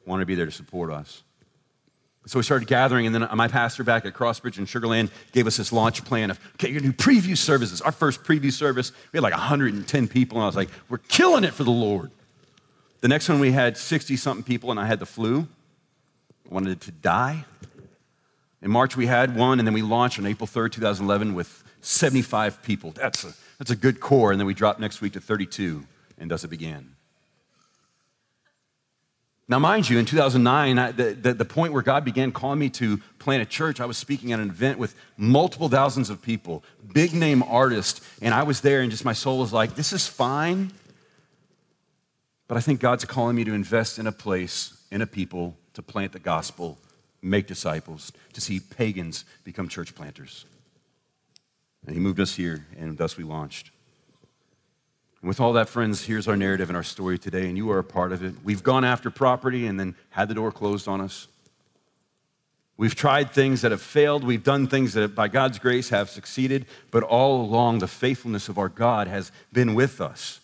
wanted 0.07 0.23
to 0.23 0.27
be 0.27 0.35
there 0.35 0.47
to 0.47 0.53
support 0.53 0.93
us. 0.93 1.25
So 2.27 2.39
we 2.39 2.45
started 2.45 2.69
gathering, 2.69 3.07
and 3.07 3.15
then 3.15 3.29
my 3.35 3.49
pastor 3.49 3.83
back 3.83 4.07
at 4.07 4.15
Crossbridge 4.15 4.57
in 4.59 4.65
Sugarland 4.65 5.11
gave 5.33 5.49
us 5.49 5.57
this 5.57 5.73
launch 5.73 6.05
plan 6.05 6.31
of, 6.31 6.39
okay, 6.55 6.69
you're 6.69 6.81
going 6.81 6.93
to 6.93 6.97
do 6.97 7.05
preview 7.05 7.37
services. 7.37 7.81
Our 7.81 7.91
first 7.91 8.23
preview 8.23 8.53
service, 8.53 8.93
we 9.13 9.17
had 9.17 9.25
like 9.25 9.33
110 9.33 10.09
people, 10.09 10.39
and 10.39 10.45
I 10.45 10.47
was 10.47 10.55
like, 10.55 10.69
we're 10.89 10.99
killing 10.99 11.43
it 11.43 11.53
for 11.53 11.65
the 11.65 11.73
Lord. 11.73 12.13
The 13.01 13.09
next 13.09 13.29
one, 13.29 13.41
we 13.41 13.51
had 13.51 13.77
60 13.77 14.17
something 14.17 14.45
people, 14.45 14.71
and 14.71 14.79
I 14.79 14.87
had 14.87 15.01
the 15.01 15.07
flu. 15.07 15.49
I 16.49 16.55
wanted 16.55 16.81
to 16.83 16.93
die. 16.93 17.45
In 18.63 18.71
March, 18.71 18.97
we 18.97 19.07
had 19.07 19.35
one, 19.35 19.59
and 19.59 19.67
then 19.67 19.75
we 19.75 19.83
launched 19.83 20.21
on 20.21 20.27
April 20.27 20.47
3rd, 20.47 20.71
2011, 20.73 21.35
with 21.35 21.65
75 21.81 22.63
people. 22.63 22.93
That's 22.93 23.25
a, 23.25 23.33
that's 23.59 23.73
a 23.73 23.77
good 23.77 23.99
core. 23.99 24.31
And 24.31 24.39
then 24.39 24.47
we 24.47 24.55
dropped 24.55 24.79
next 24.79 25.01
week 25.01 25.15
to 25.15 25.21
32, 25.21 25.85
and 26.19 26.31
thus 26.31 26.45
it 26.45 26.49
began. 26.49 26.95
Now, 29.49 29.59
mind 29.59 29.91
you, 29.91 29.99
in 29.99 30.07
2009, 30.07 30.79
I, 30.79 30.93
the, 30.93 31.15
the, 31.15 31.35
the, 31.35 31.45
point 31.45 31.73
where 31.73 31.83
God 31.83 32.05
began 32.05 32.31
calling 32.31 32.61
me 32.61 32.71
to 32.71 32.99
plant 33.19 33.43
a 33.43 33.47
church, 33.47 33.81
I 33.81 33.87
was 33.87 33.99
speaking 33.99 34.33
at 34.33 34.39
an 34.39 34.49
event 34.49 34.79
with 34.79 34.95
multiple 35.17 35.69
thousands 35.69 36.11
of 36.11 36.23
people, 36.23 36.63
big 36.93 37.13
name 37.13 37.43
artists, 37.43 38.01
and 38.23 38.33
I 38.33 38.45
was 38.45 38.61
there, 38.61 38.81
and 38.81 38.91
just 38.91 39.05
my 39.05 39.13
soul 39.13 39.41
was 39.41 39.53
like, 39.53 39.75
this 39.75 39.93
is 39.93 40.07
fine, 40.07 40.71
but 42.47 42.57
I 42.57 42.61
think 42.61 42.81
God's 42.81 43.05
calling 43.05 43.35
me 43.35 43.43
to 43.45 43.53
invest 43.53 43.99
in 43.99 44.07
a 44.07 44.13
place, 44.13 44.79
in 44.93 45.03
a 45.03 45.07
people, 45.07 45.57
to 45.75 45.83
plant 45.83 46.13
the 46.13 46.21
gospel, 46.21 46.79
make 47.21 47.49
disciples, 47.49 48.13
to 48.35 48.41
see 48.41 48.61
pagans 48.61 49.25
become 49.43 49.67
church 49.69 49.95
planters. 49.95 50.45
And 51.85 51.97
He 51.97 52.01
moved 52.01 52.21
us 52.21 52.37
here, 52.37 52.65
and 52.79 52.97
thus 52.97 53.17
we 53.17 53.25
launched. 53.25 53.72
And 55.23 55.29
with 55.29 55.41
all 55.41 55.53
that, 55.55 55.69
friends, 55.69 56.05
here's 56.05 56.29
our 56.29 56.37
narrative 56.37 56.69
and 56.69 56.77
our 56.77 56.83
story 56.83 57.19
today, 57.19 57.49
and 57.49 57.57
you 57.57 57.71
are 57.71 57.79
a 57.79 57.85
part 57.85 58.13
of 58.13 58.23
it. 58.23 58.35
We've 58.45 58.63
gone 58.63 58.85
after 58.85 59.11
property 59.11 59.67
and 59.67 59.79
then 59.79 59.95
had 60.11 60.29
the 60.29 60.35
door 60.35 60.53
closed 60.53 60.89
on 60.89 61.01
us. 61.01 61.29
We've 62.77 62.95
tried 62.95 63.31
things 63.31 63.63
that 63.63 63.71
have 63.71 63.81
failed. 63.81 64.25
We've 64.25 64.43
done 64.43 64.67
things 64.67 64.95
that, 64.95 65.15
by 65.15 65.29
God's 65.29 65.61
grace, 65.61 65.91
have 65.91 66.11
succeeded. 66.11 66.67
But 66.91 67.05
all 67.05 67.41
along, 67.41 67.79
the 67.79 67.87
faithfulness 67.87 68.49
of 68.49 68.59
our 68.59 68.69
God 68.69 69.07
has 69.07 69.31
been 69.53 69.75
with 69.75 70.01
us. 70.01 70.41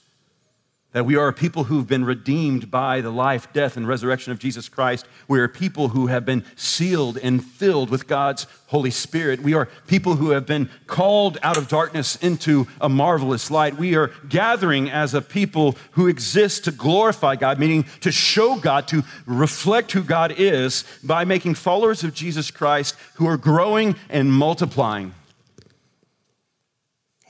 That 0.92 1.04
we 1.04 1.16
are 1.16 1.28
a 1.28 1.34
people 1.34 1.64
who've 1.64 1.86
been 1.86 2.06
redeemed 2.06 2.70
by 2.70 3.02
the 3.02 3.10
life, 3.10 3.52
death, 3.52 3.76
and 3.76 3.86
resurrection 3.86 4.32
of 4.32 4.38
Jesus 4.38 4.70
Christ. 4.70 5.06
We 5.28 5.38
are 5.38 5.46
people 5.46 5.88
who 5.88 6.06
have 6.06 6.24
been 6.24 6.44
sealed 6.56 7.18
and 7.18 7.44
filled 7.44 7.90
with 7.90 8.06
God's 8.06 8.46
Holy 8.68 8.90
Spirit. 8.90 9.42
We 9.42 9.52
are 9.52 9.66
people 9.86 10.16
who 10.16 10.30
have 10.30 10.46
been 10.46 10.70
called 10.86 11.36
out 11.42 11.58
of 11.58 11.68
darkness 11.68 12.16
into 12.16 12.68
a 12.80 12.88
marvelous 12.88 13.50
light. 13.50 13.76
We 13.76 13.96
are 13.96 14.10
gathering 14.30 14.90
as 14.90 15.12
a 15.12 15.20
people 15.20 15.76
who 15.90 16.06
exist 16.06 16.64
to 16.64 16.70
glorify 16.70 17.36
God, 17.36 17.58
meaning 17.58 17.84
to 18.00 18.10
show 18.10 18.56
God, 18.56 18.88
to 18.88 19.04
reflect 19.26 19.92
who 19.92 20.02
God 20.02 20.32
is 20.38 20.84
by 21.04 21.26
making 21.26 21.56
followers 21.56 22.02
of 22.02 22.14
Jesus 22.14 22.50
Christ 22.50 22.94
who 23.16 23.26
are 23.26 23.36
growing 23.36 23.94
and 24.08 24.32
multiplying. 24.32 25.14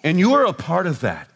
And 0.05 0.21
you 0.21 0.35
are 0.35 0.47
a 0.47 0.53
part 0.53 0.87
of 0.87 1.01
that. 1.01 1.28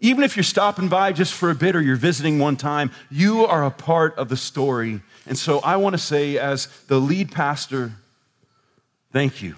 Even 0.00 0.22
if 0.22 0.36
you're 0.36 0.44
stopping 0.44 0.88
by 0.88 1.12
just 1.12 1.34
for 1.34 1.50
a 1.50 1.54
bit 1.54 1.74
or 1.74 1.80
you're 1.80 1.96
visiting 1.96 2.38
one 2.38 2.56
time, 2.56 2.90
you 3.10 3.44
are 3.44 3.64
a 3.64 3.70
part 3.70 4.16
of 4.16 4.28
the 4.28 4.36
story. 4.36 5.00
And 5.26 5.36
so 5.36 5.58
I 5.60 5.76
want 5.76 5.94
to 5.94 5.98
say, 5.98 6.38
as 6.38 6.68
the 6.86 7.00
lead 7.00 7.32
pastor, 7.32 7.92
thank 9.12 9.42
you. 9.42 9.56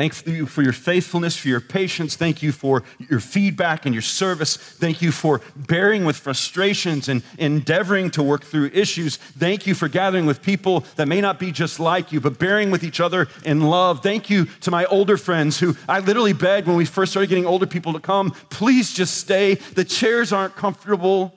Thank 0.00 0.26
you 0.26 0.46
for 0.46 0.62
your 0.62 0.72
faithfulness, 0.72 1.36
for 1.36 1.48
your 1.48 1.60
patience. 1.60 2.16
Thank 2.16 2.42
you 2.42 2.52
for 2.52 2.84
your 3.10 3.20
feedback 3.20 3.84
and 3.84 3.94
your 3.94 4.00
service. 4.00 4.56
Thank 4.56 5.02
you 5.02 5.12
for 5.12 5.42
bearing 5.54 6.06
with 6.06 6.16
frustrations 6.16 7.06
and 7.06 7.22
endeavoring 7.36 8.10
to 8.12 8.22
work 8.22 8.42
through 8.42 8.70
issues. 8.72 9.18
Thank 9.18 9.66
you 9.66 9.74
for 9.74 9.88
gathering 9.88 10.24
with 10.24 10.40
people 10.40 10.86
that 10.96 11.06
may 11.06 11.20
not 11.20 11.38
be 11.38 11.52
just 11.52 11.78
like 11.78 12.12
you, 12.12 12.20
but 12.22 12.38
bearing 12.38 12.70
with 12.70 12.82
each 12.82 12.98
other 12.98 13.28
in 13.44 13.60
love. 13.60 14.02
Thank 14.02 14.30
you 14.30 14.46
to 14.62 14.70
my 14.70 14.86
older 14.86 15.18
friends 15.18 15.60
who 15.60 15.76
I 15.86 15.98
literally 15.98 16.32
begged 16.32 16.66
when 16.66 16.78
we 16.78 16.86
first 16.86 17.12
started 17.12 17.28
getting 17.28 17.44
older 17.44 17.66
people 17.66 17.92
to 17.92 18.00
come, 18.00 18.30
please 18.48 18.94
just 18.94 19.18
stay. 19.18 19.56
The 19.56 19.84
chairs 19.84 20.32
aren't 20.32 20.56
comfortable, 20.56 21.34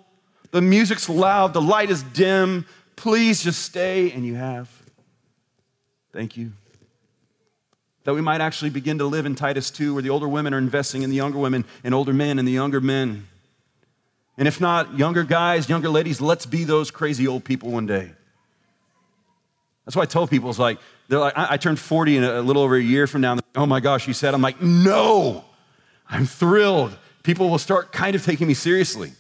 the 0.52 0.62
music's 0.62 1.10
loud, 1.10 1.52
the 1.52 1.62
light 1.62 1.90
is 1.90 2.02
dim. 2.02 2.66
Please 2.96 3.44
just 3.44 3.62
stay, 3.62 4.14
and 4.14 4.26
you 4.26 4.36
have. 4.36 4.70
Thank 6.14 6.38
you 6.38 6.54
that 8.04 8.14
we 8.14 8.22
might 8.22 8.42
actually 8.42 8.70
begin 8.70 8.98
to 8.98 9.06
live 9.06 9.26
in 9.26 9.36
Titus 9.36 9.72
2, 9.72 9.94
where 9.94 10.04
the 10.04 10.10
older 10.10 10.28
women 10.28 10.54
are 10.54 10.58
investing 10.58 11.04
in 11.04 11.10
the 11.10 11.16
younger 11.16 11.40
women, 11.40 11.66
and 11.84 11.94
older 11.94 12.14
men 12.14 12.40
in 12.40 12.46
the 12.46 12.52
younger 12.52 12.82
men. 12.82 13.28
And 14.38 14.48
if 14.48 14.60
not, 14.60 14.98
younger 14.98 15.24
guys, 15.24 15.70
younger 15.70 15.90
ladies, 15.90 16.20
let's 16.20 16.46
be 16.46 16.64
those 16.64 16.92
crazy 16.92 17.28
old 17.28 17.44
people 17.44 17.72
one 17.72 17.86
day. 17.86 18.12
That's 19.86 19.96
why 19.96 20.04
I 20.04 20.06
tell 20.06 20.28
people, 20.28 20.50
it's 20.50 20.60
like, 20.60 20.80
they're 21.08 21.20
like, 21.20 21.38
I, 21.38 21.48
I 21.52 21.58
turned 21.58 21.80
40 21.80 22.18
in 22.18 22.24
a, 22.24 22.40
a, 22.40 22.42
little 22.42 22.62
over 22.62 22.76
a 22.76 22.82
year 22.82 23.06
from 23.06 23.22
now. 23.22 23.38
Oh 23.56 23.66
my 23.66 23.80
gosh, 23.80 24.08
you 24.08 24.14
said, 24.14 24.34
I'm 24.34 24.42
like, 24.42 24.62
no, 24.62 25.44
I'm 26.10 26.26
thrilled. 26.26 26.98
People 27.24 27.50
will 27.50 27.58
start 27.58 27.92
kind 27.92 28.16
of 28.16 28.24
taking 28.24 28.48
me 28.48 28.54
seriously. 28.54 29.12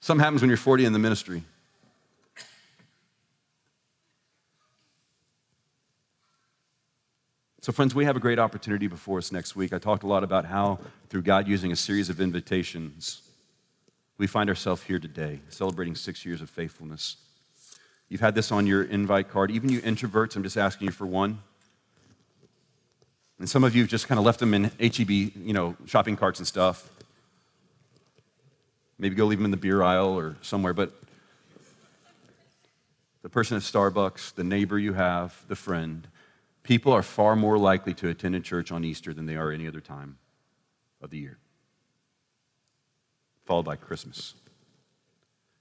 Something 0.00 0.24
happens 0.24 0.42
when 0.42 0.48
you're 0.48 0.56
40 0.56 0.84
in 0.84 0.92
the 0.92 0.98
ministry. 0.98 1.44
So, 7.62 7.70
friends, 7.70 7.94
we 7.94 8.04
have 8.06 8.16
a 8.16 8.18
great 8.18 8.40
opportunity 8.40 8.88
before 8.88 9.18
us 9.18 9.30
next 9.30 9.54
week. 9.54 9.72
I 9.72 9.78
talked 9.78 10.02
a 10.02 10.08
lot 10.08 10.24
about 10.24 10.46
how, 10.46 10.80
through 11.08 11.22
God 11.22 11.46
using 11.46 11.70
a 11.70 11.76
series 11.76 12.10
of 12.10 12.20
invitations, 12.20 13.22
we 14.18 14.26
find 14.26 14.48
ourselves 14.50 14.82
here 14.82 14.98
today, 14.98 15.38
celebrating 15.48 15.94
six 15.94 16.26
years 16.26 16.40
of 16.40 16.50
faithfulness. 16.50 17.18
You've 18.08 18.20
had 18.20 18.34
this 18.34 18.50
on 18.50 18.66
your 18.66 18.82
invite 18.82 19.30
card. 19.30 19.52
Even 19.52 19.68
you 19.68 19.80
introverts, 19.80 20.34
I'm 20.34 20.42
just 20.42 20.56
asking 20.56 20.86
you 20.86 20.90
for 20.90 21.06
one. 21.06 21.38
And 23.38 23.48
some 23.48 23.62
of 23.62 23.76
you 23.76 23.82
have 23.82 23.90
just 23.90 24.08
kind 24.08 24.18
of 24.18 24.24
left 24.24 24.40
them 24.40 24.54
in 24.54 24.64
HEB, 24.80 25.10
you 25.10 25.52
know, 25.52 25.76
shopping 25.86 26.16
carts 26.16 26.40
and 26.40 26.48
stuff. 26.48 26.90
Maybe 28.98 29.14
go 29.14 29.24
leave 29.24 29.38
them 29.38 29.44
in 29.44 29.52
the 29.52 29.56
beer 29.56 29.84
aisle 29.84 30.18
or 30.18 30.34
somewhere. 30.42 30.72
But 30.72 30.92
the 33.22 33.28
person 33.28 33.56
at 33.56 33.62
Starbucks, 33.62 34.34
the 34.34 34.42
neighbor 34.42 34.80
you 34.80 34.94
have, 34.94 35.44
the 35.46 35.54
friend, 35.54 36.08
people 36.62 36.92
are 36.92 37.02
far 37.02 37.36
more 37.36 37.58
likely 37.58 37.94
to 37.94 38.08
attend 38.08 38.34
a 38.34 38.40
church 38.40 38.70
on 38.72 38.84
Easter 38.84 39.12
than 39.12 39.26
they 39.26 39.36
are 39.36 39.50
any 39.50 39.66
other 39.66 39.80
time 39.80 40.18
of 41.00 41.10
the 41.10 41.18
year, 41.18 41.38
followed 43.44 43.64
by 43.64 43.76
Christmas. 43.76 44.34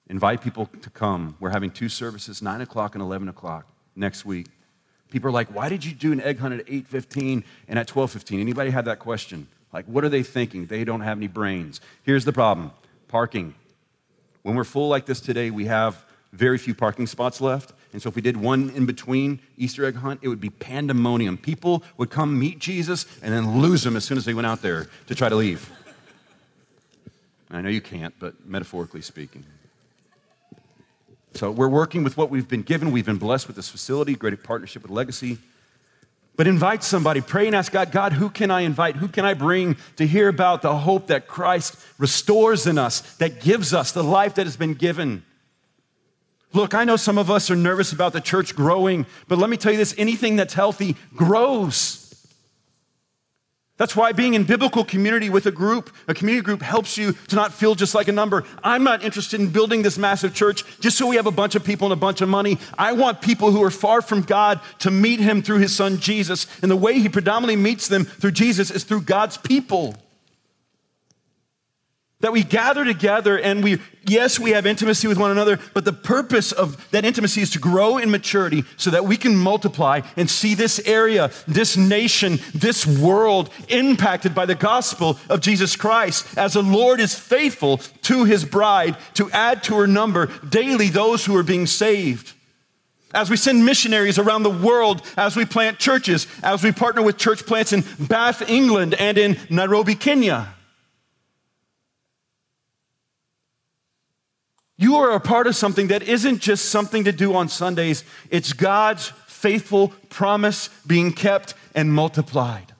Invite 0.07 0.41
people 0.41 0.65
to 0.81 0.89
come. 0.89 1.37
We're 1.39 1.51
having 1.51 1.71
two 1.71 1.89
services, 1.89 2.41
9 2.41 2.61
o'clock 2.61 2.95
and 2.95 3.01
11 3.01 3.29
o'clock 3.29 3.65
next 3.95 4.25
week. 4.25 4.47
People 5.09 5.29
are 5.29 5.33
like, 5.33 5.53
why 5.53 5.69
did 5.69 5.85
you 5.85 5.93
do 5.93 6.11
an 6.11 6.21
egg 6.21 6.39
hunt 6.39 6.53
at 6.53 6.65
8.15 6.65 7.43
and 7.67 7.79
at 7.79 7.87
12.15? 7.87 8.39
Anybody 8.39 8.71
had 8.71 8.85
that 8.85 8.99
question? 8.99 9.47
Like, 9.73 9.85
what 9.85 10.03
are 10.03 10.09
they 10.09 10.23
thinking? 10.23 10.65
They 10.65 10.83
don't 10.83 11.01
have 11.01 11.17
any 11.17 11.27
brains. 11.27 11.81
Here's 12.03 12.25
the 12.25 12.33
problem 12.33 12.71
parking. 13.07 13.53
When 14.41 14.55
we're 14.55 14.63
full 14.63 14.87
like 14.87 15.05
this 15.05 15.21
today, 15.21 15.51
we 15.51 15.65
have 15.65 16.05
very 16.33 16.57
few 16.57 16.73
parking 16.73 17.07
spots 17.07 17.41
left. 17.41 17.73
And 17.93 18.01
so 18.01 18.09
if 18.09 18.15
we 18.15 18.21
did 18.21 18.37
one 18.37 18.69
in 18.69 18.85
between 18.85 19.39
Easter 19.57 19.85
egg 19.85 19.95
hunt, 19.95 20.21
it 20.23 20.29
would 20.29 20.39
be 20.39 20.49
pandemonium. 20.49 21.37
People 21.37 21.83
would 21.97 22.09
come 22.09 22.39
meet 22.39 22.59
Jesus 22.59 23.05
and 23.21 23.33
then 23.33 23.61
lose 23.61 23.85
him 23.85 23.95
as 23.95 24.05
soon 24.05 24.17
as 24.17 24.25
they 24.25 24.33
went 24.33 24.47
out 24.47 24.61
there 24.61 24.87
to 25.07 25.15
try 25.15 25.27
to 25.27 25.35
leave. 25.35 25.69
I 27.49 27.59
know 27.61 27.69
you 27.69 27.81
can't, 27.81 28.13
but 28.17 28.45
metaphorically 28.47 29.01
speaking. 29.01 29.43
So 31.33 31.51
we're 31.51 31.69
working 31.69 32.03
with 32.03 32.15
what 32.15 32.29
we've 32.29 32.47
been 32.47 32.61
given. 32.61 32.91
We've 32.91 33.05
been 33.05 33.17
blessed 33.17 33.47
with 33.47 33.55
this 33.55 33.69
facility, 33.69 34.15
great 34.15 34.41
partnership 34.43 34.83
with 34.83 34.91
Legacy. 34.91 35.37
But 36.37 36.47
invite 36.47 36.83
somebody, 36.83 37.19
pray 37.19 37.47
and 37.47 37.55
ask 37.55 37.71
God, 37.71 37.91
God, 37.91 38.13
who 38.13 38.29
can 38.29 38.51
I 38.51 38.61
invite? 38.61 38.95
Who 38.95 39.07
can 39.09 39.25
I 39.25 39.33
bring 39.33 39.75
to 39.97 40.07
hear 40.07 40.29
about 40.29 40.61
the 40.61 40.75
hope 40.75 41.07
that 41.07 41.27
Christ 41.27 41.75
restores 41.97 42.67
in 42.67 42.77
us, 42.77 43.01
that 43.17 43.41
gives 43.41 43.73
us 43.73 43.91
the 43.91 44.03
life 44.03 44.35
that 44.35 44.45
has 44.45 44.55
been 44.55 44.73
given? 44.73 45.23
Look, 46.53 46.73
I 46.73 46.83
know 46.83 46.97
some 46.97 47.17
of 47.17 47.31
us 47.31 47.49
are 47.49 47.55
nervous 47.55 47.93
about 47.93 48.13
the 48.13 48.21
church 48.21 48.55
growing, 48.55 49.05
but 49.27 49.37
let 49.37 49.49
me 49.49 49.57
tell 49.57 49.71
you 49.71 49.77
this 49.77 49.95
anything 49.97 50.35
that's 50.35 50.53
healthy 50.53 50.95
grows. 51.15 52.01
That's 53.81 53.95
why 53.95 54.11
being 54.11 54.35
in 54.35 54.43
biblical 54.43 54.85
community 54.85 55.31
with 55.31 55.47
a 55.47 55.51
group, 55.51 55.89
a 56.07 56.13
community 56.13 56.45
group, 56.45 56.61
helps 56.61 56.99
you 56.99 57.13
to 57.29 57.35
not 57.35 57.51
feel 57.51 57.73
just 57.73 57.95
like 57.95 58.07
a 58.07 58.11
number. 58.11 58.43
I'm 58.63 58.83
not 58.83 59.03
interested 59.03 59.39
in 59.39 59.49
building 59.49 59.81
this 59.81 59.97
massive 59.97 60.35
church 60.35 60.63
just 60.79 60.99
so 60.99 61.07
we 61.07 61.15
have 61.15 61.25
a 61.25 61.31
bunch 61.31 61.55
of 61.55 61.63
people 61.63 61.87
and 61.87 61.93
a 61.93 61.95
bunch 61.95 62.21
of 62.21 62.29
money. 62.29 62.59
I 62.77 62.91
want 62.91 63.21
people 63.21 63.49
who 63.49 63.63
are 63.63 63.71
far 63.71 64.03
from 64.03 64.21
God 64.21 64.59
to 64.79 64.91
meet 64.91 65.19
Him 65.19 65.41
through 65.41 65.59
His 65.59 65.75
Son 65.75 65.97
Jesus. 65.97 66.45
And 66.61 66.69
the 66.69 66.75
way 66.75 66.99
He 66.99 67.09
predominantly 67.09 67.55
meets 67.55 67.87
them 67.87 68.05
through 68.05 68.33
Jesus 68.33 68.69
is 68.69 68.83
through 68.83 69.01
God's 69.01 69.37
people. 69.37 69.95
That 72.21 72.31
we 72.31 72.43
gather 72.43 72.85
together 72.85 73.37
and 73.37 73.63
we, 73.63 73.79
yes, 74.05 74.39
we 74.39 74.51
have 74.51 74.65
intimacy 74.65 75.07
with 75.07 75.17
one 75.17 75.31
another, 75.31 75.59
but 75.73 75.85
the 75.85 75.93
purpose 75.93 76.51
of 76.51 76.89
that 76.91 77.03
intimacy 77.03 77.41
is 77.41 77.49
to 77.51 77.59
grow 77.59 77.97
in 77.97 78.11
maturity 78.11 78.63
so 78.77 78.91
that 78.91 79.05
we 79.05 79.17
can 79.17 79.35
multiply 79.35 80.01
and 80.15 80.29
see 80.29 80.53
this 80.53 80.79
area, 80.85 81.31
this 81.47 81.75
nation, 81.75 82.39
this 82.53 82.85
world 82.85 83.49
impacted 83.69 84.35
by 84.35 84.45
the 84.45 84.55
gospel 84.55 85.19
of 85.29 85.41
Jesus 85.41 85.75
Christ 85.75 86.37
as 86.37 86.53
the 86.53 86.61
Lord 86.61 86.99
is 86.99 87.15
faithful 87.15 87.77
to 88.03 88.23
his 88.23 88.45
bride 88.45 88.97
to 89.15 89.29
add 89.31 89.63
to 89.63 89.75
her 89.75 89.87
number 89.87 90.27
daily 90.47 90.89
those 90.89 91.25
who 91.25 91.35
are 91.35 91.43
being 91.43 91.65
saved. 91.65 92.33
As 93.13 93.29
we 93.29 93.35
send 93.35 93.65
missionaries 93.65 94.17
around 94.17 94.43
the 94.43 94.49
world, 94.49 95.01
as 95.17 95.35
we 95.35 95.43
plant 95.43 95.79
churches, 95.79 96.27
as 96.43 96.63
we 96.63 96.71
partner 96.71 97.01
with 97.01 97.17
church 97.17 97.45
plants 97.45 97.73
in 97.73 97.83
Bath, 97.99 98.47
England, 98.47 98.93
and 98.93 99.17
in 99.17 99.37
Nairobi, 99.49 99.95
Kenya. 99.95 100.53
You 104.81 104.95
are 104.95 105.11
a 105.11 105.19
part 105.19 105.45
of 105.45 105.55
something 105.55 105.89
that 105.89 106.01
isn't 106.01 106.39
just 106.39 106.69
something 106.69 107.03
to 107.03 107.11
do 107.11 107.35
on 107.35 107.49
Sundays, 107.49 108.03
it's 108.31 108.51
God's 108.51 109.09
faithful 109.27 109.89
promise 110.09 110.69
being 110.87 111.13
kept 111.13 111.53
and 111.75 111.93
multiplied. 111.93 112.73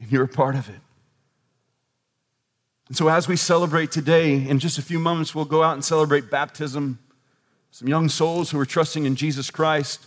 And 0.00 0.10
you're 0.10 0.24
a 0.24 0.28
part 0.28 0.54
of 0.54 0.70
it. 0.70 0.80
And 2.88 2.96
so, 2.96 3.08
as 3.08 3.28
we 3.28 3.36
celebrate 3.36 3.90
today, 3.90 4.36
in 4.36 4.58
just 4.58 4.78
a 4.78 4.82
few 4.82 4.98
moments, 4.98 5.34
we'll 5.34 5.44
go 5.44 5.62
out 5.62 5.74
and 5.74 5.84
celebrate 5.84 6.30
baptism. 6.30 6.98
Some 7.70 7.86
young 7.86 8.08
souls 8.08 8.50
who 8.50 8.58
are 8.58 8.64
trusting 8.64 9.04
in 9.04 9.16
Jesus 9.16 9.50
Christ, 9.50 10.06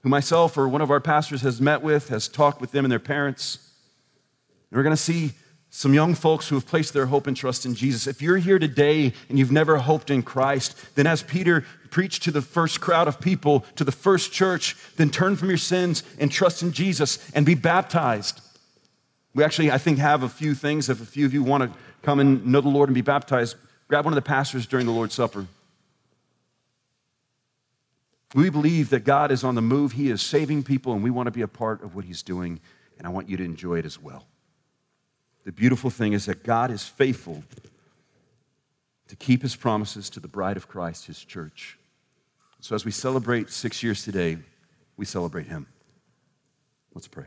who 0.00 0.08
myself 0.08 0.56
or 0.56 0.66
one 0.66 0.80
of 0.80 0.90
our 0.90 1.00
pastors 1.00 1.42
has 1.42 1.60
met 1.60 1.82
with, 1.82 2.08
has 2.08 2.26
talked 2.26 2.62
with 2.62 2.70
them 2.70 2.86
and 2.86 2.92
their 2.92 2.98
parents. 2.98 3.58
And 4.70 4.78
we're 4.78 4.82
going 4.82 4.96
to 4.96 5.02
see 5.02 5.32
some 5.78 5.94
young 5.94 6.12
folks 6.12 6.48
who 6.48 6.56
have 6.56 6.66
placed 6.66 6.92
their 6.92 7.06
hope 7.06 7.28
and 7.28 7.36
trust 7.36 7.64
in 7.64 7.72
Jesus. 7.72 8.08
If 8.08 8.20
you're 8.20 8.38
here 8.38 8.58
today 8.58 9.12
and 9.28 9.38
you've 9.38 9.52
never 9.52 9.78
hoped 9.78 10.10
in 10.10 10.24
Christ, 10.24 10.74
then 10.96 11.06
as 11.06 11.22
Peter 11.22 11.64
preached 11.90 12.24
to 12.24 12.32
the 12.32 12.42
first 12.42 12.80
crowd 12.80 13.06
of 13.06 13.20
people, 13.20 13.64
to 13.76 13.84
the 13.84 13.92
first 13.92 14.32
church, 14.32 14.76
then 14.96 15.08
turn 15.08 15.36
from 15.36 15.50
your 15.50 15.56
sins 15.56 16.02
and 16.18 16.32
trust 16.32 16.64
in 16.64 16.72
Jesus 16.72 17.30
and 17.30 17.46
be 17.46 17.54
baptized. 17.54 18.40
We 19.36 19.44
actually, 19.44 19.70
I 19.70 19.78
think, 19.78 19.98
have 19.98 20.24
a 20.24 20.28
few 20.28 20.52
things. 20.56 20.88
If 20.88 21.00
a 21.00 21.06
few 21.06 21.24
of 21.26 21.32
you 21.32 21.44
want 21.44 21.62
to 21.62 21.78
come 22.02 22.18
and 22.18 22.44
know 22.44 22.60
the 22.60 22.68
Lord 22.68 22.88
and 22.88 22.94
be 22.96 23.00
baptized, 23.00 23.54
grab 23.86 24.04
one 24.04 24.12
of 24.12 24.16
the 24.16 24.22
pastors 24.22 24.66
during 24.66 24.84
the 24.84 24.90
Lord's 24.90 25.14
Supper. 25.14 25.46
We 28.34 28.50
believe 28.50 28.90
that 28.90 29.04
God 29.04 29.30
is 29.30 29.44
on 29.44 29.54
the 29.54 29.62
move. 29.62 29.92
He 29.92 30.10
is 30.10 30.22
saving 30.22 30.64
people, 30.64 30.92
and 30.92 31.04
we 31.04 31.10
want 31.10 31.28
to 31.28 31.30
be 31.30 31.42
a 31.42 31.46
part 31.46 31.84
of 31.84 31.94
what 31.94 32.04
He's 32.04 32.24
doing, 32.24 32.58
and 32.98 33.06
I 33.06 33.10
want 33.10 33.28
you 33.28 33.36
to 33.36 33.44
enjoy 33.44 33.78
it 33.78 33.86
as 33.86 33.96
well. 33.96 34.26
The 35.44 35.52
beautiful 35.52 35.90
thing 35.90 36.12
is 36.12 36.26
that 36.26 36.42
God 36.42 36.70
is 36.70 36.84
faithful 36.86 37.42
to 39.08 39.16
keep 39.16 39.42
his 39.42 39.56
promises 39.56 40.10
to 40.10 40.20
the 40.20 40.28
bride 40.28 40.56
of 40.56 40.68
Christ, 40.68 41.06
his 41.06 41.24
church. 41.24 41.78
So 42.60 42.74
as 42.74 42.84
we 42.84 42.90
celebrate 42.90 43.50
six 43.50 43.82
years 43.82 44.04
today, 44.04 44.38
we 44.96 45.04
celebrate 45.04 45.46
him. 45.46 45.66
Let's 46.94 47.08
pray. 47.08 47.26